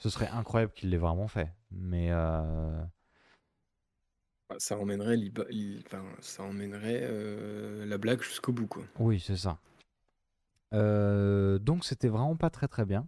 [0.00, 1.52] Ce serait incroyable qu'il l'ait vraiment fait.
[1.70, 2.82] Mais euh,
[4.48, 8.82] Bah, Ça emmènerait, l'iba- l'i- enfin, ça emmènerait euh, la blague jusqu'au bout, quoi.
[8.98, 9.58] oui, c'est ça.
[10.74, 13.06] Euh, donc c'était vraiment pas très très bien.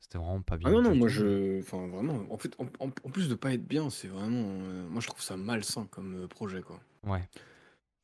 [0.00, 0.68] C'était vraiment pas bien.
[0.68, 1.60] Ah non, non, moi je.
[1.60, 4.42] Enfin, vraiment, en fait, en, en- plus de pas être bien, c'est vraiment.
[4.44, 6.80] euh, moi je trouve ça malsain comme euh, projet, quoi.
[7.04, 7.26] Ouais.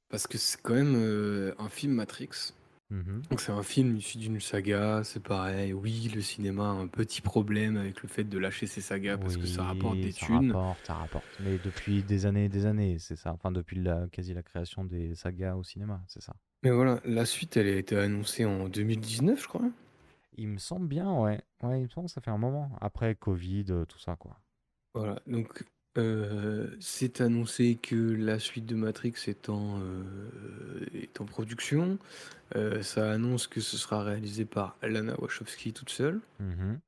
[0.09, 2.53] Parce que c'est quand même euh, un film Matrix.
[2.91, 3.23] Mhm.
[3.31, 5.73] Donc c'est un film issu d'une saga, c'est pareil.
[5.73, 9.37] Oui, le cinéma a un petit problème avec le fait de lâcher ses sagas parce
[9.37, 10.53] que ça rapporte Oui, des ça thunes.
[10.53, 11.25] rapporte, ça rapporte.
[11.41, 13.33] Mais depuis des années et des années, c'est ça.
[13.33, 16.37] Enfin, depuis la, quasi la création des sagas au cinéma, c'est ça.
[16.63, 19.69] Mais voilà, la suite, elle a été annoncée en 2019, je crois.
[20.37, 21.41] Il me semble bien, ouais.
[21.65, 22.71] Ouais, il me semble que ça fait un moment.
[22.81, 24.39] Après Covid, euh, tout ça, quoi.
[24.95, 25.65] Voilà, donc
[25.99, 31.99] euh, c'est annoncé que la suite de Matrix est en, euh, est en production.
[32.55, 36.21] Euh, ça annonce que ce sera réalisé par Lana Wachowski toute seule.
[36.41, 36.79] Mhm.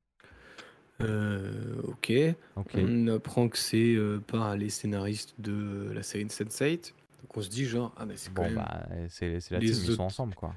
[1.83, 2.11] Ok.
[2.57, 2.71] Ok.
[2.75, 3.95] On apprend que c'est
[4.27, 6.93] par les scénaristes de la série Sense8.
[7.21, 8.55] Donc on se dit genre, ah ben c'est quand Bon, même...
[8.55, 10.55] bah, c'est c'est la les team, ils sont autres- ensemble, quoi.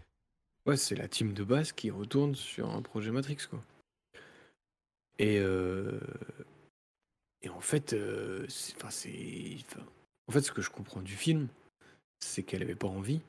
[0.67, 3.63] Ouais, c'est la team de base qui retourne sur un projet Matrix, quoi.
[5.19, 6.01] Et, euh,
[7.43, 9.84] et en fait, euh, c'est, enfin, c'est, enfin,
[10.28, 11.49] en fait, ce que je comprends du film,
[12.20, 13.20] c'est qu'elle avait pas envie.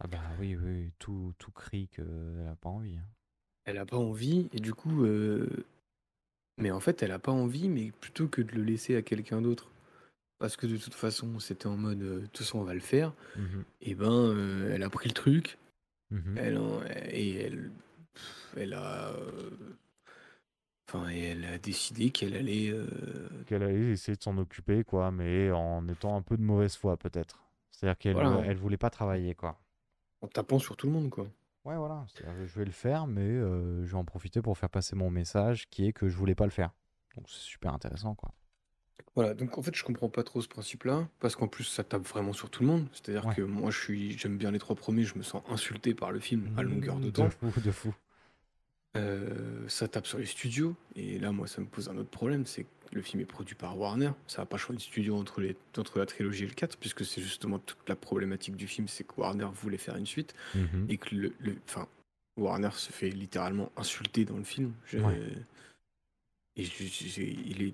[0.00, 2.96] Ah bah oui, oui, oui, tout, tout crie qu'elle a pas envie.
[2.96, 3.06] hein.
[3.64, 5.48] Elle a pas envie, et du coup, euh,
[6.58, 9.40] mais en fait, elle a pas envie, mais plutôt que de le laisser à quelqu'un
[9.40, 9.70] d'autre,
[10.38, 12.80] parce que de toute façon, c'était en mode, euh, de toute façon, on va le
[12.80, 13.12] faire.
[13.36, 13.64] Mhm.
[13.80, 15.58] Et ben, euh, elle a pris le truc,
[16.10, 16.36] Mhm.
[16.38, 17.70] Elle en- et elle,
[18.56, 19.50] elle a, euh,
[20.88, 22.68] enfin, et elle a décidé qu'elle allait.
[22.70, 22.86] euh,
[23.46, 26.96] Qu'elle allait essayer de s'en occuper, quoi, mais en étant un peu de mauvaise foi,
[26.96, 27.42] peut-être.
[27.70, 28.42] C'est-à-dire qu'elle Voilà.
[28.46, 29.58] elle voulait pas travailler, quoi.
[30.22, 31.26] en tapant sur tout le monde, quoi.
[31.64, 32.04] Ouais, voilà.
[32.08, 34.96] c'est-à-dire que Je vais le faire, mais euh, je vais en profiter pour faire passer
[34.96, 36.70] mon message qui est que je voulais pas le faire.
[37.16, 38.30] Donc c'est super intéressant, quoi.
[39.16, 42.02] Voilà, donc en fait, je comprends pas trop ce principe-là, parce qu'en plus, ça tape
[42.02, 42.86] vraiment sur tout le monde.
[42.92, 43.34] C'est-à-dire Ouais.
[43.34, 46.20] que moi, je suis, j'aime bien les trois premiers, je me sens insulté par le
[46.20, 47.30] film à longueur de de temps.
[47.30, 47.94] fou, de fou.
[48.96, 52.46] Euh, ça tape sur les studios, et là, moi, ça me pose un autre problème,
[52.46, 54.12] c'est que le film est produit par Warner.
[54.28, 57.04] Ça n'a pas choisi de studio entre, les, entre la trilogie et le 4, puisque
[57.04, 60.34] c'est justement toute la problématique du film, c'est que Warner voulait faire une suite.
[60.54, 60.86] Mhm.
[60.88, 61.56] et que le, le-
[62.36, 64.72] Warner se fait littéralement insulter dans le film.
[64.86, 65.20] Je- Ouais.
[66.56, 67.20] Et je- je-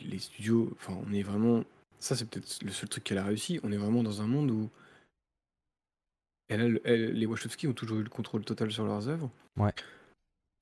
[0.09, 1.65] les studios, enfin, on est vraiment.
[1.99, 3.61] Ça, c'est peut-être le seul truc qu'elle a réussi.
[3.63, 4.71] On est vraiment dans un monde où
[6.49, 9.31] elle elle- les Wachowski ont toujours eu le contrôle total sur leurs œuvres.
[9.59, 9.73] Ouais.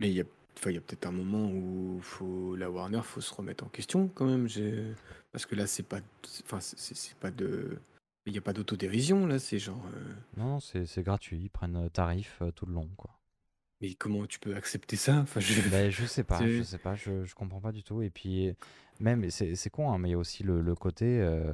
[0.00, 0.24] Mais il y a,
[0.58, 3.68] enfin, il y a peut-être un moment où faut, la Warner faut se remettre en
[3.68, 4.48] question quand même.
[4.48, 4.84] J'ai-
[5.32, 6.00] Parce que là, c'est pas,
[6.44, 7.78] enfin, c'est- c'est c'est pas de,
[8.26, 9.38] il n'y a pas d'autodérision là.
[9.38, 9.82] C'est genre.
[9.94, 11.38] euh, Non, non, c'est c'est gratuit.
[11.38, 13.10] Ils prennent euh, tarif euh, tout le long, quoi.
[13.80, 15.18] Mais comment tu peux accepter ça?
[15.20, 15.60] Enfin, je...
[15.70, 18.02] Ben, je sais pas, C'est- je sais pas, je, je comprends pas du tout.
[18.02, 18.52] Et puis,
[18.98, 21.52] même, et c'est c'est con, hein, mais il y a aussi le, le côté, euh,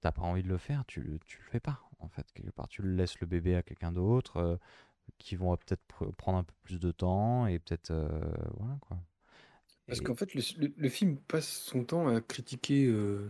[0.00, 2.26] t'as pas envie de le faire, tu, le- tu le fais pas, en fait.
[2.34, 4.56] Quelque part, tu le laisses le bébé à quelqu'un d'autre, euh,
[5.18, 8.08] qui vont peut-être pr- prendre un peu plus de temps, et peut-être, euh,
[8.58, 8.98] voilà, quoi.
[9.88, 13.28] Parce Et- qu'en fait, le, le- le film passe son temps à critiquer euh,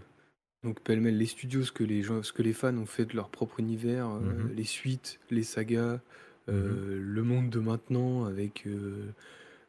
[0.64, 3.16] donc pêle-mêle les studios, ce que les gens, ce que les fans ont fait de
[3.16, 4.54] leur propre univers, euh, Mhm.
[4.56, 6.00] les suites, les sagas,
[6.48, 9.12] euh, le monde de maintenant, avec euh,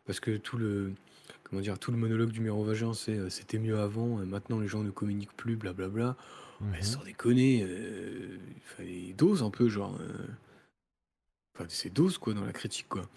[0.06, 0.93] parce que tout le
[1.43, 4.84] comment dire, tout le monologue du mérovingien, c'est euh, c'était mieux avant, maintenant les gens
[4.84, 6.18] ne communiquent plus, blablabla.
[6.74, 6.84] Mais Mhm.
[6.84, 9.99] sans déconner, euh, il fallait dose un peu, genre.
[11.60, 13.10] Euh, Enfin, c'est dose, quoi, dans la critique, quoi.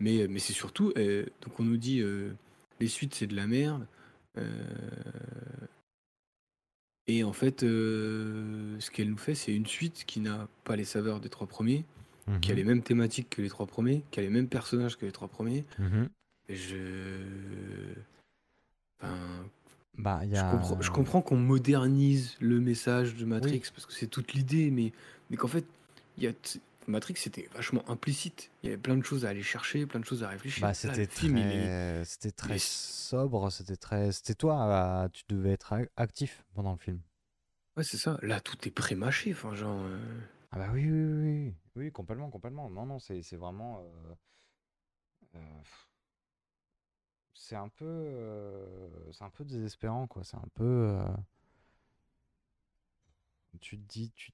[0.00, 0.92] Mais, mais c'est surtout.
[0.98, 2.32] euh, donc, on nous dit euh,
[2.80, 3.86] les suites, c'est de la merde.
[4.38, 4.42] euh,
[7.08, 10.84] et en fait, euh, ce qu'elle nous fait, c'est une suite qui n'a pas les
[10.84, 11.84] saveurs des trois premiers,
[12.40, 12.58] qui a Mhm.
[12.58, 15.28] les mêmes thématiques que les trois premiers, qui a les mêmes personnages que les trois
[15.28, 15.64] premiers.
[15.78, 16.08] Mhm.
[16.48, 17.94] Et je.
[19.00, 19.46] Enfin,
[19.98, 20.50] Bah, il y je a...
[20.50, 24.92] comprends, je comprends qu'on modernise le message de Matrix parce que c'est toute l'idée, mais,
[25.30, 25.64] mais qu'en fait,
[26.18, 28.50] il y a t- Matrix c'était vachement implicite.
[28.62, 30.62] Il y avait plein de choses à aller chercher, plein de choses à réfléchir.
[30.62, 35.52] Bah, c'était est- très, c'était très est- sobre, c'était très, c'était toi, ah, tu devais
[35.52, 37.00] être ac- actif pendant le film.
[37.76, 38.18] Ouais, c'est ça.
[38.22, 39.32] Là, tout est pré-mâché.
[39.32, 39.78] Enfin, genre.
[39.84, 39.98] euh,
[40.52, 42.70] Ah bah oui, oui, oui, oui, oui, complètement, complètement.
[42.70, 43.80] Non, non, c'est c'est vraiment...
[43.80, 44.14] euh,
[45.36, 45.38] euh,
[47.34, 47.84] c'est un peu...
[47.84, 50.24] euh, c'est un peu désespérant, quoi.
[50.24, 50.64] C'est un peu...
[50.64, 51.04] euh,
[53.60, 54.12] tu te dis...
[54.16, 54.32] Tu...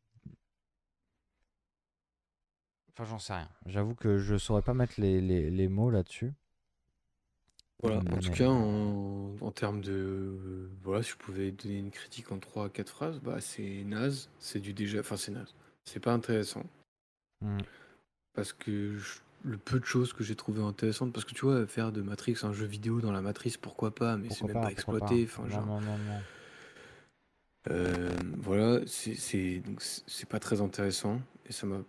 [2.94, 3.48] Enfin, j'en sais rien.
[3.66, 6.32] J'avoue que je saurais pas mettre les, les, les mots là-dessus.
[7.82, 10.68] Voilà, en tout cas, en, en termes de.
[10.84, 14.28] Voilà, si je pouvais donner une critique en 3 à 4 phrases, bah c'est naze,
[14.38, 15.00] c'est du déjà.
[15.00, 15.52] Enfin, c'est naze.
[15.84, 16.62] C'est pas intéressant.
[17.40, 17.58] Hmm.
[18.34, 21.66] Parce que je- le peu de choses que j'ai trouvé intéressantes, parce que tu vois,
[21.66, 24.54] faire de Matrix un jeu vidéo dans la matrice, pourquoi pas, mais c'est Pourquoi même
[24.54, 25.26] pas, pas pourquoi exploité.
[25.26, 25.32] pas.
[25.32, 25.66] Enfin, Non, genre.
[25.66, 26.20] non, non, non.
[27.70, 31.80] Euh, voilà, c'est c'est donc c'est c'est pas très intéressant et ça m'a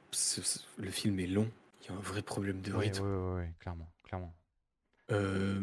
[0.78, 1.50] le film est long,
[1.82, 3.04] il y a un vrai problème de rythme.
[3.04, 4.34] oui, oui, oui, clairement, clairement.
[5.12, 5.62] Euh,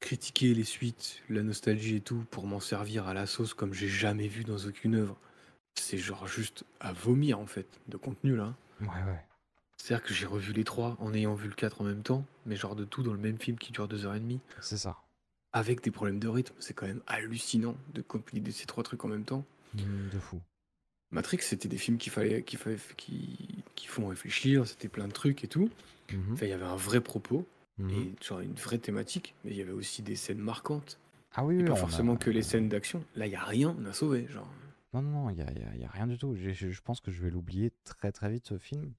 [0.00, 3.88] critiquer les suites, la nostalgie et tout pour m'en servir à la sauce comme j'ai
[3.88, 5.16] jamais vu dans aucune œuvre,
[5.74, 8.54] c'est genre juste à vomir en fait de contenu là.
[8.80, 9.24] Ouais, ouais.
[9.76, 12.54] C'est-à-dire que j'ai revu les trois en ayant vu le 4 en même temps, mais
[12.54, 14.98] genre de tout dans le même film qui dure deux heures et demie, C'est ça.
[15.52, 16.54] Avec des problèmes de rythme.
[16.58, 19.44] C'est quand même hallucinant de compiler ces trois trucs en même temps.
[19.74, 20.40] Hmm, De fou.
[21.12, 25.12] Matrix, c'était des films qu'il fallait, qu'il fallait, qui, qui font réfléchir, c'était plein de
[25.12, 25.68] trucs et tout.
[26.12, 27.46] Mhm, Enfin, il y avait un vrai propos
[27.78, 27.90] mhm.
[27.90, 30.98] et genre une vraie thématique, mais il y avait aussi des scènes marquantes.
[31.34, 33.04] Ah oui, Et oui, pas on a- forcément que les scènes d'action.
[33.16, 34.26] Là, il y a rien à sauver.
[34.28, 34.48] Genre.
[34.92, 36.34] Non, non, non, il n'y a, y a- y a rien du tout.
[36.36, 38.92] Je pense que je vais l'oublier très très vite ce film.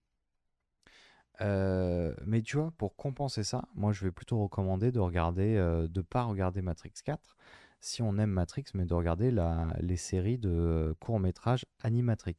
[1.41, 5.87] Euh, mais tu vois, pour compenser ça, moi je vais plutôt recommander de regarder, euh,
[5.87, 7.35] de pas regarder Matrix 4
[7.79, 12.35] si on aime Matrix, mais de regarder la, les séries de courts-métrages Animatrix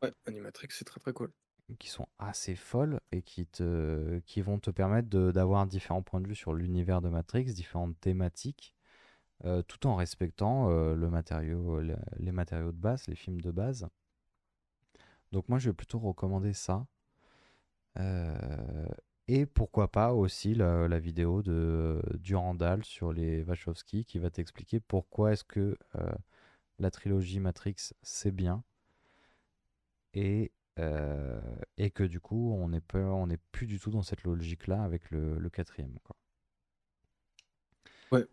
[0.00, 1.30] Ouais, Animatrix, c'est très très cool.
[1.78, 6.20] qui sont assez folles et qui, te, qui vont te permettre de- d'avoir différents points
[6.20, 8.74] de vue sur l'univers de Matrix, différentes thématiques,
[9.44, 13.50] euh, tout en respectant euh, le matériau, le- les matériaux de base, les films de
[13.52, 13.88] base.
[15.32, 16.86] Donc moi, je vais plutôt recommander ça.
[17.98, 18.86] Euh,
[19.28, 25.32] et pourquoi pas aussi la, vidéo de Durandal sur les Wachowski qui va t'expliquer pourquoi
[25.32, 26.12] est-ce que euh,
[26.78, 28.62] la trilogie Matrix c'est bien
[30.14, 31.40] et, euh,
[31.76, 35.50] et que du coup on n'est plus du tout dans cette logique-là avec le, le
[35.50, 35.98] quatrième.
[36.04, 36.16] Quoi.
[38.12, 38.26] Ouais.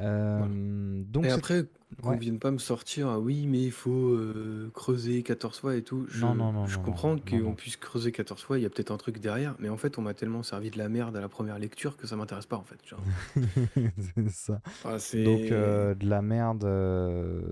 [0.00, 1.66] Euh, donc et après,
[2.02, 2.18] qu'on ouais.
[2.18, 6.06] vienne pas me sortir, ah oui, mais il faut euh, creuser 14 fois et tout.
[6.08, 8.70] Je, Non, non, non, je non, comprends qu'on puisse creuser 14 fois, il y a
[8.70, 11.20] peut-être un truc derrière, mais en fait, on m'a tellement servi de la merde à
[11.20, 12.78] la première lecture que ça m'intéresse pas en fait.
[12.86, 13.02] genre.
[13.98, 14.60] c'est ça.
[14.84, 15.24] Ah, c'est...
[15.24, 17.42] Donc euh, de la merde euh,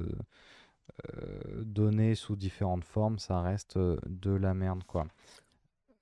[1.15, 5.07] euh, donnée sous différentes formes, ça reste de la merde quoi.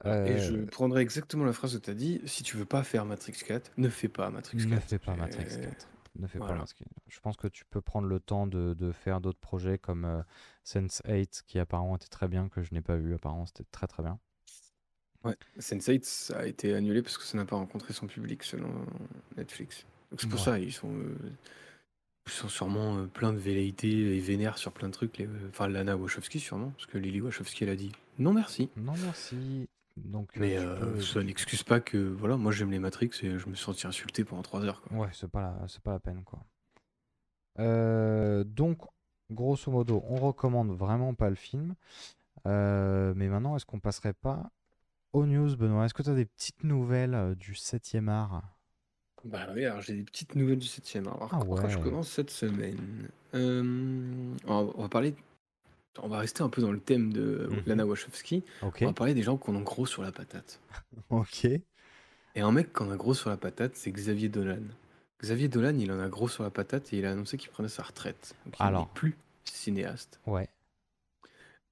[0.03, 2.21] Voilà, Et je prendrai exactement la phrase que tu as dit.
[2.27, 4.69] Si tu veux pas faire Matrix 4, ne fais pas Matrix 4.
[4.69, 5.89] ne fais pas Matrix 4.
[6.17, 6.63] Ne fais pas voilà.
[6.65, 6.77] 4.
[7.09, 10.23] Je pense que tu peux prendre le temps de, de faire d'autres projets comme euh,
[10.65, 13.15] Sense8 qui apparemment était très bien, que je n'ai pas vu.
[13.15, 14.19] Apparemment c'était très très bien.
[15.25, 18.71] Ouais, Sense8 ça a été annulé parce que ça n'a pas rencontré son public selon
[19.37, 19.87] Netflix.
[20.11, 20.45] Donc c'est pour Ouais.
[20.45, 21.17] ça, ils sont, euh,
[22.27, 25.17] ils sont sûrement euh, plein de velléités et vénères sur plein de trucs.
[25.19, 28.71] les- Enfin, Lana Wachowski sûrement, parce que Lily Wachowski elle a dit non merci.
[28.77, 29.67] Non merci.
[29.97, 33.11] Donc euh, Mais tu euh, peux- ça n'excuse pas que voilà, moi j'aime les Matrix
[33.23, 34.83] et je me suis senti insulté pendant 3 heures.
[34.83, 34.99] Quoi.
[34.99, 36.41] Ouais, c'est pas la, c'est pas la peine quoi.
[37.61, 38.83] Euh, donc,
[39.31, 41.75] grosso modo, on recommande vraiment pas le film.
[42.47, 44.51] Euh, mais maintenant, est-ce qu'on passerait pas
[45.13, 45.85] aux news, Benoît?
[45.87, 48.43] Est-ce que tu as des petites nouvelles euh, du 7e art?
[49.25, 51.15] Bah oui, alors j'ai des petites nouvelles du 7ème art.
[51.17, 51.83] Alors, Ah par quoi je ouais.
[51.85, 55.15] commence cette semaine Euh, on, va, on va parler.
[56.03, 57.63] On va rester un peu dans le thème de Mhm.
[57.67, 58.43] Lana Wachowski.
[58.63, 60.61] Ok, On va parler des gens qui en ont gros sur la patate.
[61.11, 61.45] ok.
[61.45, 64.63] Et un mec qui en a gros sur la patate, c'est Xavier Dolan.
[65.23, 67.69] Xavier Dolan, il en a gros sur la patate et il a annoncé qu'il prenait
[67.69, 68.35] sa retraite.
[68.45, 68.87] Donc il Alors.
[68.87, 70.19] n'est plus cinéaste.
[70.27, 70.49] Ouais.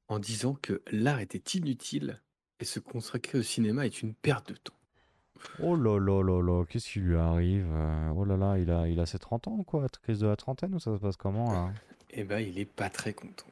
[0.09, 2.21] En disant que l'art était inutile
[2.61, 4.75] et se consacrer au cinéma est une perte de temps.
[5.61, 7.67] Oh là là là là, qu'est-ce qui lui arrive?
[7.73, 9.87] euh, Oh là là, il a, il a ses 30 ans ou quoi?
[10.03, 11.73] Crise de la trentaine ou ça se passe comment là?
[12.11, 13.47] Eh ben, il est pas très content.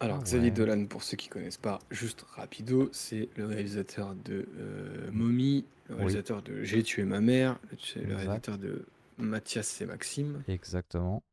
[0.00, 0.50] Alors, Ah Xavier ouais.
[0.50, 5.94] Dolan, pour ceux qui connaissent pas, juste rapido, c'est le réalisateur de euh, Mommy, le
[5.94, 6.00] Oui.
[6.00, 8.16] réalisateur de J'ai tué ma mère, le, le Exact.
[8.16, 8.84] réalisateur de
[9.18, 10.42] Mathias et Maxime.
[10.46, 11.24] Exactement.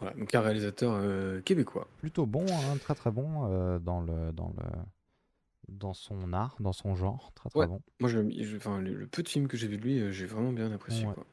[0.00, 1.88] Voilà, donc un réalisateur euh, québécois.
[1.98, 4.64] Plutôt bon, hein, très très bon euh, dans le, dans le,
[5.68, 7.66] dans son art, dans son genre, très très Ouais.
[7.66, 7.80] bon.
[8.00, 10.12] Moi, je, je- enfin, le, le peu de films que j'ai vu de lui, euh,
[10.12, 11.06] j'ai vraiment bien apprécié.
[11.06, 11.14] Ouais.
[11.14, 11.26] quoi.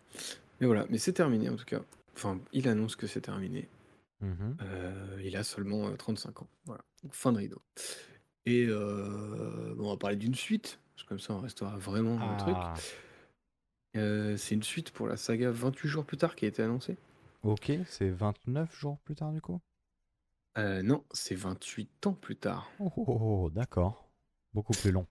[0.61, 1.81] Mais voilà, mais c'est terminé en tout cas.
[2.15, 3.67] Enfin, il annonce que c'est terminé.
[4.21, 4.57] Mhm.
[4.61, 6.47] Euh, il a seulement euh, 35 ans.
[6.65, 7.61] Voilà, donc fin de rideau.
[8.45, 12.17] Et euh, bon, on va parler d'une suite, parce que comme ça on restera vraiment
[12.17, 12.55] dans le truc.
[12.57, 12.73] Ah,
[13.95, 16.97] Euh, c'est une suite pour la saga 28 jours plus tard qui a été annoncée.
[17.43, 19.59] ok, c'est 29 jours plus tard du coup?
[20.57, 22.69] Euh, non, c'est 28 ans plus tard.
[22.79, 24.07] Oh, oh, oh, oh, d'accord.
[24.53, 25.05] Beaucoup plus long.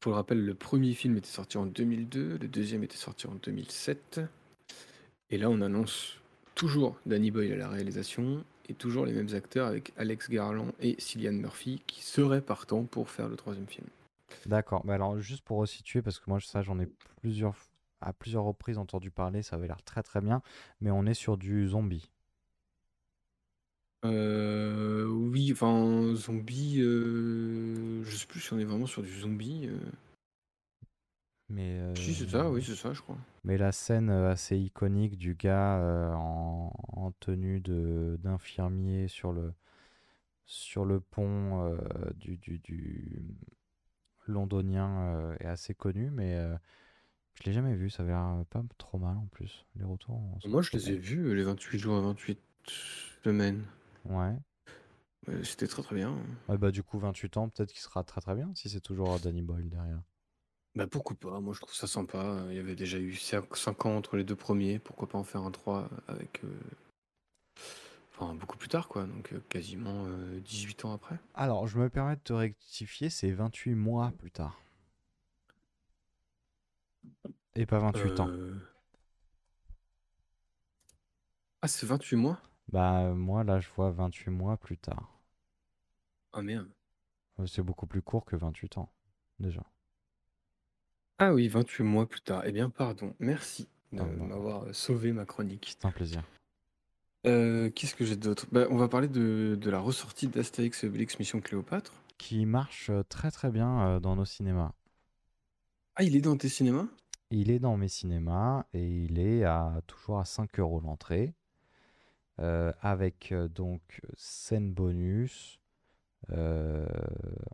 [0.00, 3.34] Pour le rappel, le premier film était sorti en 2002, le deuxième était sorti en
[3.34, 4.20] 2007.
[5.30, 6.20] Et là, on annonce
[6.58, 10.96] toujours Danny Boyle à la réalisation et toujours les mêmes acteurs avec Alex Garland et
[10.98, 13.86] Cillian Murphy qui seraient partants pour faire le troisième film.
[14.44, 14.84] D'accord.
[14.84, 16.88] Mais alors, juste pour resituer, parce que moi, ça, j'en ai
[17.22, 17.54] plusieurs,
[18.00, 20.42] à plusieurs reprises entendu parler, ça avait l'air très très bien,
[20.80, 22.10] mais on est sur du zombie.
[24.04, 29.68] Euh, oui, enfin, zombie, euh, je sais plus si on est vraiment sur du zombie.
[29.68, 29.78] euh.
[31.48, 33.16] Mais, Si, c'est euh, ça, oui, c'est ça, je crois.
[33.48, 39.32] Mais la scène euh, assez iconique du gars euh, en, en tenue de d'infirmier sur
[39.32, 39.54] le,
[40.44, 41.78] sur le pont euh,
[42.14, 43.22] du, du, du
[44.26, 46.38] londonien euh, est assez connu, mais
[47.34, 49.64] je l'ai jamais vu, ça avait l'air pas trop mal en plus.
[49.76, 50.20] Les retours.
[50.44, 52.38] Moi, je les ai vus, les 28 jours à 28
[53.24, 53.64] semaines.
[54.04, 54.36] Ouais.
[55.42, 56.14] C'était très très bien.
[56.50, 59.18] Ouais, bah du coup 28 ans, peut-être qu'il sera très très bien si c'est toujours
[59.20, 60.02] Danny Boyle derrière.
[60.78, 62.38] Bah pourquoi pas, moi je trouve ça sympa.
[62.48, 65.42] Il y avait déjà eu 5 ans entre les deux premiers, pourquoi pas en faire
[65.42, 66.42] un 3 avec...
[66.44, 66.48] euh,
[68.12, 71.18] Enfin, beaucoup plus tard, quoi, donc euh, quasiment euh, 18 ans après.
[71.34, 74.60] Alors, je me permets de te rectifier, c'est 28 mois plus tard.
[77.54, 78.28] Et pas 28 ans.
[78.28, 78.54] Euh,
[81.62, 82.40] Ah, c'est 28 mois?
[82.68, 85.20] Bah moi là je vois 28 mois plus tard.
[86.32, 86.68] Ah merde.
[87.40, 88.92] Euh, C'est beaucoup plus court que 28 ans
[89.40, 89.62] déjà.
[91.18, 92.42] Ah oui, 28 mois plus tard.
[92.46, 95.76] Eh bien, pardon, merci de m'avoir euh, sauvé ma chronique.
[95.78, 96.22] C'est un plaisir.
[97.26, 98.46] Euh, qu'est-ce que j'ai d'autre?
[98.52, 101.92] Bah, on va parler de, de la ressortie d'Astérix et Obélix Mission Cléopâtre.
[102.18, 104.72] Qui marche euh, très très bien euh, dans nos cinémas.
[105.96, 106.86] Ah, il est dans tes cinémas?
[107.30, 111.34] Il est dans mes cinémas et il est à toujours à 5 euros l'entrée.
[112.40, 115.60] euh, avec euh, donc scène bonus
[116.32, 116.86] euh,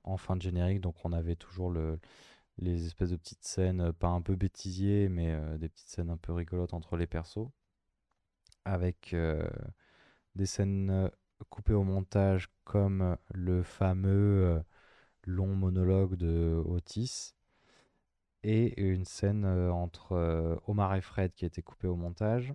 [0.04, 0.80] en fin de générique.
[0.80, 1.98] Donc on avait toujours le,
[2.58, 6.10] les espèces de petites scènes, euh, pas un peu bêtisier, mais euh, des petites scènes
[6.10, 7.48] un peu rigolotes entre les persos.
[8.64, 9.48] Avec euh,
[10.36, 11.10] des scènes
[11.50, 14.62] coupées au montage comme le fameux
[15.24, 17.34] long monologue de Otis
[18.42, 22.54] et une scène entre Omar et Fred qui a été coupée au montage.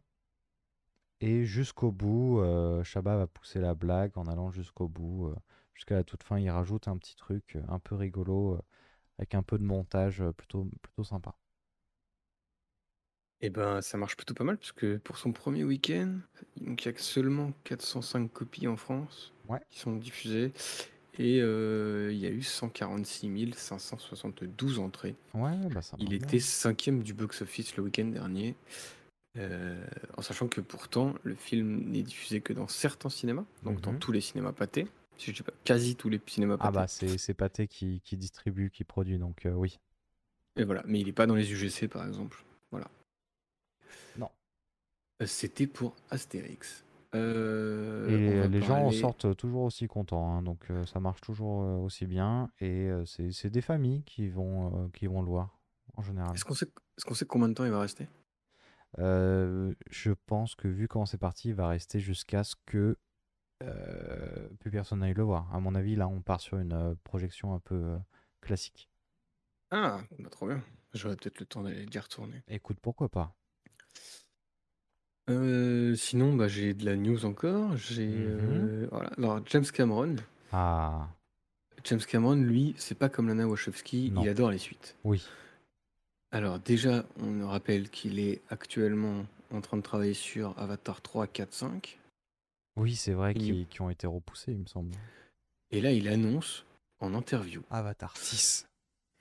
[1.21, 5.33] Et jusqu'au bout, euh, va pousser la blague en allant jusqu'au bout.
[5.73, 8.59] jusqu'à la toute fin, il rajoute un petit truc un peu rigolo
[9.19, 11.35] avec un peu de montage euh, plutôt, plutôt sympa.
[13.41, 16.17] Eh ben, ça marche plutôt pas mal, parce que pour son premier week-end,
[16.57, 19.59] donc il y a que seulement 405 copies en France Ouais.
[19.69, 20.51] qui sont diffusées.
[21.17, 25.15] Et euh, il y a eu 146 572 entrées.
[25.33, 28.55] Ouais, bah ça Il était cinquième du box-office le week-end dernier.
[29.37, 29.85] euh,
[30.17, 33.99] en sachant que pourtant, le film n'est diffusé que dans certains cinémas, donc dans Mhm.
[33.99, 34.87] tous les cinémas pâtés.
[35.19, 38.83] Je pas quasi tous les cinémas Ah bah c'est c'est Pathé qui, qui distribue, qui
[38.83, 39.79] produit, donc euh, oui.
[40.55, 42.43] Et voilà, mais il n'est pas dans les UGC par exemple.
[42.71, 42.89] Voilà.
[44.17, 44.29] Non.
[45.21, 46.85] Euh, C'était pour Astérix.
[47.15, 51.63] Euh, Et les gens en sortent toujours aussi contents, hein, donc euh, ça marche toujours
[51.63, 52.51] euh, aussi bien.
[52.61, 55.59] Et c'est c'est des familles qui vont, qui vont le voir,
[55.95, 56.33] en général.
[56.35, 56.67] Est-ce qu'on sait,
[56.97, 58.07] est-ce qu'on sait combien de temps il va rester?
[58.97, 62.97] Je pense que vu comment c'est parti, il va rester jusqu'à ce que
[63.63, 65.53] euh, plus personne n'aille le voir.
[65.53, 67.97] À mon avis, là, on part sur une euh, projection un peu euh,
[68.41, 68.89] classique.
[69.71, 70.63] Ah, bah, trop bien.
[70.93, 72.41] J'aurais peut-être le temps d'aller d'y retourner.
[72.47, 73.35] Écoute, pourquoi pas?
[75.29, 77.77] Euh, sinon, bah, j'ai de la news encore.
[77.77, 79.09] J'ai euh, voilà.
[79.17, 80.15] Alors James Cameron,
[80.51, 81.07] Ah,
[81.83, 84.23] James Cameron, lui, c'est pas comme Lana Wachowski, Non.
[84.23, 84.95] il adore les suites.
[85.03, 85.23] oui.
[86.31, 91.53] Alors déjà, on rappelle qu'il est actuellement en train de travailler sur Avatar 3, 4,
[91.53, 91.98] 5.
[92.79, 94.91] Oui, c'est vrai Il- qui ont été repoussés, il me semble.
[95.71, 96.65] Et là, il annonce
[96.99, 98.67] en interview, Avatar 6.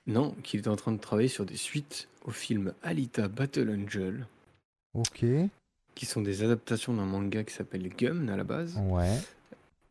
[0.07, 4.25] non, qu'il est en train de travailler sur des suites au film Alita Battle Angel,
[4.93, 5.25] Ok.
[5.95, 8.77] qui sont des adaptations d'un manga qui s'appelle Gum à la base.
[8.89, 9.19] Ouais.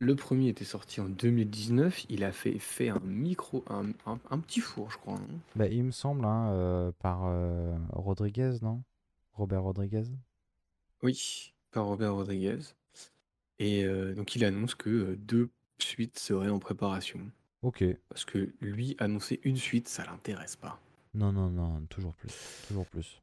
[0.01, 2.07] Le premier était sorti en 2019.
[2.09, 5.19] Il a fait, fait un micro, un, un- un petit four, je crois.
[5.57, 8.83] Bah, il me semble, hein, euh, par euh, Rodriguez, non?
[9.33, 10.05] Robert Rodriguez?
[11.03, 12.59] Oui, par Robert Rodriguez.
[13.59, 17.21] Et donc il annonce que deux suites seraient en préparation.
[17.63, 17.85] Ok.
[18.09, 20.81] Parce que lui, annoncer une suite, ça l'intéresse pas.
[21.15, 22.31] Non, non, non, toujours plus.
[22.69, 23.21] Toujours plus.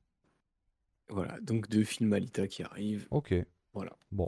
[1.09, 3.07] Voilà, donc deux films Alita qui arrivent.
[3.11, 3.33] Ok.
[3.73, 3.95] Voilà.
[4.11, 4.25] Bon.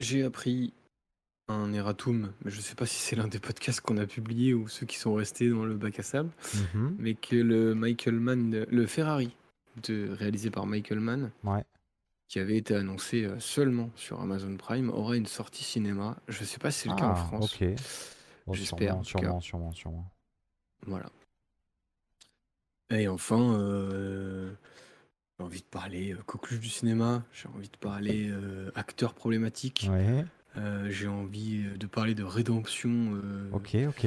[0.00, 0.72] J'ai appris
[1.48, 4.68] un erratum, mais je sais pas si c'est l'un des podcasts qu'on a publié ou
[4.68, 6.30] ceux qui sont restés dans le bac à sable.
[6.74, 6.96] Mhm.
[6.98, 9.36] mais que le Michael Mann, le Ferrari,
[9.86, 11.64] de, réalisé par Michael Mann, Ouais.
[12.28, 16.16] Qui avait été annoncé euh, seulement sur Amazon Prime, aura une sortie cinéma.
[16.28, 17.54] Je sais pas si c'est le cas en Ah, France.
[17.54, 17.64] ok.
[18.46, 20.10] Bon, J'espère, en sûrement, sûrement, sûrement, sûrement.
[20.86, 21.10] Voilà.
[22.90, 24.52] Et enfin, euh,
[25.38, 29.88] j'ai envie de parler euh, coqueluche du cinéma, j'ai envie de parler euh, acteurs problématiques,
[29.90, 30.24] Ouais.
[30.56, 33.20] euh, j'ai envie de parler de rédemption,
[33.52, 34.06] Ok, ok.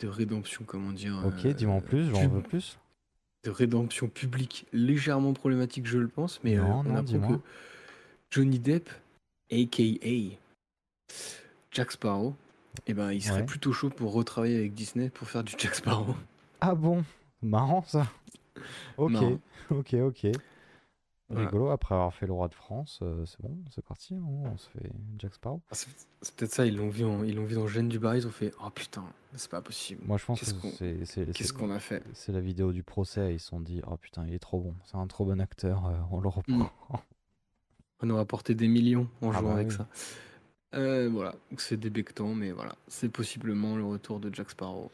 [0.00, 1.22] de rédemption, comment dire.
[1.26, 2.78] Ok, dis-moi en plus, j'en veux plus.
[3.48, 7.40] De rédemption publique légèrement problématique, je le pense, mais euh, on non, apprend que
[8.30, 8.90] Johnny Depp,
[9.50, 10.36] aka
[11.72, 12.34] Jack Sparrow,
[12.86, 13.46] eh ben, il serait Ouais.
[13.46, 16.14] plutôt chaud pour retravailler avec Disney pour faire du Jack Sparrow.
[16.60, 17.04] Ah bon?
[17.42, 18.06] Marrant ça.
[18.98, 19.12] Ok,
[19.70, 20.26] ok, ok.
[21.30, 24.56] Rigolo, après avoir fait le roi de France, euh, c'est bon, c'est parti, hein, on
[24.56, 25.60] se fait Jack Sparrow.
[25.70, 25.88] Ah, C'est
[26.22, 28.26] c'est peut-être ça, ils l'ont vu, en- ils l'ont vu dans Jeanne du Barry, ils
[28.26, 30.00] ont fait Oh putain, c'est pas possible.
[30.06, 32.02] Moi je pense que Qu'est-ce qu'on c'est c'est- qu'est-ce c'est- qu'on a fait?
[32.14, 34.74] c'est la vidéo du procès, ils se sont dit, oh putain, il est trop bon,
[34.84, 36.54] c'est un trop bon acteur, euh, on le reprend.
[36.56, 36.68] Mm.
[38.00, 39.74] On aura porté des millions en Ah jouant bah avec oui.
[39.76, 39.86] ça.
[40.74, 44.90] Euh, voilà, donc c'est débectant, mais voilà, c'est possiblement le retour de Jack Sparrow.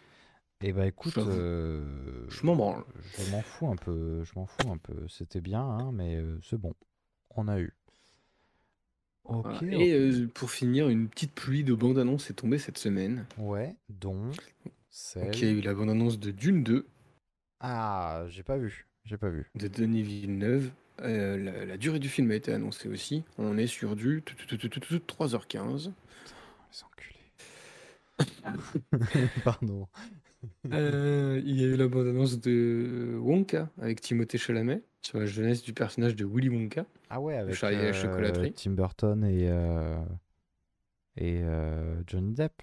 [0.67, 2.85] Et bah écoute, euh, Je m'en branle.
[3.19, 5.07] je m'en fous un peu, je m'en fous un peu.
[5.09, 6.73] C'était bien, hein, mais euh, c'est bon,
[7.31, 7.75] on a eu.
[9.25, 9.57] Ok, Voilà.
[9.59, 9.63] ok.
[9.65, 13.27] Et euh, pour finir, une petite pluie de bande-annonces est tombée cette semaine.
[13.37, 14.31] ouais, dont
[14.89, 15.25] celle.
[15.25, 16.87] Donc il y a eu la bande-annonce de Dune 2
[17.61, 19.51] Ah, j'ai pas vu, j'ai pas vu.
[19.55, 20.71] de Denis Villeneuve.
[20.99, 21.37] La,
[21.67, 23.23] la durée du film a été annoncée aussi.
[23.37, 25.93] On est sur du 3h15.
[26.71, 27.29] Les enculés.
[29.45, 29.89] Pardon.
[30.73, 35.63] Euh, il y a eu la bande-annonce de Wonka avec Timothée Chalamet sur la jeunesse
[35.63, 36.87] du personnage de Willy Wonka.
[37.11, 38.53] Ah ouais, avec Charlie et la euh, chocolaterie.
[38.55, 39.97] Tim Burton et, euh,
[41.17, 42.63] et euh, Johnny Depp.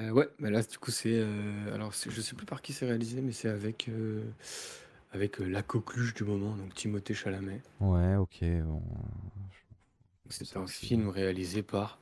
[0.00, 1.18] Euh, ouais, mais là, du coup, c'est.
[1.20, 4.22] euh, alors, je sais plus par qui c'est réalisé, mais c'est avec, euh,
[5.12, 7.60] avec euh, la coqueluche du moment, donc Timothée Chalamet.
[7.80, 8.38] Ouais, ok.
[8.64, 8.82] bon,
[10.30, 11.98] C'est un film réalisé par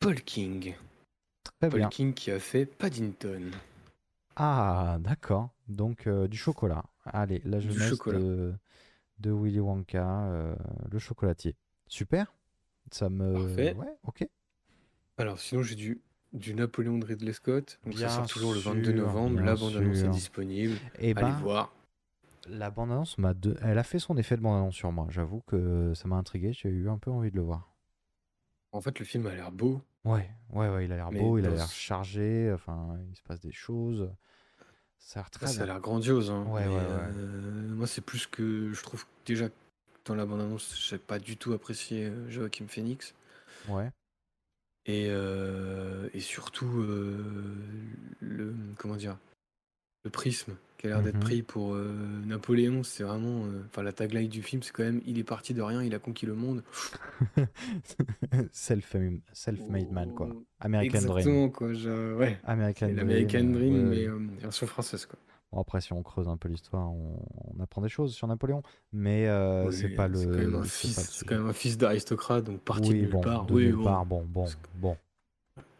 [0.00, 0.74] Paul King.
[1.60, 1.88] Très Paul bien.
[1.88, 3.50] King qui a fait Paddington.
[4.38, 5.50] Ah, d'accord.
[5.68, 6.84] Donc euh, du chocolat.
[7.04, 8.18] Allez, la Du jeunesse chocolat.
[8.20, 8.54] de,
[9.20, 10.56] de Willy Wonka, euh,
[10.90, 11.56] le chocolatier.
[11.88, 12.34] Super.
[12.92, 13.32] Ça me.
[13.32, 13.74] Parfait.
[13.74, 14.26] Ouais, ok.
[15.18, 16.00] Alors, sinon, j'ai du,
[16.32, 17.78] du Napoléon de Ridley Scott.
[17.84, 19.36] Donc, Bien ça sort toujours le 22 sûr, novembre.
[19.36, 20.12] bien La bande-annonce est sûr.
[20.12, 20.80] disponible.
[20.98, 21.72] Et Allez ben, voir.
[22.46, 23.32] la bande-annonce m'a.
[23.32, 25.06] de- Elle a fait son effet de bande-annonce sur moi.
[25.10, 26.52] J'avoue que ça m'a intrigué.
[26.52, 27.74] J'ai eu un peu envie de le voir.
[28.72, 29.82] En fait, le film a l'air beau.
[30.12, 30.84] Ouais, ouais, ouais.
[30.86, 32.50] Il a l'air Mais beau, il a dans l'air ce- chargé.
[32.54, 34.10] Enfin, il se passe des choses.
[34.98, 35.66] Ça a l'air très Ça a bien.
[35.66, 36.30] l'air grandiose.
[36.30, 36.82] hein, Ouais, mais, ouais, ouais.
[36.82, 39.48] euh, moi, c'est plus que je trouve que déjà
[40.04, 43.14] dans la bande-annonce, j'ai pas du tout apprécié euh, Joachim Phoenix.
[43.68, 43.90] Ouais.
[44.86, 47.22] Et, euh, et surtout, euh,
[48.20, 49.18] le, comment dire,
[50.08, 51.20] le prisme qui a l'air d'être Mhm.
[51.20, 51.92] pris pour euh,
[52.26, 53.44] Napoléon, c'est vraiment.
[53.46, 55.94] euh, Enfin, la tagline du film, c'est quand même il est parti de rien, il
[55.94, 56.62] a conquis le monde.
[58.52, 60.28] Self-made man, quoi.
[60.32, 61.18] Oh, American Dream.
[61.18, 61.72] Exactement, quoi.
[61.74, 62.38] genre, ouais.
[62.44, 62.96] American Dream.
[62.96, 64.08] l'American Dream, mais ouais.
[64.08, 65.18] euh, version française, quoi.
[65.50, 67.18] Bon, après, si on creuse un peu l'histoire, on,
[67.56, 68.62] on apprend des choses sur Napoléon.
[68.92, 70.18] Mais euh, c'est Oui, pas le.
[70.18, 71.26] C'est quand même un fils, pas le c'est sujet.
[71.26, 73.46] quand même un fils d'aristocrate, donc parti oui, de nulle bon, part.
[73.46, 73.84] de oui, nulle bon.
[73.84, 74.44] part, bon, bon,
[74.74, 74.96] bon,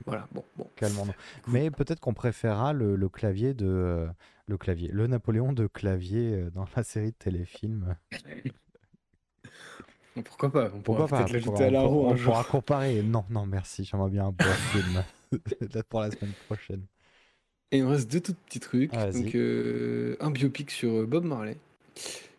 [0.06, 0.70] Voilà, bon, bon.
[0.76, 1.12] calmons-nous.
[1.48, 4.06] Mais peut-être qu'on préférera le, le clavier de.
[4.46, 4.88] le clavier.
[4.92, 7.96] Le Napoléon de clavier euh, dans la série de téléfilms.
[10.24, 12.16] Pourquoi pas On Pourquoi pourra pas pourquoi- l'ajouter à la on, roue pour- un on
[12.16, 12.32] jour.
[12.32, 13.02] pourra comparer.
[13.02, 13.84] Non, non, merci.
[13.84, 15.04] J'aimerais bien un bon film.
[15.60, 16.82] Peut-être pour la semaine prochaine.
[17.70, 18.90] Et il me reste deux tout petits trucs.
[18.94, 19.10] Ah.
[19.12, 21.56] Donc, euh, un biopic sur euh, Bob Marley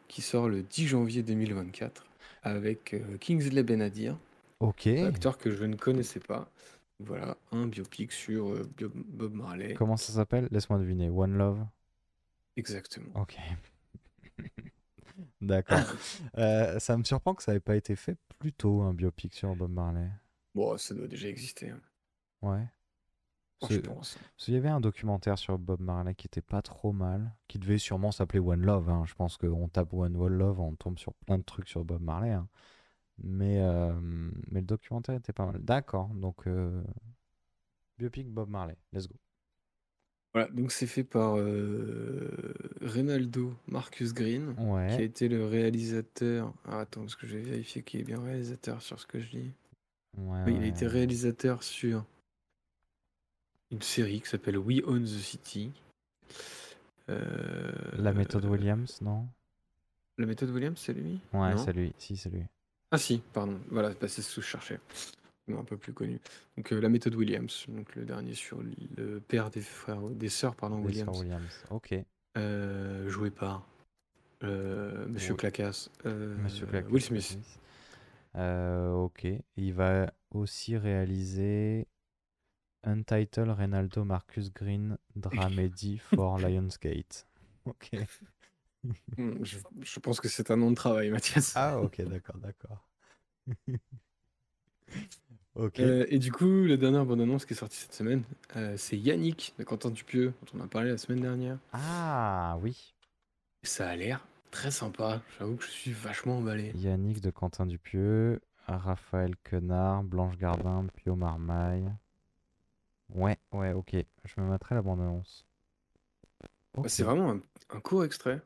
[0.08, 2.06] qui sort le 10 janvier 2024
[2.44, 4.18] avec euh, Kingsley Benadir,
[4.60, 4.88] Ok.
[4.88, 6.50] acteur que je ne connaissais pas.
[7.00, 9.74] Voilà, un biopic sur euh, Bio- Bob Marley.
[9.74, 10.48] Comment ça s'appelle?
[10.52, 11.10] Laisse-moi deviner.
[11.10, 11.66] One Love?
[12.58, 13.10] Exactement.
[13.16, 13.38] Ok.
[15.42, 15.80] D'accord.
[16.38, 19.56] Euh, ça me surprend que ça n'ait pas été fait plus tôt, un biopic sur
[19.56, 20.10] Bob Marley.
[20.56, 21.82] Bon, ça doit déjà exister, hein,
[22.42, 22.66] Ouais.
[23.64, 24.16] je C'est- pense.
[24.18, 27.60] Parce qu'il y avait un documentaire sur Bob Marley qui était pas trop mal, qui
[27.60, 28.90] devait sûrement s'appeler One Love.
[28.90, 29.04] hein.
[29.06, 32.02] Je pense qu'on tape One One Love, on tombe sur plein de trucs sur Bob
[32.02, 32.32] Marley.
[32.32, 32.48] hein.
[33.24, 33.94] Mais, euh,
[34.50, 35.62] mais le documentaire était pas mal.
[35.62, 36.82] D'accord, donc euh,
[37.98, 39.16] biopic Bob Marley, let's go.
[40.34, 44.62] Voilà, donc c'est fait par euh, Reynaldo Marcus Green, qui
[44.96, 46.54] a été le réalisateur.
[46.66, 49.30] Ah, attends, parce que je vais vérifier qu'il est bien réalisateur sur ce que je
[49.30, 49.52] dis.
[50.18, 52.06] ouais, Oui, il a été réalisateur sur
[53.72, 55.72] une série qui s'appelle We Own the City.
[57.10, 59.28] Euh, La méthode Williams, non?
[60.20, 61.20] La méthode Williams, c'est lui?
[61.34, 61.92] Ouais, c'est lui.
[61.98, 62.44] Si, c'est lui.
[62.92, 63.60] Ah si, pardon.
[63.70, 64.80] Voilà, bah, c'est ce que je cherchais.
[65.48, 66.20] Non, un peu plus connu.
[66.58, 70.56] Donc euh, la méthode Williams, donc le dernier sur le père des frères, des sœurs,
[70.56, 71.64] pardon, Des sœurs Williams, Williams.
[71.72, 71.96] Ok.
[72.38, 73.66] euh, joué par
[74.44, 75.38] euh, Monsieur Oui.
[75.40, 76.90] Clacasse, euh, Monsieur Clack.
[76.92, 77.38] Will Smith.
[78.36, 79.28] Euh, ok.
[79.58, 81.88] Il va aussi réaliser
[82.84, 87.26] Untitled Reynaldo Marcus Green Dramedy for Lionsgate.
[87.66, 87.92] Ok.
[89.18, 91.54] Hmm, Je, je pense que c'est un nom de travail, Mathias.
[91.56, 92.88] Ah, ok, d'accord, d'accord.
[95.56, 95.80] ok.
[95.80, 98.24] Euh, et du coup, la dernière bande-annonce qui est sortie cette semaine,
[98.56, 101.58] euh, c'est Yannick de Quentin Dupieux, dont on a parlé la semaine dernière.
[101.74, 102.94] Ah, oui.
[103.64, 105.22] Ça a l'air très sympa.
[105.38, 106.72] J'avoue que je suis vachement emballé.
[106.76, 111.90] Yannick de Quentin Dupieux, Raphaël Quenard, Blanche Gardin, Pio Marmaille.
[113.14, 113.96] Ouais, ouais, ok.
[114.26, 115.46] Je me mettrai la bande-annonce.
[116.74, 116.90] Bah, Ok.
[116.90, 117.42] C'est vraiment un,
[117.72, 118.42] un court extrait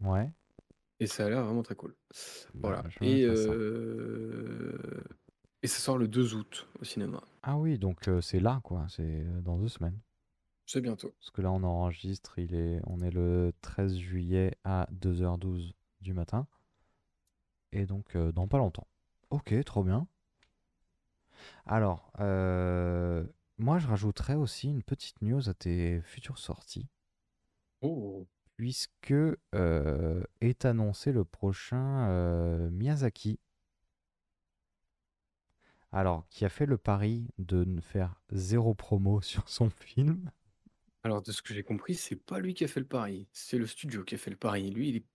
[0.00, 0.30] Ouais.
[1.00, 1.94] et ça a l'air vraiment très cool.
[2.54, 2.84] Bah, Voilà.
[2.88, 3.50] je me Et, mettrai ça.
[3.52, 5.04] euh,
[5.62, 7.22] et ça sort le 2 août au cinéma.
[7.42, 8.86] Ah oui, donc euh, c'est là, quoi.
[8.88, 9.98] C'est euh, dans deux semaines.
[10.66, 11.14] C'est bientôt.
[11.20, 16.12] Parce que là, on enregistre, il est, on est le 13 juillet à 2h12 du
[16.12, 16.46] matin.
[17.72, 18.86] Et donc, euh, dans pas longtemps.
[19.30, 20.06] Ok, trop bien.
[21.66, 23.24] Alors, euh,
[23.58, 26.88] moi, je rajouterais aussi une petite news à tes futures sorties.
[27.80, 28.26] Oh.
[28.58, 29.14] Puisque
[29.54, 33.38] euh, est annoncé le prochain euh, Miyazaki.
[35.92, 40.30] Alors, qui a fait le pari de ne faire zéro promo sur son film.
[41.04, 43.28] Alors, de ce que j'ai compris, c'est pas lui qui a fait le pari.
[43.32, 44.70] C'est le studio qui a fait le pari.
[44.70, 45.06] Lui, il est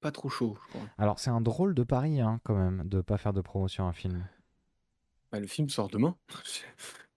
[0.00, 0.88] pas trop chaud, je crois.
[0.98, 3.84] Alors, c'est un drôle de pari, hein, quand même, de pas faire de promo sur
[3.84, 4.26] un film.
[5.30, 6.16] Bah, le film sort demain.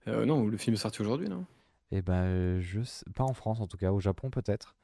[0.06, 1.46] Euh, non, le film est sorti aujourd'hui, non?
[1.92, 4.76] Eh ben, je sais, pas en France en tout cas, au Japon peut-être.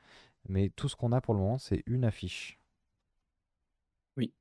[0.47, 2.59] Mais tout ce qu'on a pour le moment, c'est une affiche.
[4.17, 4.33] Oui.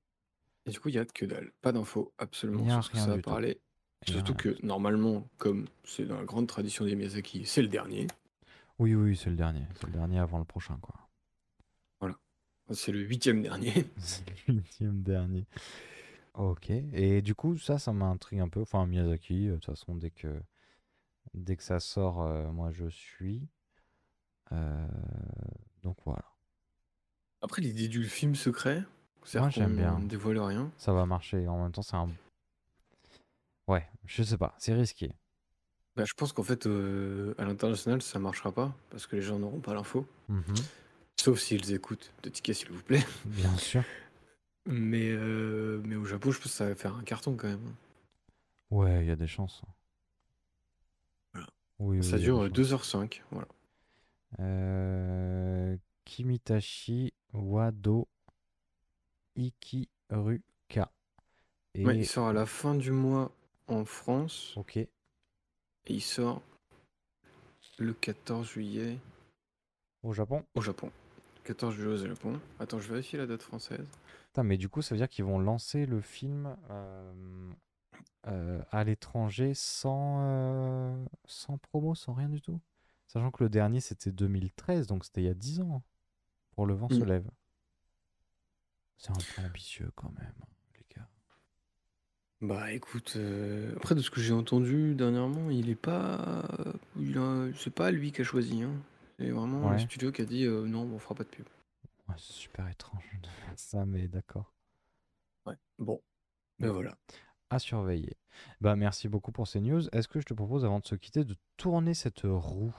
[0.67, 1.53] Et du coup, il y a que dalle.
[1.61, 3.31] Pas d'infos absolument Il y a sur ce que rien ça va du tout.
[3.31, 3.61] parler.
[4.07, 4.55] Il y a Surtout rien.
[4.55, 8.07] que normalement, comme c'est dans la grande tradition des Miyazaki, c'est le dernier.
[8.79, 9.67] Oui, oui, c'est le dernier.
[9.75, 10.95] C'est le dernier avant le prochain, quoi.
[12.71, 13.73] C'est le huitième dernier.
[13.97, 15.47] C'est le huitième dernier.
[16.35, 16.69] Ok.
[16.69, 18.61] Et du coup, ça, ça m'intrigue un peu.
[18.61, 20.43] Enfin, Miyazaki, euh, de toute façon, dès que,
[21.33, 23.49] dès que ça sort, euh, moi, je suis.
[24.53, 24.87] Euh,
[25.89, 26.25] donc voilà.
[27.41, 28.83] Après, l'idée du film secret,
[29.25, 29.93] c'est Moi, j'aime bien.
[29.95, 30.71] qu'on dévoile rien.
[30.77, 31.49] Ça va marcher.
[31.49, 32.11] En même temps, c'est un...
[33.69, 34.55] Ouais, je sais pas.
[34.59, 35.13] C'est risqué.
[35.97, 39.39] Bah, je pense qu'en fait, euh, à l'international, ça marchera pas parce que les gens
[39.39, 40.07] n'auront pas l'info.
[40.29, 40.43] Mhm.
[41.17, 43.05] Sauf s'ils écoutent de tickets, s'il vous plaît.
[43.25, 43.83] Bien sûr.
[44.67, 47.75] Mais, euh, mais au Japon, je pense que ça va faire un carton quand même.
[48.71, 49.63] Ouais, il y a des chances.
[51.33, 51.49] Voilà.
[51.79, 52.95] Oui, Ça oui, dure des chances.
[52.95, 53.23] 2h05.
[53.31, 53.49] Voilà.
[54.41, 58.09] Euh, Kimitashi Wado
[59.37, 60.91] Ikiruka.
[61.75, 61.85] Et...
[61.85, 63.31] Ouais, il sort à la fin du mois
[63.69, 64.77] en France Ok.
[64.77, 64.91] et
[65.89, 66.43] il sort
[67.79, 68.99] le 14 juillet
[70.03, 70.45] Au Japon.
[70.55, 70.91] au Japon.
[71.45, 72.41] 14 juillet au Japon.
[72.59, 73.87] Attends, je vérifie la date française.
[74.27, 77.51] Putain, mais du coup, ça veut dire qu'ils vont lancer le film euh,
[78.27, 82.61] euh, à l'étranger sans, euh, sans promo, sans rien du tout?
[83.09, 85.77] Sachant que le dernier, c'était 2013, donc c'était il y a 10 ans.
[85.77, 85.83] hein,
[86.53, 87.09] Pour Le vent se Mm.
[87.09, 87.29] lève.
[88.99, 90.35] C'est un peu ambitieux quand même,
[90.75, 91.09] les gars.
[92.41, 97.75] Bah écoute, euh, après de ce que j'ai entendu dernièrement, il est pas, a- c'est
[97.75, 98.63] pas lui qui a choisi.
[98.63, 98.75] Hein.
[99.19, 101.47] C'est vraiment le studio qui a dit euh, non, on fera pas de pub.
[102.09, 104.53] Ouais, c'est super étrange de faire ça, mais d'accord.
[105.47, 105.55] Ouais.
[105.79, 106.01] Bon,
[106.61, 106.97] ben voilà.
[107.51, 108.17] À surveiller.
[108.61, 109.89] Bah, merci beaucoup pour ces news.
[109.91, 112.75] Est-ce que je te propose, avant de se quitter, de tourner cette roue?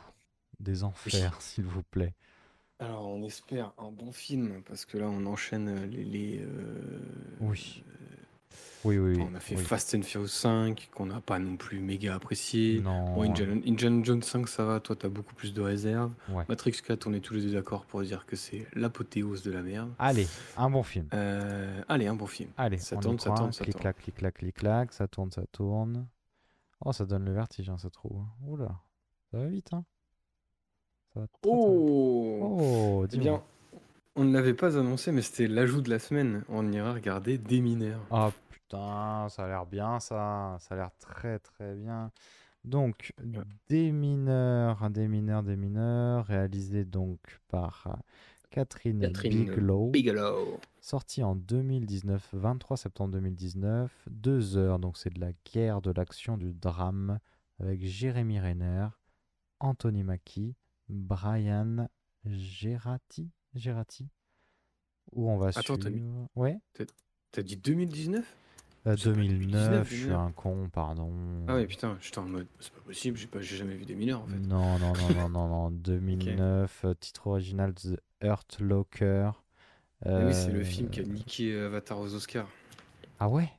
[0.59, 2.13] Des enfers, s'il vous plaît
[2.79, 6.03] Alors on espère un bon film parce que là on enchaîne les.
[6.03, 6.99] les, euh,
[7.41, 7.83] Oui.
[8.85, 9.27] Oui, oui, oui.
[9.29, 9.63] on a fait oui.
[9.63, 12.79] Fast and Furious 5 qu'on n'a pas non plus méga apprécié.
[12.79, 13.13] Non.
[13.13, 16.13] Bon, Indiana, Indiana Jones 5 ça va, toi t'as beaucoup plus de réserves.
[16.29, 16.45] Ouais.
[16.47, 19.61] Matrix 4 on est tous les deux d'accord pour dire que c'est l'apothéose de la
[19.61, 19.91] merde.
[19.99, 21.07] Allez, un bon film.
[21.13, 22.49] Euh, allez, un bon film.
[22.57, 23.37] Allez, ça on y tourne, ça croit.
[23.37, 23.81] tourne, ça clic tourne.
[23.81, 26.07] clac, clic clac, clic clac, ça tourne, ça tourne.
[26.85, 28.25] Oh, ça donne le vertige, hein, cette roue.
[28.47, 28.79] Oula,
[29.31, 29.83] ça va vite, hein.
[31.13, 31.87] Ça va très, très vite.
[32.41, 33.23] Oh Oh, Eh dis-moi.
[33.23, 33.43] bien,
[34.15, 36.43] on ne l'avait pas annoncé, mais c'était l'ajout de la semaine.
[36.49, 38.05] On ira regarder Des mineurs.
[38.11, 42.11] Ah putain, ça a l'air bien ça, ça a l'air très très bien.
[42.65, 43.13] Donc,
[43.69, 47.93] des mineurs, des mineurs, des mineurs, réalisé donc par euh,
[48.49, 50.59] Catherine, Catherine Bigelow, Bigelow.
[50.81, 56.35] sorti en 2019, 23 septembre 2019, deux heures, donc c'est de la guerre, de l'action,
[56.37, 57.19] du drame,
[57.61, 58.87] avec Jérémy Renner,
[59.61, 60.53] Anthony Mackie,
[60.89, 61.87] Brian
[62.25, 64.09] Gerati, Gerati,
[65.13, 66.27] où on va Attends, t'as mis- suivre...
[66.35, 66.59] Ouais
[67.31, 68.25] T'as dit 2019
[68.87, 71.13] Euh, C'est pas 2009, 2019, je suis un con, pardon.
[71.47, 73.95] Ah ouais, putain, j'étais en mode, c'est pas possible, j'ai pas, j'ai jamais vu Des
[73.95, 74.37] mineurs en fait.
[74.37, 75.71] Non, non, non, non, non, non.
[75.71, 79.31] 2009, euh, titre original The Hurt Locker.
[80.05, 82.49] Mais oui, c'est le film qui a Euh, niqué Avatar aux Oscars.
[83.19, 83.49] Ah ouais?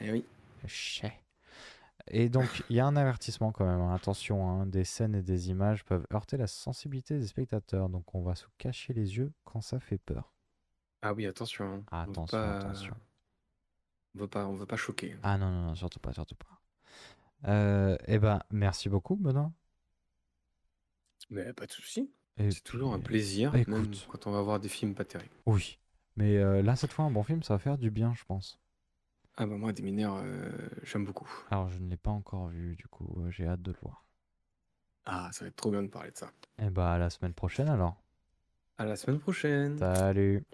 [0.00, 0.24] Eh oui.
[0.66, 1.12] Chais.
[2.12, 3.80] Et donc, il y a un avertissement quand même.
[3.80, 3.94] hein.
[3.94, 7.88] Attention, hein, des scènes et des images peuvent heurter la sensibilité des spectateurs.
[7.88, 10.32] Donc, on va se cacher les yeux quand ça fait peur.
[11.02, 11.64] Ah oui, attention.
[11.64, 11.82] hein.
[11.92, 12.96] On veut Attention, pas- attention.
[14.14, 15.16] On veut pas, on veut pas choquer.
[15.22, 16.60] Ah non, non, non, surtout pas, surtout pas.
[17.48, 19.52] Euh, eh ben, merci beaucoup, Benoît.
[21.30, 22.10] Mais pas de souci.
[22.38, 25.34] Et C'est toujours un puis- plaisir, même quand on va voir des films pas terribles.
[25.46, 25.78] Oui.
[26.16, 28.58] Mais euh, là, cette fois, un bon film, ça va faire du bien, je pense.
[29.42, 30.50] Ah bah moi, des mineurs, euh,
[30.82, 31.26] j'aime beaucoup.
[31.50, 34.04] Alors, je ne l'ai pas encore vu, du coup, euh, j'ai hâte de le voir.
[35.06, 36.30] Ah, ça va être trop bien de parler de ça.
[36.58, 37.96] Et bah, à la semaine prochaine alors.
[38.76, 39.78] À la semaine prochaine.
[39.78, 40.44] Salut.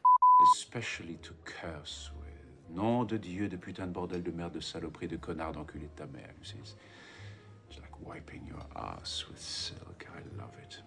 [0.54, 2.76] Especially to curse with.
[2.76, 5.96] Nom de Dieu, de putain de bordel de merde, de saloperie, de connard, d'enculé de
[5.96, 6.32] ta mère.
[6.38, 6.58] you see.
[6.58, 6.76] It's,
[7.68, 10.06] it's like wiping your ass with silk.
[10.14, 10.80] I love it.